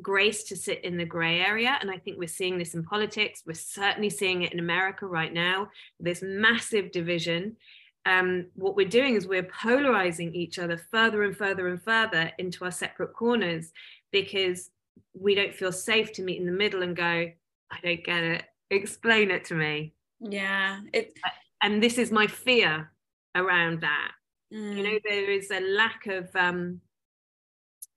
grace 0.00 0.42
to 0.44 0.56
sit 0.56 0.82
in 0.84 0.96
the 0.96 1.04
gray 1.04 1.40
area. 1.40 1.78
And 1.80 1.90
I 1.90 1.98
think 1.98 2.18
we're 2.18 2.26
seeing 2.26 2.58
this 2.58 2.74
in 2.74 2.82
politics. 2.82 3.42
We're 3.46 3.54
certainly 3.54 4.10
seeing 4.10 4.42
it 4.42 4.52
in 4.52 4.58
America 4.58 5.06
right 5.06 5.32
now. 5.32 5.68
This 6.00 6.22
massive 6.22 6.90
division. 6.90 7.56
Um, 8.04 8.46
what 8.54 8.74
we're 8.74 8.88
doing 8.88 9.14
is 9.14 9.28
we're 9.28 9.44
polarizing 9.44 10.34
each 10.34 10.58
other 10.58 10.80
further 10.90 11.22
and 11.22 11.36
further 11.36 11.68
and 11.68 11.80
further 11.80 12.32
into 12.38 12.64
our 12.64 12.72
separate 12.72 13.12
corners 13.12 13.70
because 14.10 14.70
we 15.14 15.36
don't 15.36 15.54
feel 15.54 15.72
safe 15.72 16.12
to 16.14 16.22
meet 16.22 16.40
in 16.40 16.46
the 16.46 16.52
middle 16.52 16.82
and 16.82 16.96
go, 16.96 17.30
I 17.70 17.78
don't 17.80 18.04
get 18.04 18.24
it. 18.24 18.44
Explain 18.70 19.30
it 19.30 19.44
to 19.46 19.54
me. 19.54 19.94
Yeah. 20.18 20.80
It... 20.92 21.16
And 21.62 21.80
this 21.80 21.96
is 21.96 22.10
my 22.10 22.26
fear 22.26 22.90
around 23.36 23.82
that. 23.82 24.10
Mm. 24.52 24.76
You 24.76 24.82
know, 24.82 24.98
there 25.04 25.30
is 25.30 25.50
a 25.50 25.60
lack 25.60 26.06
of 26.06 26.34
um 26.36 26.80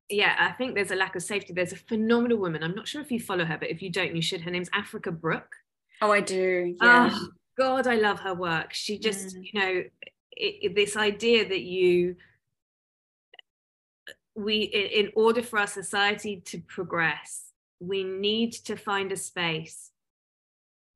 yeah, 0.09 0.35
I 0.39 0.51
think 0.51 0.75
there's 0.75 0.91
a 0.91 0.95
lack 0.95 1.15
of 1.15 1.23
safety. 1.23 1.53
There's 1.53 1.73
a 1.73 1.77
phenomenal 1.77 2.37
woman. 2.37 2.63
I'm 2.63 2.75
not 2.75 2.87
sure 2.87 3.01
if 3.01 3.11
you 3.11 3.19
follow 3.19 3.45
her, 3.45 3.57
but 3.57 3.71
if 3.71 3.81
you 3.81 3.89
don't, 3.89 4.15
you 4.15 4.21
should. 4.21 4.41
Her 4.41 4.51
name's 4.51 4.69
Africa 4.73 5.11
Brooke. 5.11 5.55
Oh, 6.01 6.11
I 6.11 6.21
do. 6.21 6.75
Yeah. 6.81 7.09
Oh, 7.11 7.27
God, 7.57 7.87
I 7.87 7.95
love 7.95 8.19
her 8.19 8.33
work. 8.33 8.73
She 8.73 8.99
just, 8.99 9.35
mm. 9.35 9.49
you 9.51 9.59
know, 9.59 9.83
it, 10.37 10.55
it, 10.61 10.75
this 10.75 10.95
idea 10.95 11.47
that 11.47 11.61
you, 11.61 12.17
we, 14.35 14.63
in 14.63 15.11
order 15.15 15.41
for 15.41 15.57
our 15.57 15.67
society 15.67 16.41
to 16.45 16.59
progress, 16.59 17.45
we 17.79 18.03
need 18.03 18.51
to 18.51 18.75
find 18.75 19.11
a 19.11 19.17
space 19.17 19.91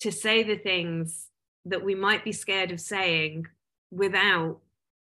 to 0.01 0.11
say 0.11 0.43
the 0.43 0.57
things 0.57 1.29
that 1.65 1.83
we 1.83 1.95
might 1.95 2.23
be 2.23 2.31
scared 2.31 2.71
of 2.71 2.79
saying 2.79 3.47
without 3.91 4.59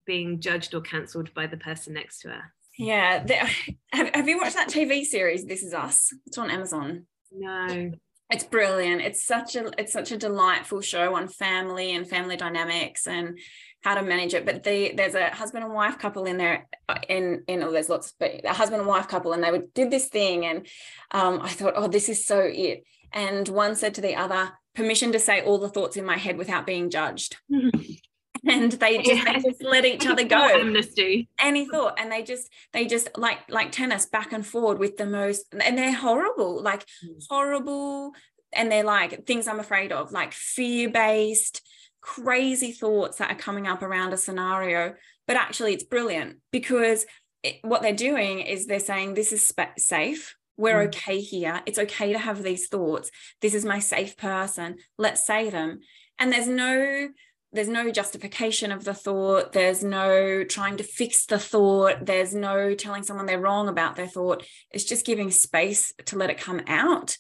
being 0.10 0.40
judged 0.40 0.74
or 0.74 0.82
cancelled 0.82 1.32
by 1.36 1.46
the 1.46 1.56
person 1.56 1.94
next 1.94 2.22
to 2.22 2.30
her. 2.30 2.52
Yeah. 2.80 3.24
Have, 3.94 4.10
have 4.14 4.28
you 4.28 4.38
watched 4.38 4.56
that 4.56 4.70
TV 4.70 5.04
series, 5.04 5.46
This 5.46 5.62
Is 5.62 5.74
Us? 5.74 6.12
It's 6.26 6.38
on 6.38 6.50
Amazon. 6.50 7.06
No. 7.32 7.92
It's 8.32 8.44
brilliant. 8.44 9.02
It's 9.02 9.24
such 9.24 9.56
a 9.56 9.72
it's 9.80 9.94
such 9.94 10.12
a 10.12 10.18
delightful 10.18 10.82
show 10.82 11.16
on 11.16 11.28
family 11.28 11.96
and 11.96 12.08
family 12.08 12.38
dynamics 12.38 13.08
and 13.08 13.40
how 13.82 13.96
to 13.96 14.04
manage 14.04 14.36
it. 14.36 14.46
But 14.46 14.64
the, 14.64 14.94
there's 14.96 15.16
a 15.16 15.30
husband 15.30 15.64
and 15.64 15.74
wife 15.74 15.98
couple 15.98 16.26
in 16.26 16.38
there, 16.38 16.68
in 17.08 17.44
in 17.48 17.64
oh, 17.64 17.72
there's 17.72 17.90
lots, 17.90 18.14
but 18.20 18.46
a 18.46 18.54
husband 18.54 18.82
and 18.82 18.88
wife 18.88 19.08
couple, 19.08 19.34
and 19.34 19.44
they 19.44 19.52
would, 19.52 19.74
did 19.74 19.90
this 19.90 20.08
thing, 20.08 20.46
and 20.46 20.68
um, 21.12 21.40
I 21.42 21.50
thought, 21.50 21.74
oh, 21.76 21.88
this 21.88 22.10
is 22.10 22.26
so 22.26 22.40
it. 22.42 22.84
And 23.12 23.48
one 23.48 23.76
said 23.76 23.96
to 23.96 24.02
the 24.02 24.16
other, 24.16 24.52
permission 24.76 25.12
to 25.12 25.20
say 25.20 25.42
all 25.42 25.58
the 25.58 25.70
thoughts 25.70 25.98
in 25.98 26.06
my 26.06 26.18
head 26.18 26.38
without 26.38 26.68
being 26.68 26.90
judged. 26.90 27.38
and 28.48 28.72
they 28.74 28.98
just 28.98 29.26
yeah. 29.26 29.34
they 29.34 29.40
just 29.40 29.64
let 29.64 29.86
each 29.86 30.06
other 30.08 30.24
go. 30.24 30.38
amnesty? 30.38 31.30
Any 31.40 31.68
thought. 31.68 32.00
And 32.00 32.12
they 32.12 32.24
just 32.24 32.52
they 32.74 32.86
just 32.86 33.10
like 33.18 33.40
like 33.50 33.72
tennis 33.72 34.06
back 34.06 34.32
and 34.34 34.46
forward 34.46 34.80
with 34.80 34.98
the 34.98 35.06
most 35.06 35.46
and 35.54 35.78
they're 35.78 35.94
horrible 35.94 36.62
like 36.62 36.86
mm. 37.04 37.24
horrible. 37.30 38.12
And 38.52 38.72
they're 38.72 38.84
like 38.84 39.28
things 39.28 39.48
i'm 39.48 39.60
afraid 39.60 39.92
of 39.92 40.12
like 40.12 40.34
fear 40.34 40.90
based 40.90 41.62
crazy 42.02 42.72
thoughts 42.72 43.18
that 43.18 43.30
are 43.30 43.36
coming 43.36 43.68
up 43.68 43.82
around 43.82 44.14
a 44.14 44.18
scenario. 44.18 44.96
But 45.28 45.38
actually 45.38 45.74
it's 45.74 45.84
brilliant 45.84 46.38
because 46.52 47.06
it, 47.44 47.58
what 47.62 47.82
they're 47.82 47.94
doing 47.94 48.40
is 48.40 48.66
they're 48.66 48.80
saying 48.80 49.14
this 49.14 49.32
is 49.32 49.46
sp- 49.46 49.78
safe. 49.78 50.36
We're 50.58 50.84
mm. 50.84 50.88
okay 50.88 51.20
here. 51.22 51.62
It's 51.66 51.80
okay 51.80 52.14
to 52.14 52.20
have 52.20 52.44
these 52.44 52.68
thoughts. 52.68 53.12
This 53.42 53.54
is 53.54 53.64
my 53.66 53.80
safe 53.80 54.18
person. 54.18 54.78
Let's 54.98 55.26
say 55.26 55.50
them 55.50 55.80
and 56.20 56.32
there's 56.32 56.48
no 56.48 57.10
there's 57.52 57.68
no 57.68 57.92
justification 57.92 58.72
of 58.72 58.84
the 58.84 58.94
thought 58.94 59.54
there's 59.54 59.84
no 59.84 60.44
trying 60.44 60.78
to 60.78 60.84
fix 60.84 61.26
the 61.26 61.40
thought 61.40 62.06
there's 62.06 62.34
no 62.34 62.76
telling 62.76 63.04
someone 63.04 63.26
they're 63.26 63.40
wrong 63.40 63.68
about 63.68 63.96
their 63.96 64.08
thought. 64.08 64.46
It's 64.72 64.84
just 64.84 65.06
giving 65.06 65.32
space 65.32 65.94
to 66.06 66.18
let 66.18 66.30
it 66.30 66.40
come 66.40 66.62
out 66.68 67.18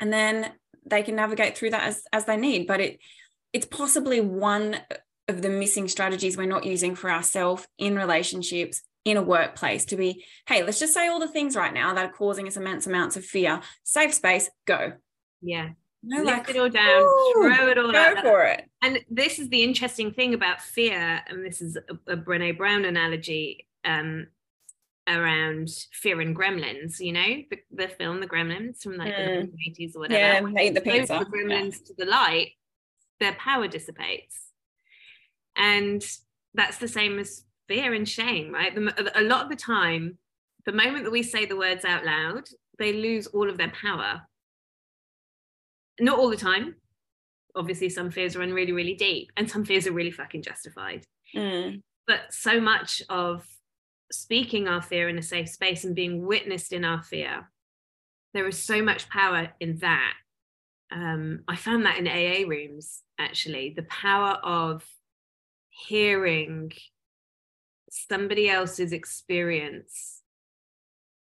and 0.00 0.12
then 0.12 0.52
they 0.84 1.02
can 1.02 1.16
navigate 1.16 1.56
through 1.56 1.70
that 1.70 1.86
as, 1.86 2.02
as 2.12 2.24
they 2.24 2.36
need. 2.36 2.66
But 2.66 2.80
it 2.80 2.98
it's 3.52 3.66
possibly 3.66 4.20
one 4.20 4.76
of 5.28 5.42
the 5.42 5.48
missing 5.48 5.88
strategies 5.88 6.36
we're 6.36 6.46
not 6.46 6.64
using 6.64 6.94
for 6.94 7.10
ourselves 7.10 7.66
in 7.78 7.96
relationships 7.96 8.82
in 9.04 9.16
a 9.16 9.22
workplace 9.22 9.86
to 9.86 9.96
be 9.96 10.24
hey 10.46 10.62
let's 10.64 10.80
just 10.80 10.92
say 10.92 11.08
all 11.08 11.20
the 11.20 11.28
things 11.28 11.56
right 11.56 11.72
now 11.72 11.94
that 11.94 12.04
are 12.04 12.12
causing 12.12 12.46
us 12.46 12.56
immense 12.56 12.86
amounts 12.86 13.16
of 13.16 13.24
fear. 13.24 13.60
Safe 13.84 14.12
space 14.12 14.50
go. 14.66 14.92
Yeah 15.40 15.70
no, 16.02 16.22
lift 16.22 16.46
like, 16.46 16.50
it 16.50 16.56
all 16.58 16.68
down, 16.68 17.02
throw 17.32 17.68
it 17.68 17.78
all 17.78 17.92
go 17.92 17.98
out. 17.98 18.20
for 18.20 18.44
it. 18.44 18.68
And 18.82 19.00
this 19.10 19.38
is 19.38 19.48
the 19.48 19.62
interesting 19.62 20.12
thing 20.12 20.34
about 20.34 20.60
fear, 20.60 21.22
and 21.26 21.44
this 21.44 21.60
is 21.60 21.76
a, 21.76 22.12
a 22.12 22.16
Brené 22.16 22.56
Brown 22.56 22.84
analogy 22.84 23.66
um, 23.84 24.28
around 25.08 25.68
fear 25.92 26.20
and 26.20 26.36
gremlins. 26.36 27.00
You 27.00 27.12
know, 27.12 27.26
the, 27.50 27.58
the 27.72 27.88
film 27.88 28.20
The 28.20 28.28
Gremlins 28.28 28.82
from 28.82 28.96
like 28.96 29.14
mm. 29.14 29.50
the 29.50 29.58
eighties 29.66 29.96
or 29.96 30.00
whatever. 30.00 30.48
Yeah, 30.48 30.54
hate 30.56 30.74
the 30.74 30.80
pizza. 30.80 31.18
The 31.18 31.36
gremlins 31.36 31.72
yeah. 31.72 31.86
to 31.86 31.94
the 31.98 32.04
light, 32.06 32.52
their 33.18 33.34
power 33.34 33.66
dissipates, 33.66 34.52
and 35.56 36.04
that's 36.54 36.78
the 36.78 36.88
same 36.88 37.18
as 37.18 37.44
fear 37.66 37.92
and 37.92 38.08
shame, 38.08 38.52
right? 38.52 38.74
The, 38.74 39.12
a 39.18 39.22
lot 39.22 39.44
of 39.44 39.50
the 39.50 39.56
time, 39.56 40.16
the 40.64 40.72
moment 40.72 41.04
that 41.04 41.10
we 41.10 41.22
say 41.22 41.44
the 41.44 41.56
words 41.56 41.84
out 41.84 42.04
loud, 42.04 42.48
they 42.78 42.92
lose 42.92 43.26
all 43.26 43.50
of 43.50 43.58
their 43.58 43.70
power 43.70 44.22
not 46.00 46.18
all 46.18 46.30
the 46.30 46.36
time. 46.36 46.76
Obviously, 47.54 47.88
some 47.88 48.10
fears 48.10 48.36
run 48.36 48.52
really, 48.52 48.72
really 48.72 48.94
deep, 48.94 49.30
and 49.36 49.50
some 49.50 49.64
fears 49.64 49.86
are 49.86 49.92
really 49.92 50.10
fucking 50.10 50.42
justified. 50.42 51.04
Mm. 51.34 51.82
But 52.06 52.32
so 52.32 52.60
much 52.60 53.02
of 53.08 53.46
speaking 54.12 54.68
our 54.68 54.82
fear 54.82 55.08
in 55.08 55.18
a 55.18 55.22
safe 55.22 55.48
space 55.48 55.84
and 55.84 55.94
being 55.94 56.26
witnessed 56.26 56.72
in 56.72 56.84
our 56.84 57.02
fear, 57.02 57.50
there 58.34 58.46
is 58.46 58.62
so 58.62 58.82
much 58.82 59.08
power 59.08 59.50
in 59.60 59.78
that. 59.78 60.14
Um, 60.90 61.40
I 61.48 61.56
found 61.56 61.84
that 61.84 61.98
in 61.98 62.08
AA 62.08 62.48
rooms, 62.48 63.02
actually, 63.18 63.74
the 63.76 63.82
power 63.82 64.38
of 64.42 64.84
hearing 65.70 66.72
somebody 67.90 68.48
else's 68.48 68.92
experience 68.92 70.22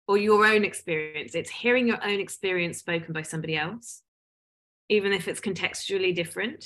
or 0.06 0.16
your 0.16 0.44
own 0.46 0.64
experience. 0.64 1.34
It's 1.34 1.50
hearing 1.50 1.86
your 1.86 2.02
own 2.04 2.20
experience 2.20 2.78
spoken 2.78 3.12
by 3.12 3.22
somebody 3.22 3.56
else 3.56 4.02
even 4.88 5.12
if 5.12 5.28
it's 5.28 5.40
contextually 5.40 6.14
different. 6.14 6.64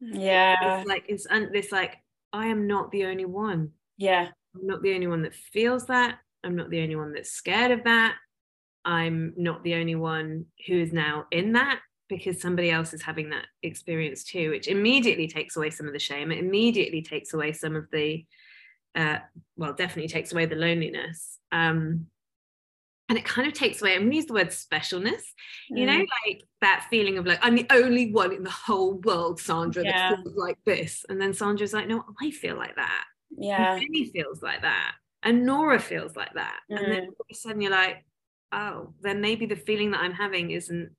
Yeah. 0.00 0.78
It's 0.80 0.88
like 0.88 1.04
it's 1.08 1.26
un- 1.30 1.50
this 1.52 1.72
like 1.72 1.96
i 2.32 2.46
am 2.46 2.66
not 2.66 2.90
the 2.90 3.04
only 3.06 3.24
one. 3.24 3.70
Yeah. 3.96 4.28
I'm 4.54 4.66
not 4.66 4.82
the 4.82 4.94
only 4.94 5.06
one 5.06 5.22
that 5.22 5.34
feels 5.34 5.86
that. 5.86 6.18
I'm 6.42 6.56
not 6.56 6.70
the 6.70 6.80
only 6.80 6.96
one 6.96 7.12
that's 7.12 7.32
scared 7.32 7.70
of 7.70 7.84
that. 7.84 8.14
I'm 8.84 9.34
not 9.36 9.62
the 9.62 9.74
only 9.74 9.94
one 9.94 10.46
who 10.66 10.80
is 10.80 10.92
now 10.92 11.26
in 11.30 11.52
that 11.52 11.80
because 12.08 12.40
somebody 12.40 12.70
else 12.70 12.92
is 12.92 13.02
having 13.02 13.30
that 13.30 13.46
experience 13.62 14.24
too 14.24 14.50
which 14.50 14.66
immediately 14.66 15.28
takes 15.28 15.56
away 15.56 15.70
some 15.70 15.86
of 15.86 15.92
the 15.92 15.98
shame. 15.98 16.32
It 16.32 16.38
immediately 16.38 17.02
takes 17.02 17.34
away 17.34 17.52
some 17.52 17.76
of 17.76 17.86
the 17.92 18.24
uh, 18.96 19.18
well 19.56 19.74
definitely 19.74 20.08
takes 20.08 20.32
away 20.32 20.46
the 20.46 20.56
loneliness. 20.56 21.38
Um, 21.52 22.06
and 23.10 23.18
it 23.18 23.24
kind 23.24 23.46
of 23.46 23.52
takes 23.52 23.82
away 23.82 23.92
i'm 23.92 24.02
going 24.02 24.10
to 24.10 24.16
use 24.16 24.26
the 24.26 24.32
word 24.32 24.48
specialness 24.48 25.22
you 25.68 25.84
know 25.84 25.98
mm. 25.98 26.06
like 26.24 26.42
that 26.62 26.86
feeling 26.88 27.18
of 27.18 27.26
like 27.26 27.40
i'm 27.42 27.56
the 27.56 27.66
only 27.70 28.12
one 28.12 28.32
in 28.32 28.42
the 28.42 28.50
whole 28.50 28.94
world 29.00 29.38
sandra 29.38 29.84
yeah. 29.84 30.10
that 30.10 30.22
feels 30.22 30.36
like 30.36 30.56
this 30.64 31.04
and 31.08 31.20
then 31.20 31.34
sandra's 31.34 31.74
like 31.74 31.88
no 31.88 32.04
i 32.22 32.30
feel 32.30 32.56
like 32.56 32.76
that 32.76 33.04
yeah 33.36 33.74
and 33.74 34.12
feels 34.12 34.42
like 34.42 34.62
that 34.62 34.92
and 35.22 35.44
nora 35.44 35.78
feels 35.78 36.16
like 36.16 36.32
that 36.34 36.60
mm. 36.70 36.78
and 36.78 36.90
then 36.90 37.02
mm. 37.02 37.06
all 37.08 37.16
of 37.20 37.26
a 37.30 37.34
sudden 37.34 37.60
you're 37.60 37.70
like 37.70 38.04
oh 38.52 38.94
then 39.02 39.20
maybe 39.20 39.44
the 39.44 39.56
feeling 39.56 39.90
that 39.90 40.00
i'm 40.00 40.14
having 40.14 40.52
isn't 40.52 40.90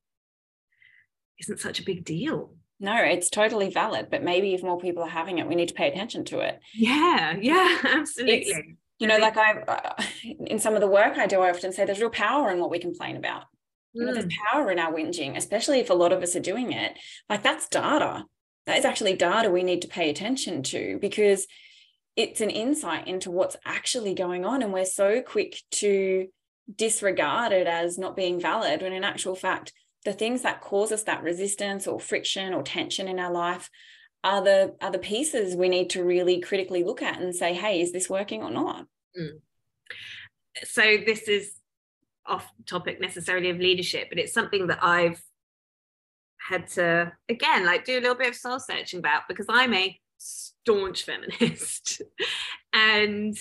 isn't 1.40 1.60
such 1.60 1.80
a 1.80 1.84
big 1.84 2.04
deal 2.04 2.54
no, 2.84 2.96
it's 2.96 3.30
totally 3.30 3.70
valid, 3.70 4.08
but 4.10 4.24
maybe 4.24 4.56
if 4.56 4.64
more 4.64 4.80
people 4.80 5.04
are 5.04 5.10
having 5.10 5.38
it, 5.38 5.48
we 5.48 5.54
need 5.54 5.68
to 5.68 5.76
pay 5.76 5.88
attention 5.88 6.26
to 6.26 6.40
it. 6.40 6.60
Yeah, 6.74 7.38
yeah, 7.40 7.78
absolutely. 7.84 8.40
It's, 8.40 8.60
you 9.02 9.08
know 9.08 9.18
like 9.18 9.36
i 9.36 9.54
uh, 9.62 10.04
in 10.46 10.60
some 10.60 10.76
of 10.76 10.82
the 10.82 10.88
work 10.88 11.18
i 11.18 11.28
do 11.28 11.42
i 11.42 11.50
often 11.50 11.74
say 11.74 11.84
there's 11.84 12.00
real 12.00 12.10
power 12.10 12.52
in 12.52 12.60
what 12.60 12.70
we 12.70 12.80
complain 12.80 13.18
about. 13.18 13.44
You 13.94 14.06
know, 14.06 14.14
there's 14.14 14.26
mm. 14.26 14.38
power 14.50 14.72
in 14.72 14.80
our 14.80 14.94
whinging 14.94 15.36
especially 15.36 15.80
if 15.80 15.90
a 15.90 15.94
lot 15.94 16.14
of 16.14 16.24
us 16.24 16.36
are 16.38 16.40
doing 16.40 16.72
it. 16.72 16.98
Like 17.30 17.44
that's 17.44 17.68
data. 17.68 18.24
That 18.66 18.78
is 18.78 18.86
actually 18.86 19.16
data 19.16 19.50
we 19.50 19.64
need 19.64 19.82
to 19.82 19.90
pay 19.90 20.10
attention 20.10 20.64
to 20.64 20.98
because 21.02 21.46
it's 22.16 22.42
an 22.42 22.50
insight 22.50 23.08
into 23.08 23.32
what's 23.32 23.58
actually 23.66 24.14
going 24.14 24.46
on 24.46 24.62
and 24.62 24.72
we're 24.72 24.86
so 24.86 25.22
quick 25.22 25.62
to 25.72 26.28
disregard 26.74 27.52
it 27.52 27.68
as 27.68 27.98
not 27.98 28.16
being 28.16 28.40
valid 28.40 28.82
when 28.82 28.94
in 28.94 29.04
actual 29.04 29.36
fact 29.36 29.74
the 30.06 30.14
things 30.14 30.42
that 30.44 30.62
cause 30.62 30.92
us 30.92 31.04
that 31.04 31.24
resistance 31.24 31.88
or 31.88 32.00
friction 32.00 32.54
or 32.54 32.64
tension 32.64 33.08
in 33.08 33.20
our 33.20 33.32
life 33.32 33.70
are 34.24 34.44
the 34.44 34.76
are 34.82 34.92
the 34.92 35.00
pieces 35.00 35.56
we 35.56 35.70
need 35.70 35.90
to 35.90 36.04
really 36.04 36.40
critically 36.40 36.84
look 36.84 37.02
at 37.02 37.20
and 37.20 37.36
say 37.36 37.54
hey 37.54 37.82
is 37.82 37.92
this 37.92 38.10
working 38.10 38.44
or 38.44 38.52
not 38.52 38.86
mm. 39.20 39.40
so 40.64 40.82
this 41.06 41.28
is 41.28 41.54
off 42.26 42.48
topic 42.68 43.02
necessarily 43.02 43.50
of 43.50 43.58
leadership 43.58 44.08
but 44.10 44.20
it's 44.20 44.34
something 44.34 44.68
that 44.68 44.84
i've 44.84 45.22
had 46.50 46.68
to 46.68 47.12
again 47.30 47.66
like 47.66 47.86
do 47.86 47.98
a 47.98 48.02
little 48.02 48.16
bit 48.16 48.30
of 48.30 48.36
soul 48.36 48.60
searching 48.60 49.00
about 49.00 49.24
because 49.28 49.48
i'm 49.50 49.74
a 49.74 50.00
staunch 50.18 51.04
feminist 51.04 52.02
and 52.74 53.36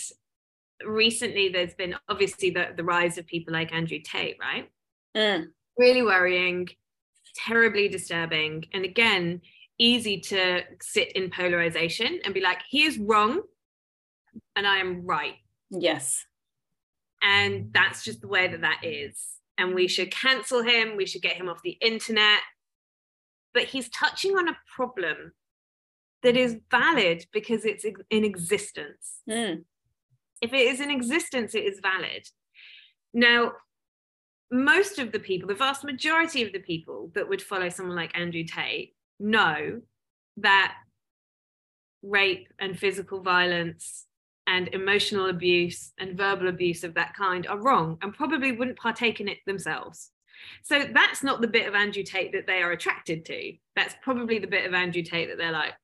recently 0.87 1.51
there's 1.51 1.75
been 1.75 1.95
obviously 2.09 2.51
the, 2.51 2.69
the 2.75 2.85
rise 2.85 3.19
of 3.19 3.27
people 3.27 3.53
like 3.53 3.73
andrew 3.73 3.99
tate 4.03 4.37
right 4.41 4.71
mm. 5.15 5.45
really 5.77 6.03
worrying 6.03 6.67
terribly 7.37 7.89
disturbing 7.89 8.65
and 8.73 8.85
again 8.85 9.41
easy 9.81 10.21
to 10.21 10.63
sit 10.81 11.11
in 11.13 11.31
polarization 11.31 12.21
and 12.25 12.35
be 12.35 12.41
like, 12.41 12.59
he 12.69 12.85
is 12.85 12.99
wrong 12.99 13.41
and 14.55 14.67
I 14.67 14.77
am 14.77 15.07
right. 15.07 15.37
Yes. 15.71 16.25
And 17.23 17.73
that's 17.73 18.05
just 18.05 18.21
the 18.21 18.29
way 18.29 18.47
that 18.47 18.61
that 18.61 18.81
is. 18.85 19.19
And 19.59 19.75
we 19.75 19.89
should 19.89 20.11
cancel 20.11 20.63
him, 20.63 20.97
we 20.97 21.07
should 21.07 21.23
get 21.23 21.37
him 21.37 21.49
off 21.49 21.63
the 21.63 21.79
internet. 21.81 22.41
But 23.53 23.65
he's 23.65 23.89
touching 23.89 24.37
on 24.37 24.49
a 24.49 24.57
problem 24.77 25.33
that 26.23 26.37
is 26.37 26.59
valid 26.71 27.25
because 27.33 27.65
it's 27.65 27.85
in 28.11 28.25
existence. 28.25 29.23
Mm. 29.29 29.65
If 30.43 30.53
it 30.53 30.61
is 30.61 30.81
in 30.81 30.91
existence, 30.91 31.55
it 31.55 31.65
is 31.65 31.81
valid. 31.81 32.27
Now, 33.13 33.53
most 34.53 34.99
of 34.99 35.13
the 35.13 35.19
people, 35.19 35.49
the 35.49 35.55
vast 35.55 35.85
majority 35.85 36.43
of 36.45 36.53
the 36.53 36.59
people 36.61 37.11
that 37.15 37.29
would 37.29 37.43
follow 37.43 37.69
someone 37.71 37.97
like 37.97 38.17
Andrew 38.17 38.45
Tate 38.45 38.95
know 39.21 39.81
that 40.39 40.75
rape 42.03 42.49
and 42.59 42.79
physical 42.79 43.21
violence 43.21 44.07
and 44.47 44.69
emotional 44.69 45.29
abuse 45.29 45.93
and 45.99 46.17
verbal 46.17 46.49
abuse 46.49 46.83
of 46.83 46.95
that 46.95 47.15
kind 47.15 47.47
are 47.47 47.61
wrong 47.61 47.99
and 48.03 48.15
probably 48.15 48.53
wouldn't 48.53 48.79
partake 48.79 49.21
in 49.21 49.29
it 49.29 49.39
themselves. 49.47 50.11
So 50.63 50.87
that's 50.93 51.23
not 51.23 51.41
the 51.41 51.49
bit 51.49 51.69
of 51.69 51.75
Andrew 51.75 52.03
Tate 52.03 52.33
that 52.33 52.47
they 52.47 52.63
are 52.63 52.73
attracted 52.73 53.25
to. 53.27 53.53
That's 53.77 53.95
probably 54.03 54.39
the 54.39 54.47
bit 54.47 54.67
of 54.67 54.75
Andrew 54.75 55.03
Tate 55.03 55.29
that 55.29 55.37
they're 55.39 55.53
like, 55.53 55.75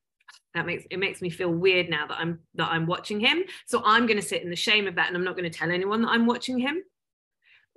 that 0.53 0.65
makes 0.65 0.85
it 0.89 0.97
makes 0.97 1.21
me 1.21 1.29
feel 1.29 1.51
weird 1.51 1.89
now 1.89 2.07
that 2.07 2.17
I'm 2.19 2.39
that 2.55 2.71
I'm 2.71 2.87
watching 2.87 3.19
him. 3.19 3.43
So 3.67 3.83
I'm 3.85 4.07
going 4.07 4.19
to 4.19 4.25
sit 4.25 4.41
in 4.41 4.49
the 4.49 4.55
shame 4.55 4.87
of 4.87 4.95
that 4.95 5.07
and 5.07 5.15
I'm 5.15 5.23
not 5.23 5.37
going 5.37 5.49
to 5.49 5.55
tell 5.55 5.69
anyone 5.69 6.01
that 6.01 6.09
I'm 6.09 6.25
watching 6.25 6.57
him. 6.57 6.81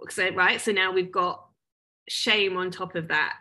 So 0.08 0.30
right, 0.30 0.60
so 0.60 0.72
now 0.72 0.92
we've 0.92 1.12
got 1.12 1.44
shame 2.08 2.56
on 2.56 2.70
top 2.70 2.94
of 2.94 3.08
that 3.08 3.34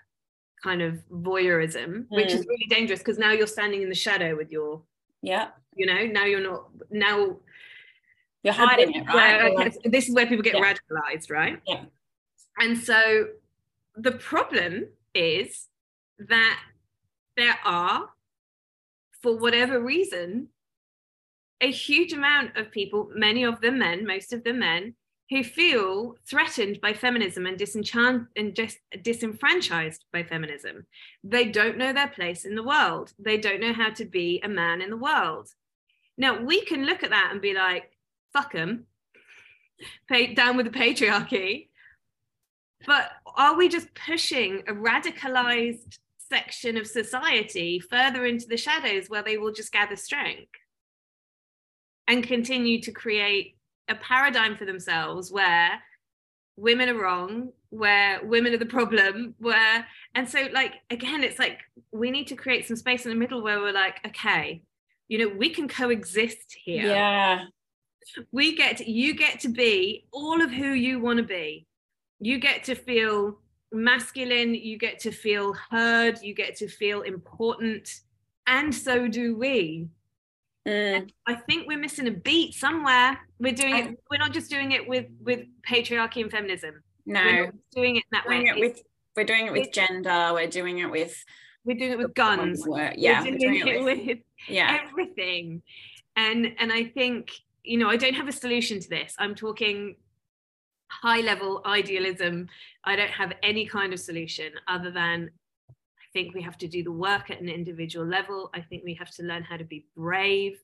kind 0.64 0.82
of 0.82 1.00
voyeurism, 1.12 1.88
mm. 1.88 2.06
which 2.10 2.32
is 2.32 2.46
mm. 2.46 2.50
really 2.50 2.68
dangerous 2.70 3.00
because 3.00 3.18
now 3.18 3.32
you're 3.32 3.48
standing 3.48 3.82
in 3.82 3.90
the 3.90 3.96
shadow 3.96 4.36
with 4.36 4.52
your 4.52 4.82
yeah. 5.22 5.50
You 5.76 5.86
know, 5.86 6.06
now 6.06 6.26
you're 6.26 6.42
not 6.42 6.70
now 6.90 7.38
you're 8.44 8.54
hiding 8.54 8.96
it, 8.96 9.08
right? 9.08 9.54
Where, 9.54 9.72
this 9.86 10.08
is 10.08 10.16
where 10.16 10.26
people 10.26 10.44
get 10.44 10.56
yeah. 10.56 10.74
radicalized, 10.74 11.30
right? 11.30 11.60
Yeah. 11.68 11.84
And 12.58 12.78
so 12.78 13.28
the 13.96 14.14
problem 14.14 14.88
is 15.14 15.68
that 16.20 16.60
there 17.36 17.58
are, 17.66 18.10
for 19.22 19.38
whatever 19.38 19.82
reason, 19.82 20.50
a 21.62 21.72
huge 21.72 22.14
amount 22.14 22.56
of 22.58 22.72
people, 22.72 23.10
many 23.14 23.44
of 23.44 23.60
them 23.62 23.80
men, 23.80 24.06
most 24.06 24.32
of 24.32 24.44
them 24.44 24.60
men, 24.60 24.96
who 25.30 25.44
feel 25.44 26.16
threatened 26.28 26.82
by 26.82 26.94
feminism 26.94 27.46
and 27.46 27.58
disenchant 27.58 28.28
and 28.36 28.56
just 28.56 28.78
disenfranchised 29.04 30.06
by 30.12 30.24
feminism. 30.24 30.86
They 31.24 31.46
don't 31.46 31.78
know 31.78 31.94
their 31.94 32.08
place 32.08 32.46
in 32.46 32.56
the 32.56 32.64
world. 32.64 33.14
They 33.20 33.38
don't 33.38 33.62
know 33.62 33.74
how 33.74 33.92
to 33.92 34.06
be 34.06 34.42
a 34.44 34.50
man 34.50 34.82
in 34.82 34.90
the 34.90 34.98
world. 34.98 35.50
Now 36.18 36.42
we 36.42 36.66
can 36.66 36.86
look 36.86 37.04
at 37.04 37.12
that 37.12 37.30
and 37.32 37.42
be 37.42 37.54
like, 37.54 37.92
fuck 38.34 38.54
them, 38.54 38.86
down 40.36 40.58
with 40.58 40.66
the 40.66 40.78
patriarchy. 40.78 41.68
But 42.88 43.12
are 43.36 43.56
we 43.56 43.70
just 43.70 43.94
pushing 43.94 44.64
a 44.68 44.74
radicalized 44.74 46.00
section 46.18 46.78
of 46.78 46.88
society 46.88 47.80
further 47.80 48.26
into 48.26 48.48
the 48.48 48.58
shadows 48.58 49.10
where 49.10 49.24
they 49.24 49.38
will 49.38 49.52
just 49.52 49.72
gather 49.72 49.96
strength 49.96 50.50
and 52.08 52.24
continue 52.24 52.82
to 52.82 52.92
create 52.92 53.56
a 53.90 53.96
paradigm 53.96 54.56
for 54.56 54.66
themselves 54.66 55.32
where 55.32 55.80
women 56.56 56.90
are 56.90 57.02
wrong 57.02 57.52
where 57.70 58.20
women 58.26 58.54
are 58.54 58.58
the 58.58 58.66
problem 58.66 59.34
where 59.40 59.86
and 60.16 60.28
so 60.28 60.48
like 60.54 60.74
again 60.90 61.24
it's 61.24 61.40
like 61.40 61.60
we 61.92 62.12
need 62.12 62.28
to 62.28 62.36
create 62.36 62.68
some 62.68 62.76
space 62.76 63.06
in 63.06 63.12
the 63.12 63.18
middle 63.18 63.42
where 63.42 63.60
we're 63.60 63.72
like 63.72 64.00
okay 64.06 64.62
you 65.08 65.18
know 65.18 65.34
we 65.38 65.50
can 65.50 65.68
coexist 65.68 66.56
here 66.64 66.86
yeah 66.86 67.44
we 68.32 68.56
get 68.56 68.78
to, 68.78 68.90
you 68.90 69.14
get 69.14 69.40
to 69.40 69.50
be 69.50 70.06
all 70.12 70.42
of 70.42 70.52
who 70.52 70.72
you 70.72 71.00
want 71.00 71.18
to 71.18 71.24
be 71.24 71.66
you 72.20 72.40
get 72.40 72.64
to 72.64 72.76
feel 72.76 73.40
masculine 73.72 74.56
you 74.56 74.78
get 74.78 75.00
to 75.00 75.12
feel 75.12 75.54
heard 75.70 76.20
you 76.22 76.34
get 76.34 76.56
to 76.56 76.68
feel 76.68 77.02
important 77.02 78.02
and 78.48 78.74
so 78.74 79.08
do 79.08 79.38
we 79.38 79.88
Mm. 80.68 81.10
I 81.26 81.36
think 81.36 81.68
we're 81.68 81.80
missing 81.80 82.08
a 82.08 82.12
beat 82.12 82.54
somewhere. 82.54 83.18
We're 83.40 83.54
doing 83.54 83.74
I- 83.74 83.80
it. 83.82 84.00
We're 84.12 84.18
not 84.18 84.34
just 84.34 84.50
doing 84.50 84.72
it 84.74 84.88
with 84.88 85.08
with 85.22 85.42
patriarchy 85.68 86.22
and 86.22 86.32
feminism. 86.32 86.84
no 87.06 87.24
We're 87.24 87.54
doing 87.74 87.96
it 87.98 88.04
that 88.12 88.26
doing 88.26 88.44
way. 88.44 88.50
it 88.50 88.60
with 88.60 88.82
we're 89.16 89.24
doing 89.24 89.48
it 89.48 89.52
with 89.52 89.68
It's- 89.68 89.76
gender 89.76 90.32
we're 90.34 90.48
doing 90.48 90.80
it 90.80 90.90
with 90.92 91.16
we're 91.66 91.78
doing 91.78 91.92
it 91.92 91.98
with 91.98 92.14
guns. 92.14 92.66
Work. 92.68 92.94
yeah 92.98 93.22
we're 93.24 93.32
we're 93.32 93.38
doing, 93.38 93.66
doing 93.66 93.68
it 93.76 93.84
with, 93.84 94.06
with 94.08 94.18
yeah 94.48 94.80
everything. 94.88 95.62
And 96.16 96.54
and 96.60 96.72
I 96.72 96.84
think 96.86 97.32
you 97.64 97.78
know 97.78 97.90
I 97.90 97.98
don't 97.98 98.16
have 98.16 98.28
a 98.28 98.32
solution 98.32 98.80
to 98.80 98.90
this. 98.90 99.16
I'm 99.20 99.36
talking 99.36 99.96
high 100.92 101.22
level 101.22 101.62
idealism. 101.66 102.48
I 102.84 102.96
don't 102.96 103.12
have 103.12 103.34
any 103.44 103.66
kind 103.66 103.94
of 103.94 104.00
solution 104.00 104.52
other 104.68 104.92
than 104.92 105.30
I 105.70 106.06
think 106.14 106.34
we 106.34 106.42
have 106.42 106.58
to 106.58 106.68
do 106.68 106.84
the 106.84 106.92
work 106.92 107.30
at 107.30 107.40
an 107.40 107.50
individual 107.50 108.06
level. 108.06 108.50
I 108.54 108.62
think 108.62 108.84
we 108.84 108.96
have 108.96 109.12
to 109.18 109.24
learn 109.24 109.44
how 109.44 109.58
to 109.58 109.64
be 109.64 109.86
brave. 109.96 110.58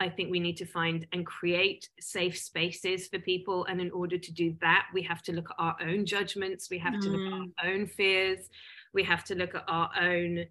I 0.00 0.08
think 0.08 0.30
we 0.30 0.40
need 0.40 0.56
to 0.56 0.64
find 0.64 1.06
and 1.12 1.26
create 1.26 1.88
safe 2.00 2.38
spaces 2.38 3.06
for 3.08 3.18
people. 3.18 3.66
And 3.66 3.80
in 3.80 3.90
order 3.90 4.16
to 4.16 4.32
do 4.32 4.56
that, 4.62 4.86
we 4.94 5.02
have 5.02 5.22
to 5.24 5.32
look 5.32 5.50
at 5.50 5.56
our 5.58 5.76
own 5.82 6.06
judgments. 6.06 6.70
We 6.70 6.78
have 6.78 6.98
to 7.00 7.08
look 7.08 7.32
at 7.60 7.66
our 7.66 7.72
own 7.72 7.86
fears. 7.86 8.48
We 8.94 9.04
have 9.04 9.24
to 9.24 9.34
look 9.34 9.54
at 9.54 9.64
our 9.68 9.90
own, 10.00 10.46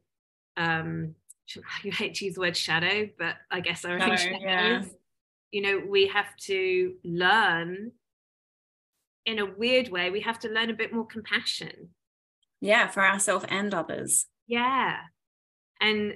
um, 0.56 1.16
you 1.84 1.91
hate 1.91 2.14
to 2.16 2.26
use 2.26 2.36
the 2.36 2.41
word 2.41 2.56
shadow, 2.56 3.10
but 3.18 3.36
I 3.50 3.60
guess 3.62 3.84
our 3.86 3.93
own 3.93 4.00
Shadow, 4.02 4.16
shadows. 4.18 4.39
yeah. 4.43 4.84
You 5.52 5.62
know, 5.64 5.82
we 5.89 6.06
have 6.08 6.36
to 6.41 6.93
learn 7.04 7.91
in 9.26 9.39
a 9.39 9.45
weird 9.45 9.89
way, 9.89 10.10
we 10.12 10.22
have 10.22 10.39
to 10.39 10.47
learn 10.50 10.70
a 10.70 10.74
bit 10.74 10.93
more 10.93 11.06
compassion. 11.06 11.89
yeah 12.62 12.88
for 12.88 13.04
ourselves 13.06 13.45
and 13.50 13.74
others 13.74 14.28
Yeah. 14.47 14.97
And 15.82 16.16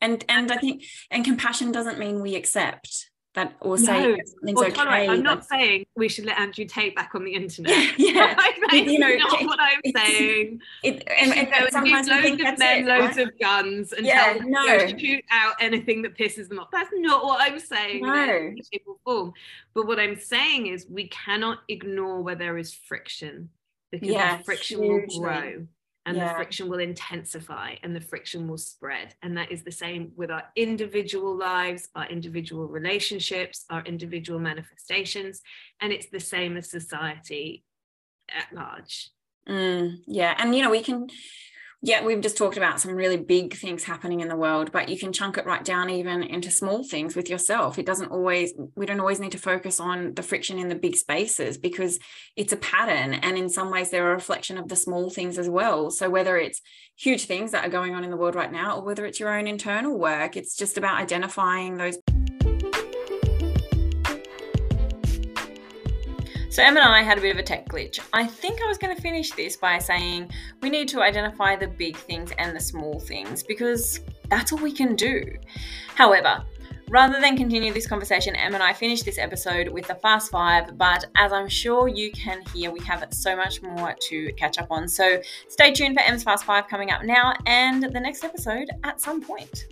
and 0.00 0.24
and 0.28 0.50
i 0.52 0.56
think 0.56 0.84
and 1.10 1.24
compassion 1.24 1.72
doesn't 1.72 1.98
mean 1.98 2.20
we 2.22 2.34
accept 2.36 3.10
that 3.34 3.54
or 3.60 3.76
say 3.78 4.00
No. 4.02 4.16
something's 4.24 4.58
okay 4.60 4.70
tolerate, 4.70 5.10
I'm 5.10 5.22
not 5.22 5.44
saying 5.46 5.84
we 5.94 6.08
should 6.08 6.24
let 6.24 6.40
Andrew 6.40 6.64
Tate 6.64 6.96
back 6.96 7.14
on 7.14 7.24
the 7.24 7.34
internet. 7.34 7.76
yeah 7.98 8.34
That's 8.70 8.90
you 8.90 8.98
know, 8.98 9.14
not 9.16 9.40
it- 9.40 9.46
what 9.46 9.60
I'm 9.60 9.80
saying. 9.94 10.60
it, 10.82 11.04
and, 11.06 11.32
and 11.34 11.52
and 11.52 11.68
sometimes 11.70 12.08
we 12.08 12.22
think 12.22 12.40
loads 12.40 12.52
of 12.52 12.58
men 12.58 12.78
it, 12.78 12.86
loads 12.86 13.16
right? 13.16 13.26
of 13.28 13.38
guns 13.38 13.92
and 13.92 14.06
Yeah, 14.06 14.24
tell 14.24 14.38
them 14.38 14.50
no. 14.50 14.78
to 14.88 14.98
shoot 14.98 15.24
out 15.30 15.54
anything 15.60 16.02
that 16.02 16.16
pisses 16.16 16.48
them 16.48 16.58
off. 16.58 16.68
That's 16.72 16.90
not 16.94 17.22
what 17.24 17.40
I'm 17.40 17.58
saying 17.60 17.98
in 17.98 18.06
No. 18.12 18.22
any 18.22 18.62
shape 18.72 18.84
or 18.86 18.96
form. 19.04 19.34
But 19.74 19.86
what 19.86 20.00
I'm 20.00 20.16
saying 20.18 20.66
is 20.68 20.86
we 20.88 21.08
cannot 21.08 21.58
ignore 21.68 22.22
where 22.22 22.34
there 22.34 22.56
is 22.58 22.72
friction 22.72 23.50
because 23.92 24.08
Yeah, 24.08 24.38
friction 24.38 24.80
will 24.80 25.02
grow 25.20 25.66
and 26.08 26.20
the 26.20 26.34
friction 26.34 26.68
will 26.68 26.78
intensify 26.78 27.74
and 27.82 27.94
the 27.94 28.00
friction 28.00 28.48
will 28.48 28.58
spread. 28.58 29.14
And 29.22 29.36
that 29.36 29.52
is 29.52 29.62
the 29.62 29.70
same 29.72 30.12
with 30.16 30.30
our 30.30 30.44
individual 30.56 31.36
lives, 31.36 31.88
our 31.94 32.06
individual 32.06 32.66
relationships, 32.66 33.64
our 33.68 33.82
individual 33.82 34.38
manifestations. 34.38 35.42
And 35.80 35.92
it's 35.92 36.08
the 36.10 36.20
same 36.20 36.56
as 36.56 36.70
society 36.70 37.64
at 38.28 38.54
large. 38.54 39.10
Mm, 39.48 39.98
yeah, 40.06 40.34
and 40.38 40.54
you 40.54 40.62
know, 40.62 40.70
we 40.70 40.82
can, 40.82 41.08
yeah, 41.80 42.04
we've 42.04 42.20
just 42.20 42.36
talked 42.36 42.56
about 42.56 42.80
some 42.80 42.96
really 42.96 43.16
big 43.16 43.54
things 43.54 43.84
happening 43.84 44.18
in 44.18 44.26
the 44.26 44.34
world, 44.34 44.72
but 44.72 44.88
you 44.88 44.98
can 44.98 45.12
chunk 45.12 45.38
it 45.38 45.46
right 45.46 45.64
down 45.64 45.90
even 45.90 46.24
into 46.24 46.50
small 46.50 46.82
things 46.82 47.14
with 47.14 47.30
yourself. 47.30 47.78
It 47.78 47.86
doesn't 47.86 48.10
always, 48.10 48.52
we 48.74 48.84
don't 48.84 48.98
always 48.98 49.20
need 49.20 49.30
to 49.32 49.38
focus 49.38 49.78
on 49.78 50.14
the 50.14 50.24
friction 50.24 50.58
in 50.58 50.68
the 50.68 50.74
big 50.74 50.96
spaces 50.96 51.56
because 51.56 52.00
it's 52.34 52.52
a 52.52 52.56
pattern. 52.56 53.14
And 53.14 53.38
in 53.38 53.48
some 53.48 53.70
ways, 53.70 53.90
they're 53.90 54.10
a 54.10 54.14
reflection 54.14 54.58
of 54.58 54.68
the 54.68 54.74
small 54.74 55.08
things 55.08 55.38
as 55.38 55.48
well. 55.48 55.92
So 55.92 56.10
whether 56.10 56.36
it's 56.36 56.60
huge 56.96 57.26
things 57.26 57.52
that 57.52 57.64
are 57.64 57.70
going 57.70 57.94
on 57.94 58.02
in 58.02 58.10
the 58.10 58.16
world 58.16 58.34
right 58.34 58.50
now, 58.50 58.78
or 58.78 58.84
whether 58.84 59.06
it's 59.06 59.20
your 59.20 59.32
own 59.32 59.46
internal 59.46 59.96
work, 59.96 60.36
it's 60.36 60.56
just 60.56 60.78
about 60.78 61.00
identifying 61.00 61.76
those 61.76 61.96
So 66.58 66.64
Em 66.64 66.76
and 66.76 66.84
I 66.84 67.02
had 67.02 67.18
a 67.18 67.20
bit 67.20 67.30
of 67.30 67.38
a 67.38 67.42
tech 67.44 67.68
glitch. 67.68 68.00
I 68.12 68.26
think 68.26 68.60
I 68.60 68.66
was 68.66 68.78
going 68.78 68.92
to 68.92 69.00
finish 69.00 69.30
this 69.30 69.56
by 69.56 69.78
saying 69.78 70.32
we 70.60 70.68
need 70.70 70.88
to 70.88 71.00
identify 71.00 71.54
the 71.54 71.68
big 71.68 71.96
things 71.96 72.32
and 72.36 72.56
the 72.56 72.58
small 72.58 72.98
things 72.98 73.44
because 73.44 74.00
that's 74.28 74.50
all 74.50 74.58
we 74.58 74.72
can 74.72 74.96
do. 74.96 75.22
However, 75.94 76.44
rather 76.90 77.20
than 77.20 77.36
continue 77.36 77.72
this 77.72 77.86
conversation, 77.86 78.34
Em 78.34 78.54
and 78.54 78.62
I 78.64 78.72
finished 78.72 79.04
this 79.04 79.18
episode 79.18 79.68
with 79.68 79.86
the 79.86 79.94
Fast 79.94 80.32
Five, 80.32 80.76
but 80.76 81.04
as 81.16 81.32
I'm 81.32 81.48
sure 81.48 81.86
you 81.86 82.10
can 82.10 82.42
hear, 82.52 82.72
we 82.72 82.80
have 82.80 83.06
so 83.12 83.36
much 83.36 83.62
more 83.62 83.94
to 84.08 84.32
catch 84.32 84.58
up 84.58 84.72
on. 84.72 84.88
So 84.88 85.22
stay 85.46 85.70
tuned 85.72 85.94
for 85.94 86.02
Em's 86.02 86.24
Fast 86.24 86.44
Five 86.44 86.66
coming 86.66 86.90
up 86.90 87.04
now 87.04 87.34
and 87.46 87.84
the 87.84 88.00
next 88.00 88.24
episode 88.24 88.68
at 88.82 89.00
some 89.00 89.22
point. 89.22 89.66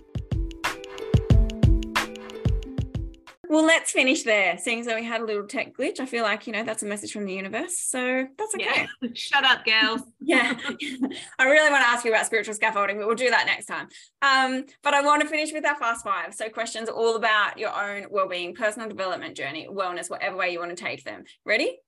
Well, 3.49 3.65
let's 3.65 3.91
finish 3.91 4.23
there. 4.23 4.57
Seeing 4.57 4.81
as 4.81 4.87
though 4.87 4.95
we 4.95 5.05
had 5.05 5.21
a 5.21 5.25
little 5.25 5.47
tech 5.47 5.73
glitch, 5.73 5.99
I 6.01 6.05
feel 6.05 6.23
like, 6.23 6.47
you 6.47 6.53
know, 6.53 6.63
that's 6.63 6.83
a 6.83 6.85
message 6.85 7.13
from 7.13 7.25
the 7.25 7.33
universe. 7.33 7.77
So 7.77 8.27
that's 8.37 8.53
okay. 8.55 8.87
Yeah. 9.01 9.09
Shut 9.13 9.43
up, 9.45 9.65
girls. 9.65 10.01
Yeah. 10.19 10.57
I 11.39 11.45
really 11.45 11.71
want 11.71 11.83
to 11.83 11.87
ask 11.87 12.03
you 12.03 12.11
about 12.11 12.25
spiritual 12.25 12.53
scaffolding, 12.53 12.97
but 12.97 13.07
we'll 13.07 13.15
do 13.15 13.29
that 13.29 13.45
next 13.45 13.67
time. 13.67 13.87
Um, 14.21 14.65
but 14.83 14.93
I 14.93 15.01
want 15.01 15.21
to 15.21 15.27
finish 15.29 15.53
with 15.53 15.65
our 15.65 15.77
fast 15.77 16.03
five. 16.03 16.33
So 16.33 16.49
questions 16.49 16.89
all 16.89 17.15
about 17.15 17.57
your 17.57 17.73
own 17.73 18.07
well-being, 18.11 18.53
personal 18.53 18.89
development 18.89 19.37
journey, 19.37 19.69
wellness, 19.71 20.09
whatever 20.09 20.35
way 20.35 20.51
you 20.51 20.59
want 20.59 20.75
to 20.75 20.83
take 20.83 21.05
them. 21.05 21.23
Ready? 21.45 21.79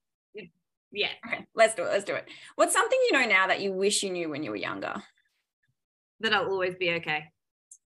Yeah. 0.94 1.10
Okay, 1.28 1.46
let's 1.54 1.76
do 1.76 1.84
it. 1.84 1.88
Let's 1.88 2.06
do 2.06 2.16
it. 2.16 2.30
What's 2.56 2.72
something 2.72 2.98
you 3.10 3.20
know 3.20 3.26
now 3.26 3.48
that 3.48 3.60
you 3.60 3.74
wish 3.74 4.04
you 4.04 4.10
knew 4.10 4.30
when 4.30 4.44
you 4.44 4.52
were 4.52 4.56
younger? 4.56 5.04
That 6.22 6.34
I'll 6.34 6.50
always 6.50 6.76
be 6.76 6.92
okay. 6.94 7.26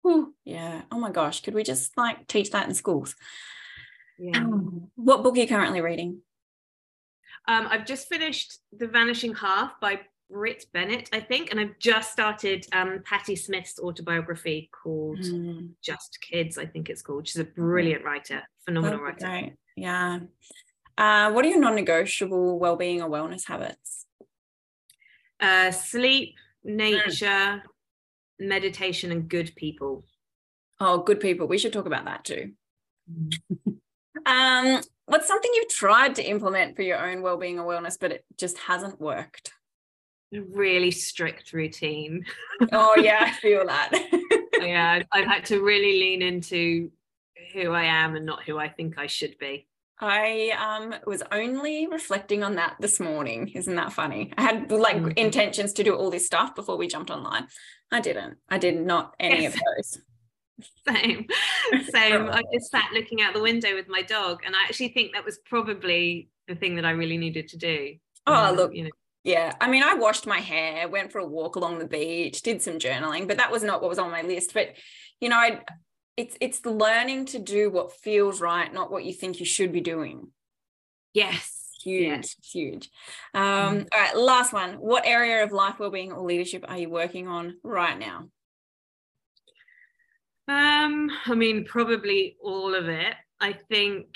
Whew. 0.04 0.36
Yeah. 0.46 0.84
Oh 0.92 1.00
my 1.00 1.10
gosh. 1.10 1.42
Could 1.42 1.56
we 1.56 1.64
just 1.64 1.98
like 1.98 2.28
teach 2.28 2.52
that 2.52 2.68
in 2.68 2.76
schools? 2.76 3.16
Yeah. 4.20 4.44
What 4.96 5.24
book 5.24 5.36
are 5.36 5.40
you 5.40 5.48
currently 5.48 5.82
reading? 5.82 6.22
Um, 7.48 7.68
I've 7.70 7.86
just 7.86 8.08
finished 8.08 8.60
The 8.78 8.88
Vanishing 8.88 9.36
Half 9.36 9.80
by 9.82 10.00
Brit 10.30 10.66
Bennett, 10.74 11.10
I 11.12 11.20
think, 11.20 11.52
and 11.52 11.60
I've 11.60 11.78
just 11.78 12.12
started 12.12 12.66
um, 12.72 13.02
Patti 13.06 13.36
Smith's 13.36 13.80
autobiography 13.80 14.70
called 14.72 15.20
Mm, 15.20 15.72
Just 15.82 16.20
Kids, 16.22 16.58
I 16.58 16.66
think 16.66 16.90
it's 16.90 17.02
called. 17.02 17.28
She's 17.28 17.42
a 17.42 17.44
brilliant 17.46 18.04
writer, 18.04 18.42
phenomenal 18.66 19.00
that'd 19.00 19.22
writer. 19.22 19.28
great. 19.28 19.54
Yeah. 19.76 20.20
Uh, 20.98 21.32
what 21.32 21.44
are 21.44 21.50
your 21.50 21.60
non-negotiable 21.60 22.60
well-being 22.60 23.02
or 23.02 23.10
wellness 23.10 23.48
habits? 23.48 24.06
Uh, 25.40 25.72
sleep, 25.72 26.36
nature, 26.64 27.62
meditation, 28.40 29.12
and 29.12 29.28
good 29.28 29.52
people. 29.56 30.06
Oh, 30.80 31.00
good 31.00 31.20
people. 31.20 31.48
We 31.48 31.58
should 31.58 31.74
talk 31.74 31.88
about 31.88 32.06
that 32.06 32.24
too. 32.24 32.54
Um, 34.26 34.82
what's 35.06 35.28
something 35.28 35.52
you've 35.56 35.70
tried 35.70 36.16
to 36.16 36.24
implement 36.24 36.76
for 36.76 36.82
your 36.82 36.98
own 37.06 37.22
well-being 37.22 37.60
or 37.60 37.66
wellness, 37.72 37.98
but 38.00 38.12
it 38.12 38.26
just 38.38 38.58
hasn't 38.58 39.00
worked? 39.02 39.52
A 40.34 40.42
really 40.42 40.92
strict 40.92 41.54
routine. 41.54 42.26
Oh 42.72 42.96
yeah, 42.98 43.20
I 43.22 43.32
feel 43.42 43.66
that. 43.68 43.92
yeah, 44.62 45.02
I've- 45.12 45.28
had 45.28 45.46
to 45.46 45.62
really 45.64 46.00
lean 46.00 46.22
into 46.22 46.92
who 47.54 47.72
I 47.72 47.84
am 47.84 48.16
and 48.16 48.26
not 48.26 48.44
who 48.44 48.58
I 48.58 48.68
think 48.70 48.98
I 48.98 49.08
should 49.08 49.38
be. 49.38 49.68
I 50.00 50.52
um 50.60 50.96
was 51.06 51.22
only 51.32 51.86
reflecting 51.88 52.44
on 52.44 52.56
that 52.56 52.76
this 52.80 53.00
morning. 53.00 53.50
Isn't 53.50 53.76
that 53.76 53.94
funny? 53.94 54.34
I 54.38 54.42
had 54.42 54.72
like 54.72 54.98
Mhm. 54.98 55.18
intentions 55.18 55.72
to 55.74 55.84
do 55.84 55.94
all 55.96 56.10
this 56.10 56.26
stuff 56.26 56.56
before 56.56 56.78
we 56.78 56.88
jumped 56.88 57.12
online. 57.12 57.48
I 57.92 58.00
didn't. 58.02 58.38
I 58.50 58.58
did 58.58 58.82
not 58.82 59.14
any 59.20 59.46
of 59.46 59.54
those. 59.54 60.02
Same, 60.88 61.28
same. 61.90 62.30
I 62.30 62.42
just 62.54 62.72
sat 62.72 62.92
looking 62.94 63.22
out 63.22 63.34
the 63.34 63.42
window 63.42 63.74
with 63.74 63.88
my 63.88 64.02
dog, 64.02 64.40
and 64.46 64.56
I 64.56 64.64
actually 64.64 64.90
think 64.90 65.14
that 65.14 65.26
was 65.26 65.40
probably 65.46 66.30
the 66.48 66.56
thing 66.56 66.76
that 66.76 66.86
I 66.86 66.92
really 66.92 67.18
needed 67.18 67.48
to 67.50 67.58
do. 67.58 67.96
Oh, 68.28 68.34
Um, 68.34 68.56
look, 68.56 68.76
you 68.76 68.84
know, 68.84 68.90
Yeah, 69.24 69.54
I 69.62 69.70
mean, 69.70 69.84
I 69.84 69.94
washed 69.94 70.28
my 70.28 70.40
hair, 70.40 70.88
went 70.90 71.12
for 71.12 71.20
a 71.20 71.26
walk 71.26 71.56
along 71.56 71.80
the 71.80 71.88
beach, 71.88 72.42
did 72.42 72.62
some 72.62 72.80
journaling, 72.80 73.28
but 73.28 73.38
that 73.38 73.52
was 73.52 73.64
not 73.64 73.82
what 73.82 73.90
was 73.90 74.00
on 74.00 74.12
my 74.12 74.22
list. 74.22 74.54
But 74.54 74.76
you 75.22 75.30
know, 75.30 75.38
I 75.38 75.62
it's 76.18 76.38
it's 76.42 76.66
learning 76.66 77.26
to 77.28 77.40
do 77.40 77.70
what 77.70 77.94
feels 77.94 78.42
right, 78.42 78.72
not 78.74 78.92
what 78.92 79.06
you 79.06 79.14
think 79.14 79.40
you 79.40 79.46
should 79.46 79.72
be 79.72 79.82
doing. 79.82 80.32
Yes. 81.14 81.60
Huge, 81.84 82.04
yes. 82.04 82.36
huge. 82.52 82.90
Um, 83.34 83.42
mm. 83.44 83.88
All 83.94 84.00
right, 84.00 84.16
last 84.16 84.54
one. 84.54 84.76
What 84.76 85.06
area 85.06 85.44
of 85.44 85.52
life 85.52 85.80
well-being 85.80 86.14
or 86.14 86.26
leadership 86.26 86.64
are 86.68 86.78
you 86.78 86.90
working 86.90 87.28
on 87.28 87.58
right 87.62 88.00
now? 88.00 88.30
Um, 90.48 91.10
I 91.26 91.36
mean, 91.36 91.66
probably 91.66 92.38
all 92.42 92.76
of 92.76 92.90
it. 92.90 93.16
I 93.40 93.54
think 93.54 94.08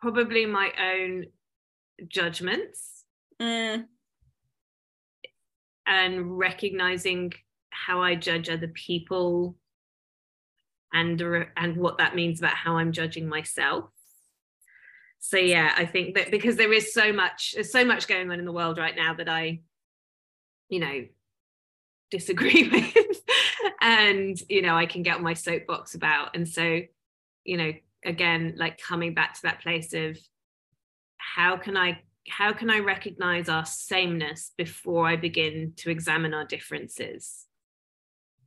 probably 0.00 0.46
my 0.46 0.72
own 0.80 1.26
judgments 2.06 3.04
mm. 3.40 3.84
and 5.86 6.38
recognizing 6.38 7.32
how 7.70 8.02
I 8.02 8.14
judge 8.14 8.48
other 8.48 8.68
people 8.68 9.56
and 10.92 11.20
and 11.56 11.76
what 11.76 11.98
that 11.98 12.14
means 12.14 12.38
about 12.38 12.54
how 12.54 12.76
I'm 12.76 12.92
judging 12.92 13.28
myself. 13.28 13.90
So 15.20 15.36
yeah, 15.36 15.74
I 15.76 15.84
think 15.84 16.14
that 16.14 16.30
because 16.30 16.56
there 16.56 16.72
is 16.72 16.94
so 16.94 17.12
much 17.12 17.52
there's 17.54 17.72
so 17.72 17.84
much 17.84 18.06
going 18.06 18.30
on 18.30 18.38
in 18.38 18.44
the 18.44 18.52
world 18.52 18.78
right 18.78 18.96
now 18.96 19.14
that 19.14 19.28
I 19.28 19.60
you 20.68 20.80
know 20.80 21.04
disagree 22.10 22.68
with 22.72 23.20
and 23.80 24.40
you 24.48 24.62
know 24.62 24.76
I 24.76 24.86
can 24.86 25.02
get 25.02 25.16
on 25.16 25.22
my 25.22 25.34
soapbox 25.34 25.94
about 25.94 26.34
and 26.34 26.48
so 26.48 26.80
you 27.44 27.56
know 27.56 27.72
again 28.04 28.54
like 28.56 28.80
coming 28.80 29.14
back 29.14 29.34
to 29.34 29.42
that 29.42 29.60
place 29.60 29.92
of 29.92 30.18
how 31.16 31.56
can 31.56 31.76
I 31.76 32.02
how 32.28 32.52
can 32.52 32.70
I 32.70 32.80
recognize 32.80 33.48
our 33.48 33.64
sameness 33.64 34.52
before 34.56 35.06
I 35.06 35.16
begin 35.16 35.72
to 35.76 35.90
examine 35.90 36.34
our 36.34 36.44
differences 36.44 37.46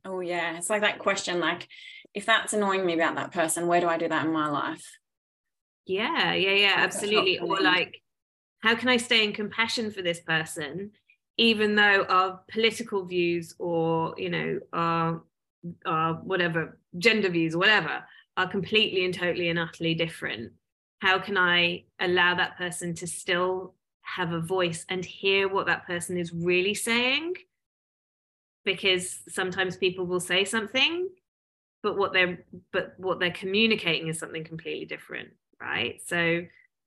Oh 0.04 0.20
yeah, 0.20 0.56
it's 0.56 0.68
like 0.68 0.82
that 0.82 0.98
question 0.98 1.38
like 1.40 1.68
if 2.14 2.26
that's 2.26 2.52
annoying 2.52 2.84
me 2.84 2.94
about 2.94 3.16
that 3.16 3.32
person, 3.32 3.66
where 3.66 3.80
do 3.80 3.88
I 3.88 3.98
do 3.98 4.08
that 4.08 4.26
in 4.26 4.32
my 4.32 4.48
life? 4.48 4.84
Yeah, 5.86 6.34
yeah, 6.34 6.52
yeah, 6.52 6.74
absolutely. 6.76 7.38
Or 7.38 7.60
like 7.60 8.02
how 8.62 8.74
can 8.74 8.88
I 8.88 8.96
stay 8.96 9.24
in 9.24 9.32
compassion 9.32 9.90
for 9.90 10.02
this 10.02 10.20
person 10.20 10.92
even 11.36 11.74
though 11.74 12.04
our 12.08 12.40
political 12.50 13.04
views 13.04 13.54
or 13.58 14.14
you 14.18 14.30
know 14.30 14.60
our, 14.72 15.22
our 15.86 16.14
whatever 16.14 16.78
gender 16.98 17.28
views 17.28 17.54
or 17.54 17.58
whatever 17.58 18.04
are 18.36 18.48
completely 18.48 19.04
and 19.04 19.14
totally 19.14 19.48
and 19.48 19.58
utterly 19.58 19.94
different 19.94 20.52
how 21.00 21.18
can 21.18 21.36
i 21.36 21.82
allow 22.00 22.34
that 22.34 22.56
person 22.56 22.94
to 22.94 23.06
still 23.06 23.74
have 24.02 24.32
a 24.32 24.40
voice 24.40 24.84
and 24.88 25.04
hear 25.04 25.48
what 25.48 25.66
that 25.66 25.86
person 25.86 26.18
is 26.18 26.32
really 26.32 26.74
saying? 26.74 27.34
Because 28.64 29.20
sometimes 29.28 29.76
people 29.76 30.06
will 30.06 30.20
say 30.20 30.44
something 30.44 31.08
but 31.82 31.96
what 31.96 32.12
they're 32.12 32.44
but 32.72 32.94
what 32.96 33.18
they're 33.18 33.32
communicating 33.32 34.06
is 34.06 34.16
something 34.18 34.44
completely 34.44 34.84
different 34.84 35.30
right? 35.60 36.00
So 36.06 36.42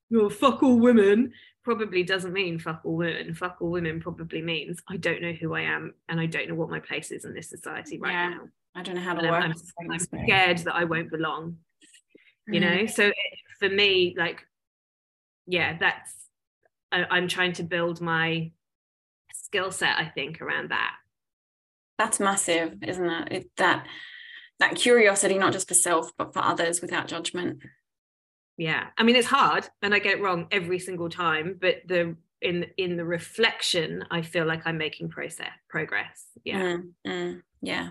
you're 0.09 0.29
fuck 0.29 0.63
all 0.63 0.79
women 0.79 1.33
probably 1.65 2.03
doesn't 2.03 2.31
mean 2.31 2.59
fuck 2.59 2.81
all 2.85 2.95
women. 2.95 3.33
Fuck 3.33 3.57
all 3.59 3.71
women 3.71 3.99
probably 3.99 4.41
means 4.41 4.81
i 4.87 4.95
don't 4.95 5.21
know 5.21 5.33
who 5.33 5.53
i 5.55 5.61
am 5.61 5.95
and 6.07 6.19
i 6.19 6.27
don't 6.27 6.47
know 6.47 6.55
what 6.55 6.69
my 6.69 6.79
place 6.79 7.11
is 7.11 7.25
in 7.25 7.33
this 7.33 7.49
society 7.49 7.99
right 7.99 8.11
yeah, 8.11 8.29
now. 8.29 8.41
I 8.75 8.83
don't 8.83 8.95
know 8.95 9.01
how 9.01 9.15
to 9.15 9.29
work 9.29 9.43
i'm, 9.43 9.53
I'm 9.91 9.99
scared 9.99 10.59
that 10.59 10.75
i 10.75 10.83
won't 10.83 11.09
belong 11.09 11.57
you 12.47 12.59
know? 12.59 12.67
Mm. 12.67 12.91
so 12.91 13.11
for 13.59 13.67
me 13.67 14.15
like 14.15 14.45
yeah 15.47 15.75
that's 15.79 16.13
I, 16.91 17.05
i'm 17.09 17.27
trying 17.27 17.53
to 17.53 17.63
build 17.63 17.99
my 17.99 18.51
skill 19.33 19.71
set 19.71 19.97
i 19.97 20.05
think 20.05 20.41
around 20.41 20.69
that. 20.69 20.95
That's 21.97 22.19
massive 22.19 22.77
isn't 22.83 23.09
it? 23.09 23.31
it 23.31 23.51
that 23.57 23.87
that 24.59 24.75
curiosity 24.75 25.37
not 25.39 25.53
just 25.53 25.67
for 25.67 25.73
self 25.73 26.11
but 26.17 26.33
for 26.33 26.43
others 26.43 26.81
without 26.81 27.07
judgment 27.07 27.63
yeah 28.57 28.87
i 28.97 29.03
mean 29.03 29.15
it's 29.15 29.27
hard 29.27 29.67
and 29.81 29.93
i 29.93 29.99
get 29.99 30.17
it 30.17 30.21
wrong 30.21 30.47
every 30.51 30.79
single 30.79 31.09
time 31.09 31.57
but 31.59 31.77
the 31.87 32.15
in 32.41 32.65
in 32.77 32.97
the 32.97 33.05
reflection 33.05 34.03
i 34.11 34.21
feel 34.21 34.45
like 34.45 34.61
i'm 34.65 34.77
making 34.77 35.09
process 35.09 35.51
progress 35.69 36.25
yeah 36.43 36.61
mm, 36.61 36.83
mm, 37.07 37.41
yeah 37.61 37.89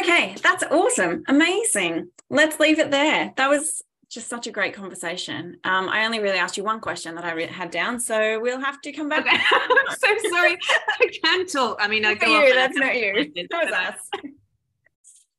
okay 0.00 0.34
that's 0.42 0.64
awesome 0.70 1.22
amazing 1.28 2.08
let's 2.30 2.60
leave 2.60 2.78
it 2.78 2.90
there 2.90 3.32
that 3.36 3.48
was 3.48 3.82
just 4.12 4.28
such 4.28 4.46
a 4.46 4.50
great 4.50 4.74
conversation. 4.74 5.56
Um, 5.64 5.88
I 5.88 6.04
only 6.04 6.20
really 6.20 6.36
asked 6.36 6.58
you 6.58 6.64
one 6.64 6.80
question 6.80 7.14
that 7.14 7.24
I 7.24 7.32
re- 7.32 7.46
had 7.46 7.70
down, 7.70 7.98
so 7.98 8.38
we'll 8.40 8.60
have 8.60 8.78
to 8.82 8.92
come 8.92 9.08
back. 9.08 9.20
Okay. 9.20 9.30
I'm 9.52 9.96
so 9.96 10.28
sorry. 10.28 10.58
I 11.00 11.10
can't 11.24 11.50
talk. 11.50 11.78
I 11.80 11.88
mean, 11.88 12.04
I 12.04 12.14
go. 12.14 12.26
You, 12.26 12.52
that's 12.52 12.76
not 12.76 12.94
you. 12.94 13.32
That 13.50 13.64
was 13.64 13.72
us. 13.72 14.22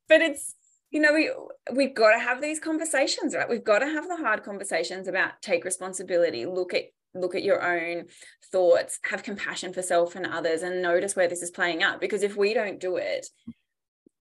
But 0.08 0.22
it's 0.22 0.53
you 0.94 1.00
know 1.00 1.12
we 1.12 1.28
we've 1.74 1.94
got 1.94 2.12
to 2.12 2.20
have 2.20 2.40
these 2.40 2.60
conversations, 2.60 3.34
right? 3.34 3.48
We've 3.50 3.64
got 3.64 3.80
to 3.80 3.86
have 3.86 4.06
the 4.06 4.16
hard 4.16 4.44
conversations 4.44 5.08
about 5.08 5.42
take 5.42 5.64
responsibility, 5.64 6.46
look 6.46 6.72
at 6.72 6.84
look 7.14 7.34
at 7.34 7.42
your 7.42 7.62
own 7.62 8.04
thoughts, 8.52 9.00
have 9.02 9.24
compassion 9.24 9.72
for 9.72 9.82
self 9.82 10.14
and 10.14 10.24
others, 10.24 10.62
and 10.62 10.80
notice 10.80 11.16
where 11.16 11.26
this 11.26 11.42
is 11.42 11.50
playing 11.50 11.82
out. 11.82 12.00
Because 12.00 12.22
if 12.22 12.36
we 12.36 12.54
don't 12.54 12.78
do 12.78 12.96
it, 12.96 13.26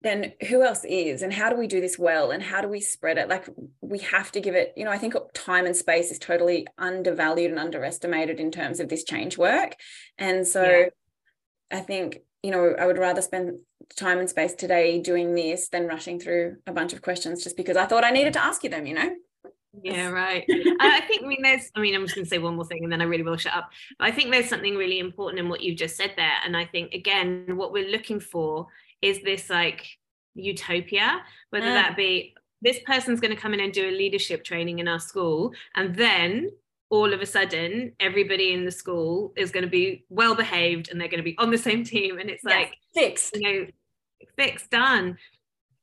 then 0.01 0.33
who 0.49 0.63
else 0.63 0.83
is 0.83 1.21
and 1.21 1.33
how 1.33 1.51
do 1.51 1.55
we 1.55 1.67
do 1.67 1.81
this 1.81 1.99
well 1.99 2.31
and 2.31 2.41
how 2.41 2.61
do 2.61 2.67
we 2.67 2.79
spread 2.79 3.17
it 3.17 3.27
like 3.27 3.47
we 3.81 3.97
have 3.99 4.31
to 4.31 4.39
give 4.39 4.53
it 4.53 4.71
you 4.77 4.85
know 4.85 4.91
i 4.91 4.99
think 4.99 5.15
time 5.33 5.65
and 5.65 5.75
space 5.75 6.11
is 6.11 6.19
totally 6.19 6.67
undervalued 6.77 7.49
and 7.49 7.59
underestimated 7.59 8.39
in 8.39 8.51
terms 8.51 8.79
of 8.79 8.87
this 8.87 9.03
change 9.03 9.35
work 9.35 9.75
and 10.19 10.47
so 10.47 10.63
yeah. 10.63 10.85
i 11.71 11.79
think 11.79 12.19
you 12.45 12.51
know 12.51 12.75
i 12.79 12.85
would 12.85 12.99
rather 12.99 13.21
spend 13.21 13.57
time 13.95 14.19
and 14.19 14.29
space 14.29 14.53
today 14.53 14.99
doing 15.01 15.33
this 15.33 15.69
than 15.69 15.87
rushing 15.87 16.19
through 16.19 16.57
a 16.67 16.71
bunch 16.71 16.93
of 16.93 17.01
questions 17.01 17.43
just 17.43 17.57
because 17.57 17.75
i 17.75 17.85
thought 17.85 18.03
i 18.03 18.11
needed 18.11 18.33
to 18.33 18.43
ask 18.43 18.63
you 18.63 18.69
them 18.69 18.85
you 18.85 18.93
know? 18.93 19.15
Yeah 19.83 20.07
right. 20.07 20.45
I 20.79 21.01
think 21.01 21.23
i 21.23 21.27
mean 21.27 21.41
there's 21.41 21.69
i 21.75 21.81
mean 21.81 21.95
i'm 21.95 22.03
just 22.03 22.15
going 22.15 22.23
to 22.23 22.29
say 22.29 22.37
one 22.37 22.55
more 22.55 22.65
thing 22.65 22.83
and 22.83 22.93
then 22.93 23.01
i 23.01 23.05
really 23.05 23.23
will 23.23 23.35
shut 23.35 23.53
up. 23.53 23.69
But 23.99 24.07
i 24.07 24.11
think 24.11 24.31
there's 24.31 24.47
something 24.47 24.75
really 24.75 24.99
important 24.99 25.39
in 25.39 25.49
what 25.49 25.61
you've 25.61 25.77
just 25.77 25.97
said 25.97 26.13
there. 26.15 26.37
And 26.45 26.55
i 26.55 26.63
think 26.63 26.93
again 26.93 27.57
what 27.57 27.73
we're 27.73 27.89
looking 27.89 28.21
for 28.21 28.67
is 29.01 29.21
this 29.21 29.49
like 29.49 29.85
utopia, 30.35 31.21
whether 31.49 31.65
mm. 31.65 31.73
that 31.73 31.97
be 31.97 32.35
this 32.61 32.79
person's 32.85 33.19
going 33.19 33.35
to 33.35 33.41
come 33.41 33.53
in 33.53 33.59
and 33.59 33.73
do 33.73 33.89
a 33.89 33.91
leadership 33.91 34.43
training 34.43 34.79
in 34.79 34.87
our 34.87 34.99
school, 34.99 35.53
and 35.75 35.95
then 35.95 36.49
all 36.89 37.13
of 37.13 37.21
a 37.21 37.25
sudden 37.25 37.91
everybody 37.99 38.53
in 38.53 38.65
the 38.65 38.71
school 38.71 39.33
is 39.35 39.51
going 39.51 39.63
to 39.63 39.69
be 39.69 40.05
well 40.09 40.35
behaved 40.35 40.89
and 40.89 40.99
they're 40.99 41.07
going 41.07 41.19
to 41.19 41.23
be 41.23 41.35
on 41.37 41.51
the 41.51 41.57
same 41.57 41.83
team 41.83 42.19
and 42.19 42.29
it's 42.29 42.43
yes, 42.45 42.53
like 42.53 42.75
fixed 42.93 43.35
you 43.35 43.41
know 43.41 43.67
fixed 44.37 44.69
done 44.71 45.17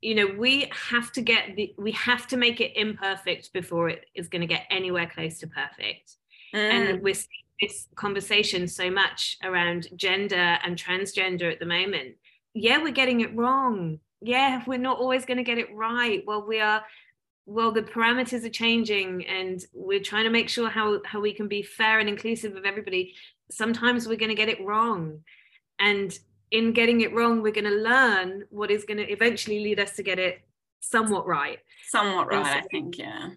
you 0.00 0.14
know 0.14 0.26
we 0.38 0.70
have 0.72 1.12
to 1.12 1.20
get 1.20 1.56
the 1.56 1.74
we 1.78 1.92
have 1.92 2.26
to 2.26 2.36
make 2.36 2.60
it 2.60 2.76
imperfect 2.76 3.52
before 3.52 3.88
it 3.88 4.06
is 4.14 4.28
going 4.28 4.40
to 4.40 4.46
get 4.46 4.64
anywhere 4.70 5.10
close 5.12 5.38
to 5.38 5.46
perfect 5.46 6.16
mm. 6.54 6.58
and 6.58 7.02
we're 7.02 7.14
seeing 7.14 7.28
this 7.60 7.88
conversation 7.94 8.66
so 8.66 8.90
much 8.90 9.38
around 9.44 9.88
gender 9.96 10.58
and 10.64 10.76
transgender 10.76 11.50
at 11.52 11.58
the 11.58 11.66
moment 11.66 12.14
yeah, 12.54 12.82
we're 12.82 12.92
getting 12.92 13.20
it 13.20 13.34
wrong. 13.34 13.98
Yeah, 14.20 14.62
we're 14.66 14.78
not 14.78 14.98
always 14.98 15.24
going 15.24 15.38
to 15.38 15.44
get 15.44 15.58
it 15.58 15.74
right. 15.74 16.22
Well, 16.26 16.46
we 16.46 16.60
are 16.60 16.82
well 17.46 17.72
the 17.72 17.82
parameters 17.82 18.44
are 18.44 18.50
changing 18.50 19.26
and 19.26 19.64
we're 19.72 20.00
trying 20.00 20.24
to 20.24 20.30
make 20.30 20.48
sure 20.48 20.68
how 20.68 21.00
how 21.04 21.20
we 21.20 21.32
can 21.32 21.48
be 21.48 21.62
fair 21.62 21.98
and 21.98 22.08
inclusive 22.08 22.56
of 22.56 22.64
everybody 22.64 23.14
sometimes 23.50 24.06
we're 24.06 24.16
going 24.16 24.28
to 24.28 24.34
get 24.34 24.48
it 24.48 24.64
wrong 24.64 25.20
and 25.78 26.18
in 26.50 26.72
getting 26.72 27.00
it 27.00 27.12
wrong 27.12 27.42
we're 27.42 27.52
going 27.52 27.64
to 27.64 27.70
learn 27.70 28.44
what 28.50 28.70
is 28.70 28.84
going 28.84 28.98
to 28.98 29.10
eventually 29.10 29.60
lead 29.60 29.80
us 29.80 29.96
to 29.96 30.02
get 30.02 30.18
it 30.18 30.40
somewhat 30.80 31.26
right 31.26 31.58
somewhat 31.88 32.28
right 32.28 32.46
so 32.46 32.52
i 32.52 32.62
think 32.70 32.98
yeah 32.98 33.30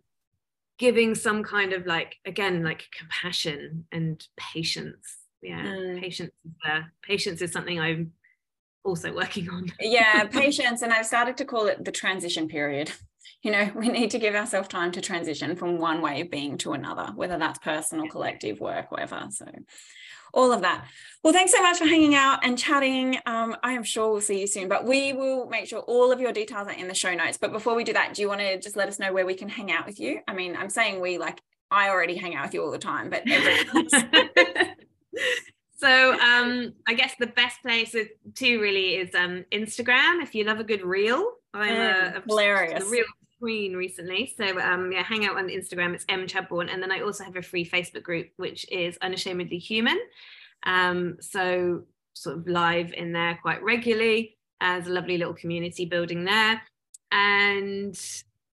giving 0.77 1.15
some 1.15 1.43
kind 1.43 1.73
of 1.73 1.85
like 1.85 2.17
again 2.25 2.63
like 2.63 2.83
compassion 2.97 3.85
and 3.91 4.27
patience 4.37 5.17
yeah 5.41 5.63
mm. 5.63 5.99
patience 5.99 6.31
is 6.43 6.51
there 6.63 6.91
patience 7.01 7.41
is 7.41 7.51
something 7.51 7.79
i'm 7.79 8.11
also 8.85 9.13
working 9.13 9.49
on. 9.49 9.71
yeah, 9.81 10.23
patience. 10.31 10.81
And 10.81 10.93
I've 10.93 11.05
started 11.05 11.35
to 11.37 11.45
call 11.45 11.67
it 11.67 11.83
the 11.83 11.91
transition 11.91 12.47
period. 12.47 12.91
You 13.41 13.51
know, 13.51 13.71
we 13.75 13.89
need 13.89 14.11
to 14.11 14.19
give 14.19 14.35
ourselves 14.35 14.67
time 14.67 14.91
to 14.93 15.01
transition 15.01 15.55
from 15.55 15.77
one 15.77 16.01
way 16.01 16.21
of 16.21 16.31
being 16.31 16.57
to 16.59 16.73
another, 16.73 17.11
whether 17.15 17.37
that's 17.37 17.59
personal, 17.59 18.07
collective, 18.07 18.59
work, 18.59 18.91
whatever. 18.91 19.27
So, 19.29 19.45
all 20.33 20.51
of 20.51 20.61
that. 20.61 20.85
Well, 21.23 21.33
thanks 21.33 21.53
so 21.53 21.63
much 21.63 21.77
for 21.77 21.85
hanging 21.85 22.13
out 22.13 22.39
and 22.43 22.57
chatting. 22.57 23.17
Um, 23.25 23.55
I 23.63 23.71
am 23.71 23.83
sure 23.83 24.11
we'll 24.11 24.21
see 24.21 24.41
you 24.41 24.47
soon, 24.47 24.67
but 24.67 24.85
we 24.85 25.13
will 25.13 25.47
make 25.47 25.67
sure 25.67 25.79
all 25.79 26.11
of 26.11 26.19
your 26.19 26.33
details 26.33 26.67
are 26.67 26.73
in 26.73 26.89
the 26.89 26.93
show 26.93 27.13
notes. 27.13 27.37
But 27.37 27.53
before 27.53 27.73
we 27.73 27.85
do 27.85 27.93
that, 27.93 28.13
do 28.13 28.21
you 28.21 28.27
want 28.27 28.41
to 28.41 28.59
just 28.59 28.75
let 28.75 28.89
us 28.89 28.99
know 28.99 29.13
where 29.13 29.25
we 29.25 29.35
can 29.35 29.47
hang 29.47 29.71
out 29.71 29.85
with 29.85 29.99
you? 29.99 30.19
I 30.27 30.33
mean, 30.33 30.57
I'm 30.57 30.69
saying 30.69 30.99
we 30.99 31.17
like 31.17 31.41
I 31.71 31.89
already 31.89 32.17
hang 32.17 32.35
out 32.35 32.47
with 32.47 32.53
you 32.53 32.63
all 32.63 32.71
the 32.71 32.77
time, 32.77 33.09
but 33.09 33.23
So 35.77 36.13
um, 36.19 36.73
I 36.87 36.93
guess 36.93 37.13
the 37.19 37.27
best 37.27 37.61
place 37.61 37.93
to 38.35 38.59
really 38.59 38.95
is 38.95 39.13
um, 39.13 39.43
Instagram. 39.51 40.23
If 40.23 40.33
you 40.33 40.45
love 40.45 40.59
a 40.59 40.63
good 40.63 40.83
reel, 40.83 41.33
I'm 41.57 41.73
mm, 41.73 42.15
a, 42.15 42.17
a, 42.17 42.21
hilarious 42.27 42.83
a 42.83 42.89
real 42.89 43.05
queen 43.39 43.75
recently. 43.75 44.33
So 44.37 44.59
um, 44.59 44.91
yeah, 44.91 45.03
hang 45.03 45.25
out 45.25 45.37
on 45.37 45.47
Instagram. 45.47 45.93
It's 45.93 46.05
Em 46.09 46.27
Chadbourne, 46.27 46.71
and 46.71 46.81
then 46.81 46.91
I 46.91 47.01
also 47.01 47.23
have 47.23 47.35
a 47.35 47.41
free 47.41 47.67
Facebook 47.67 48.03
group 48.03 48.27
which 48.37 48.65
is 48.71 48.97
Unashamedly 49.01 49.59
Human. 49.59 49.99
Um, 50.65 51.17
so 51.19 51.83
sort 52.13 52.37
of 52.37 52.47
live 52.47 52.93
in 52.93 53.11
there 53.11 53.37
quite 53.41 53.61
regularly. 53.61 54.37
There's 54.59 54.87
a 54.87 54.91
lovely 54.91 55.17
little 55.17 55.33
community 55.33 55.85
building 55.85 56.23
there. 56.23 56.61
And 57.11 57.99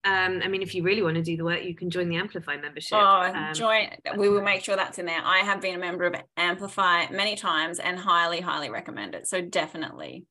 um, 0.05 0.41
I 0.45 0.49
mean, 0.49 0.63
if 0.63 0.75
you 0.75 0.85
really 0.85 1.03
want 1.03 1.17
to 1.17 1.23
do 1.23 1.37
the 1.37 1.45
work, 1.45 1.65
you 1.65 1.75
can 1.75 1.91
join 1.91 2.09
the 2.09 2.17
Amplify 2.17 2.57
membership. 2.59 2.97
Oh, 2.97 3.33
um, 3.35 3.53
join. 3.55 3.89
We 4.17 4.29
will 4.29 4.43
make 4.43 4.63
sure 4.63 4.77
that's 4.77 4.99
in 4.99 5.07
there. 5.07 5.21
I 5.23 5.39
have 5.39 5.61
been 5.61 5.75
a 5.75 5.79
member 5.79 6.05
of 6.05 6.15
Amplify 6.37 7.07
many 7.11 7.35
times 7.35 7.81
and 7.81 7.99
highly, 7.99 8.41
highly 8.41 8.71
recommend 8.71 9.17
it. 9.17 9.27
So 9.27 9.41
definitely. 9.41 10.27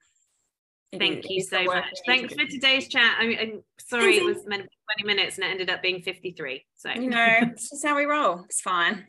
Thank 0.98 1.30
you 1.30 1.42
so 1.42 1.64
much. 1.64 1.86
Thanks 2.06 2.34
for 2.34 2.46
today's 2.46 2.88
chat. 2.88 3.18
I 3.20 3.28
mean, 3.28 3.38
I'm 3.40 3.64
sorry 3.80 4.18
it 4.18 4.26
was 4.26 4.46
meant 4.46 4.64
to 4.64 4.70
be 4.70 5.04
20 5.04 5.16
minutes 5.16 5.38
and 5.38 5.46
it 5.46 5.52
ended 5.52 5.70
up 5.70 5.82
being 5.82 6.02
53. 6.02 6.66
So 6.76 6.92
you 6.92 7.10
know, 7.10 7.28
it's 7.42 7.70
just 7.70 7.86
how 7.86 7.96
we 7.96 8.06
roll. 8.06 8.44
It's 8.46 8.62
fine. 8.62 9.06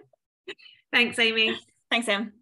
Thanks, 0.92 1.18
Amy. 1.18 1.56
Thanks, 1.90 2.08
Em. 2.08 2.32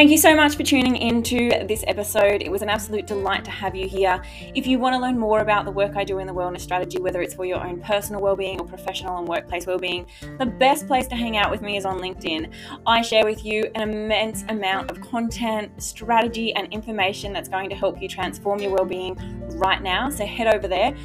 Thank 0.00 0.10
you 0.10 0.16
so 0.16 0.34
much 0.34 0.56
for 0.56 0.62
tuning 0.62 0.96
into 0.96 1.50
this 1.66 1.84
episode. 1.86 2.40
It 2.40 2.50
was 2.50 2.62
an 2.62 2.70
absolute 2.70 3.06
delight 3.06 3.44
to 3.44 3.50
have 3.50 3.76
you 3.76 3.86
here. 3.86 4.22
If 4.54 4.66
you 4.66 4.78
want 4.78 4.94
to 4.94 4.98
learn 4.98 5.18
more 5.18 5.40
about 5.40 5.66
the 5.66 5.70
work 5.70 5.94
I 5.94 6.04
do 6.04 6.20
in 6.20 6.26
the 6.26 6.32
wellness 6.32 6.62
strategy, 6.62 6.98
whether 6.98 7.20
it's 7.20 7.34
for 7.34 7.44
your 7.44 7.62
own 7.62 7.82
personal 7.82 8.22
well-being 8.22 8.58
or 8.58 8.66
professional 8.66 9.18
and 9.18 9.28
workplace 9.28 9.66
well-being, 9.66 10.06
the 10.38 10.46
best 10.46 10.86
place 10.86 11.06
to 11.08 11.16
hang 11.16 11.36
out 11.36 11.50
with 11.50 11.60
me 11.60 11.76
is 11.76 11.84
on 11.84 11.98
LinkedIn. 11.98 12.50
I 12.86 13.02
share 13.02 13.26
with 13.26 13.44
you 13.44 13.70
an 13.74 13.82
immense 13.90 14.42
amount 14.48 14.90
of 14.90 15.02
content, 15.02 15.70
strategy, 15.82 16.54
and 16.54 16.72
information 16.72 17.34
that's 17.34 17.50
going 17.50 17.68
to 17.68 17.76
help 17.76 18.00
you 18.00 18.08
transform 18.08 18.60
your 18.60 18.72
well-being 18.72 19.18
right 19.58 19.82
now. 19.82 20.08
So 20.08 20.24
head 20.24 20.46
over 20.46 20.66
there. 20.66 20.96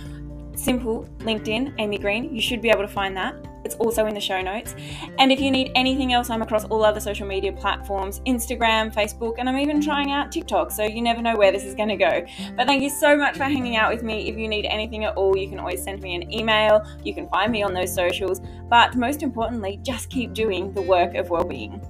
Simple 0.55 1.07
LinkedIn, 1.19 1.73
Amy 1.79 1.97
Green. 1.97 2.33
You 2.33 2.41
should 2.41 2.61
be 2.61 2.69
able 2.69 2.81
to 2.81 2.87
find 2.87 3.15
that. 3.17 3.35
It's 3.65 3.75
also 3.75 4.05
in 4.05 4.13
the 4.13 4.21
show 4.21 4.41
notes. 4.41 4.75
And 5.17 5.31
if 5.31 5.39
you 5.39 5.49
need 5.49 5.71
anything 5.75 6.13
else, 6.13 6.29
I'm 6.29 6.43
across 6.43 6.65
all 6.65 6.85
other 6.85 6.99
social 6.99 7.27
media 7.27 7.51
platforms 7.51 8.21
Instagram, 8.27 8.93
Facebook, 8.93 9.35
and 9.39 9.49
I'm 9.49 9.57
even 9.57 9.81
trying 9.81 10.11
out 10.11 10.31
TikTok. 10.31 10.69
So 10.69 10.83
you 10.83 11.01
never 11.01 11.21
know 11.21 11.35
where 11.35 11.51
this 11.51 11.63
is 11.63 11.73
going 11.73 11.89
to 11.89 11.97
go. 11.97 12.25
But 12.55 12.67
thank 12.67 12.83
you 12.83 12.91
so 12.91 13.17
much 13.17 13.37
for 13.37 13.45
hanging 13.45 13.75
out 13.75 13.91
with 13.91 14.03
me. 14.03 14.29
If 14.29 14.37
you 14.37 14.47
need 14.47 14.65
anything 14.65 15.05
at 15.05 15.15
all, 15.15 15.35
you 15.35 15.49
can 15.49 15.59
always 15.59 15.83
send 15.83 16.01
me 16.01 16.15
an 16.15 16.31
email. 16.31 16.85
You 17.03 17.15
can 17.15 17.27
find 17.29 17.51
me 17.51 17.63
on 17.63 17.73
those 17.73 17.93
socials. 17.93 18.39
But 18.69 18.95
most 18.95 19.23
importantly, 19.23 19.79
just 19.81 20.11
keep 20.11 20.33
doing 20.33 20.71
the 20.73 20.81
work 20.83 21.15
of 21.15 21.31
well 21.31 21.43
being. 21.43 21.81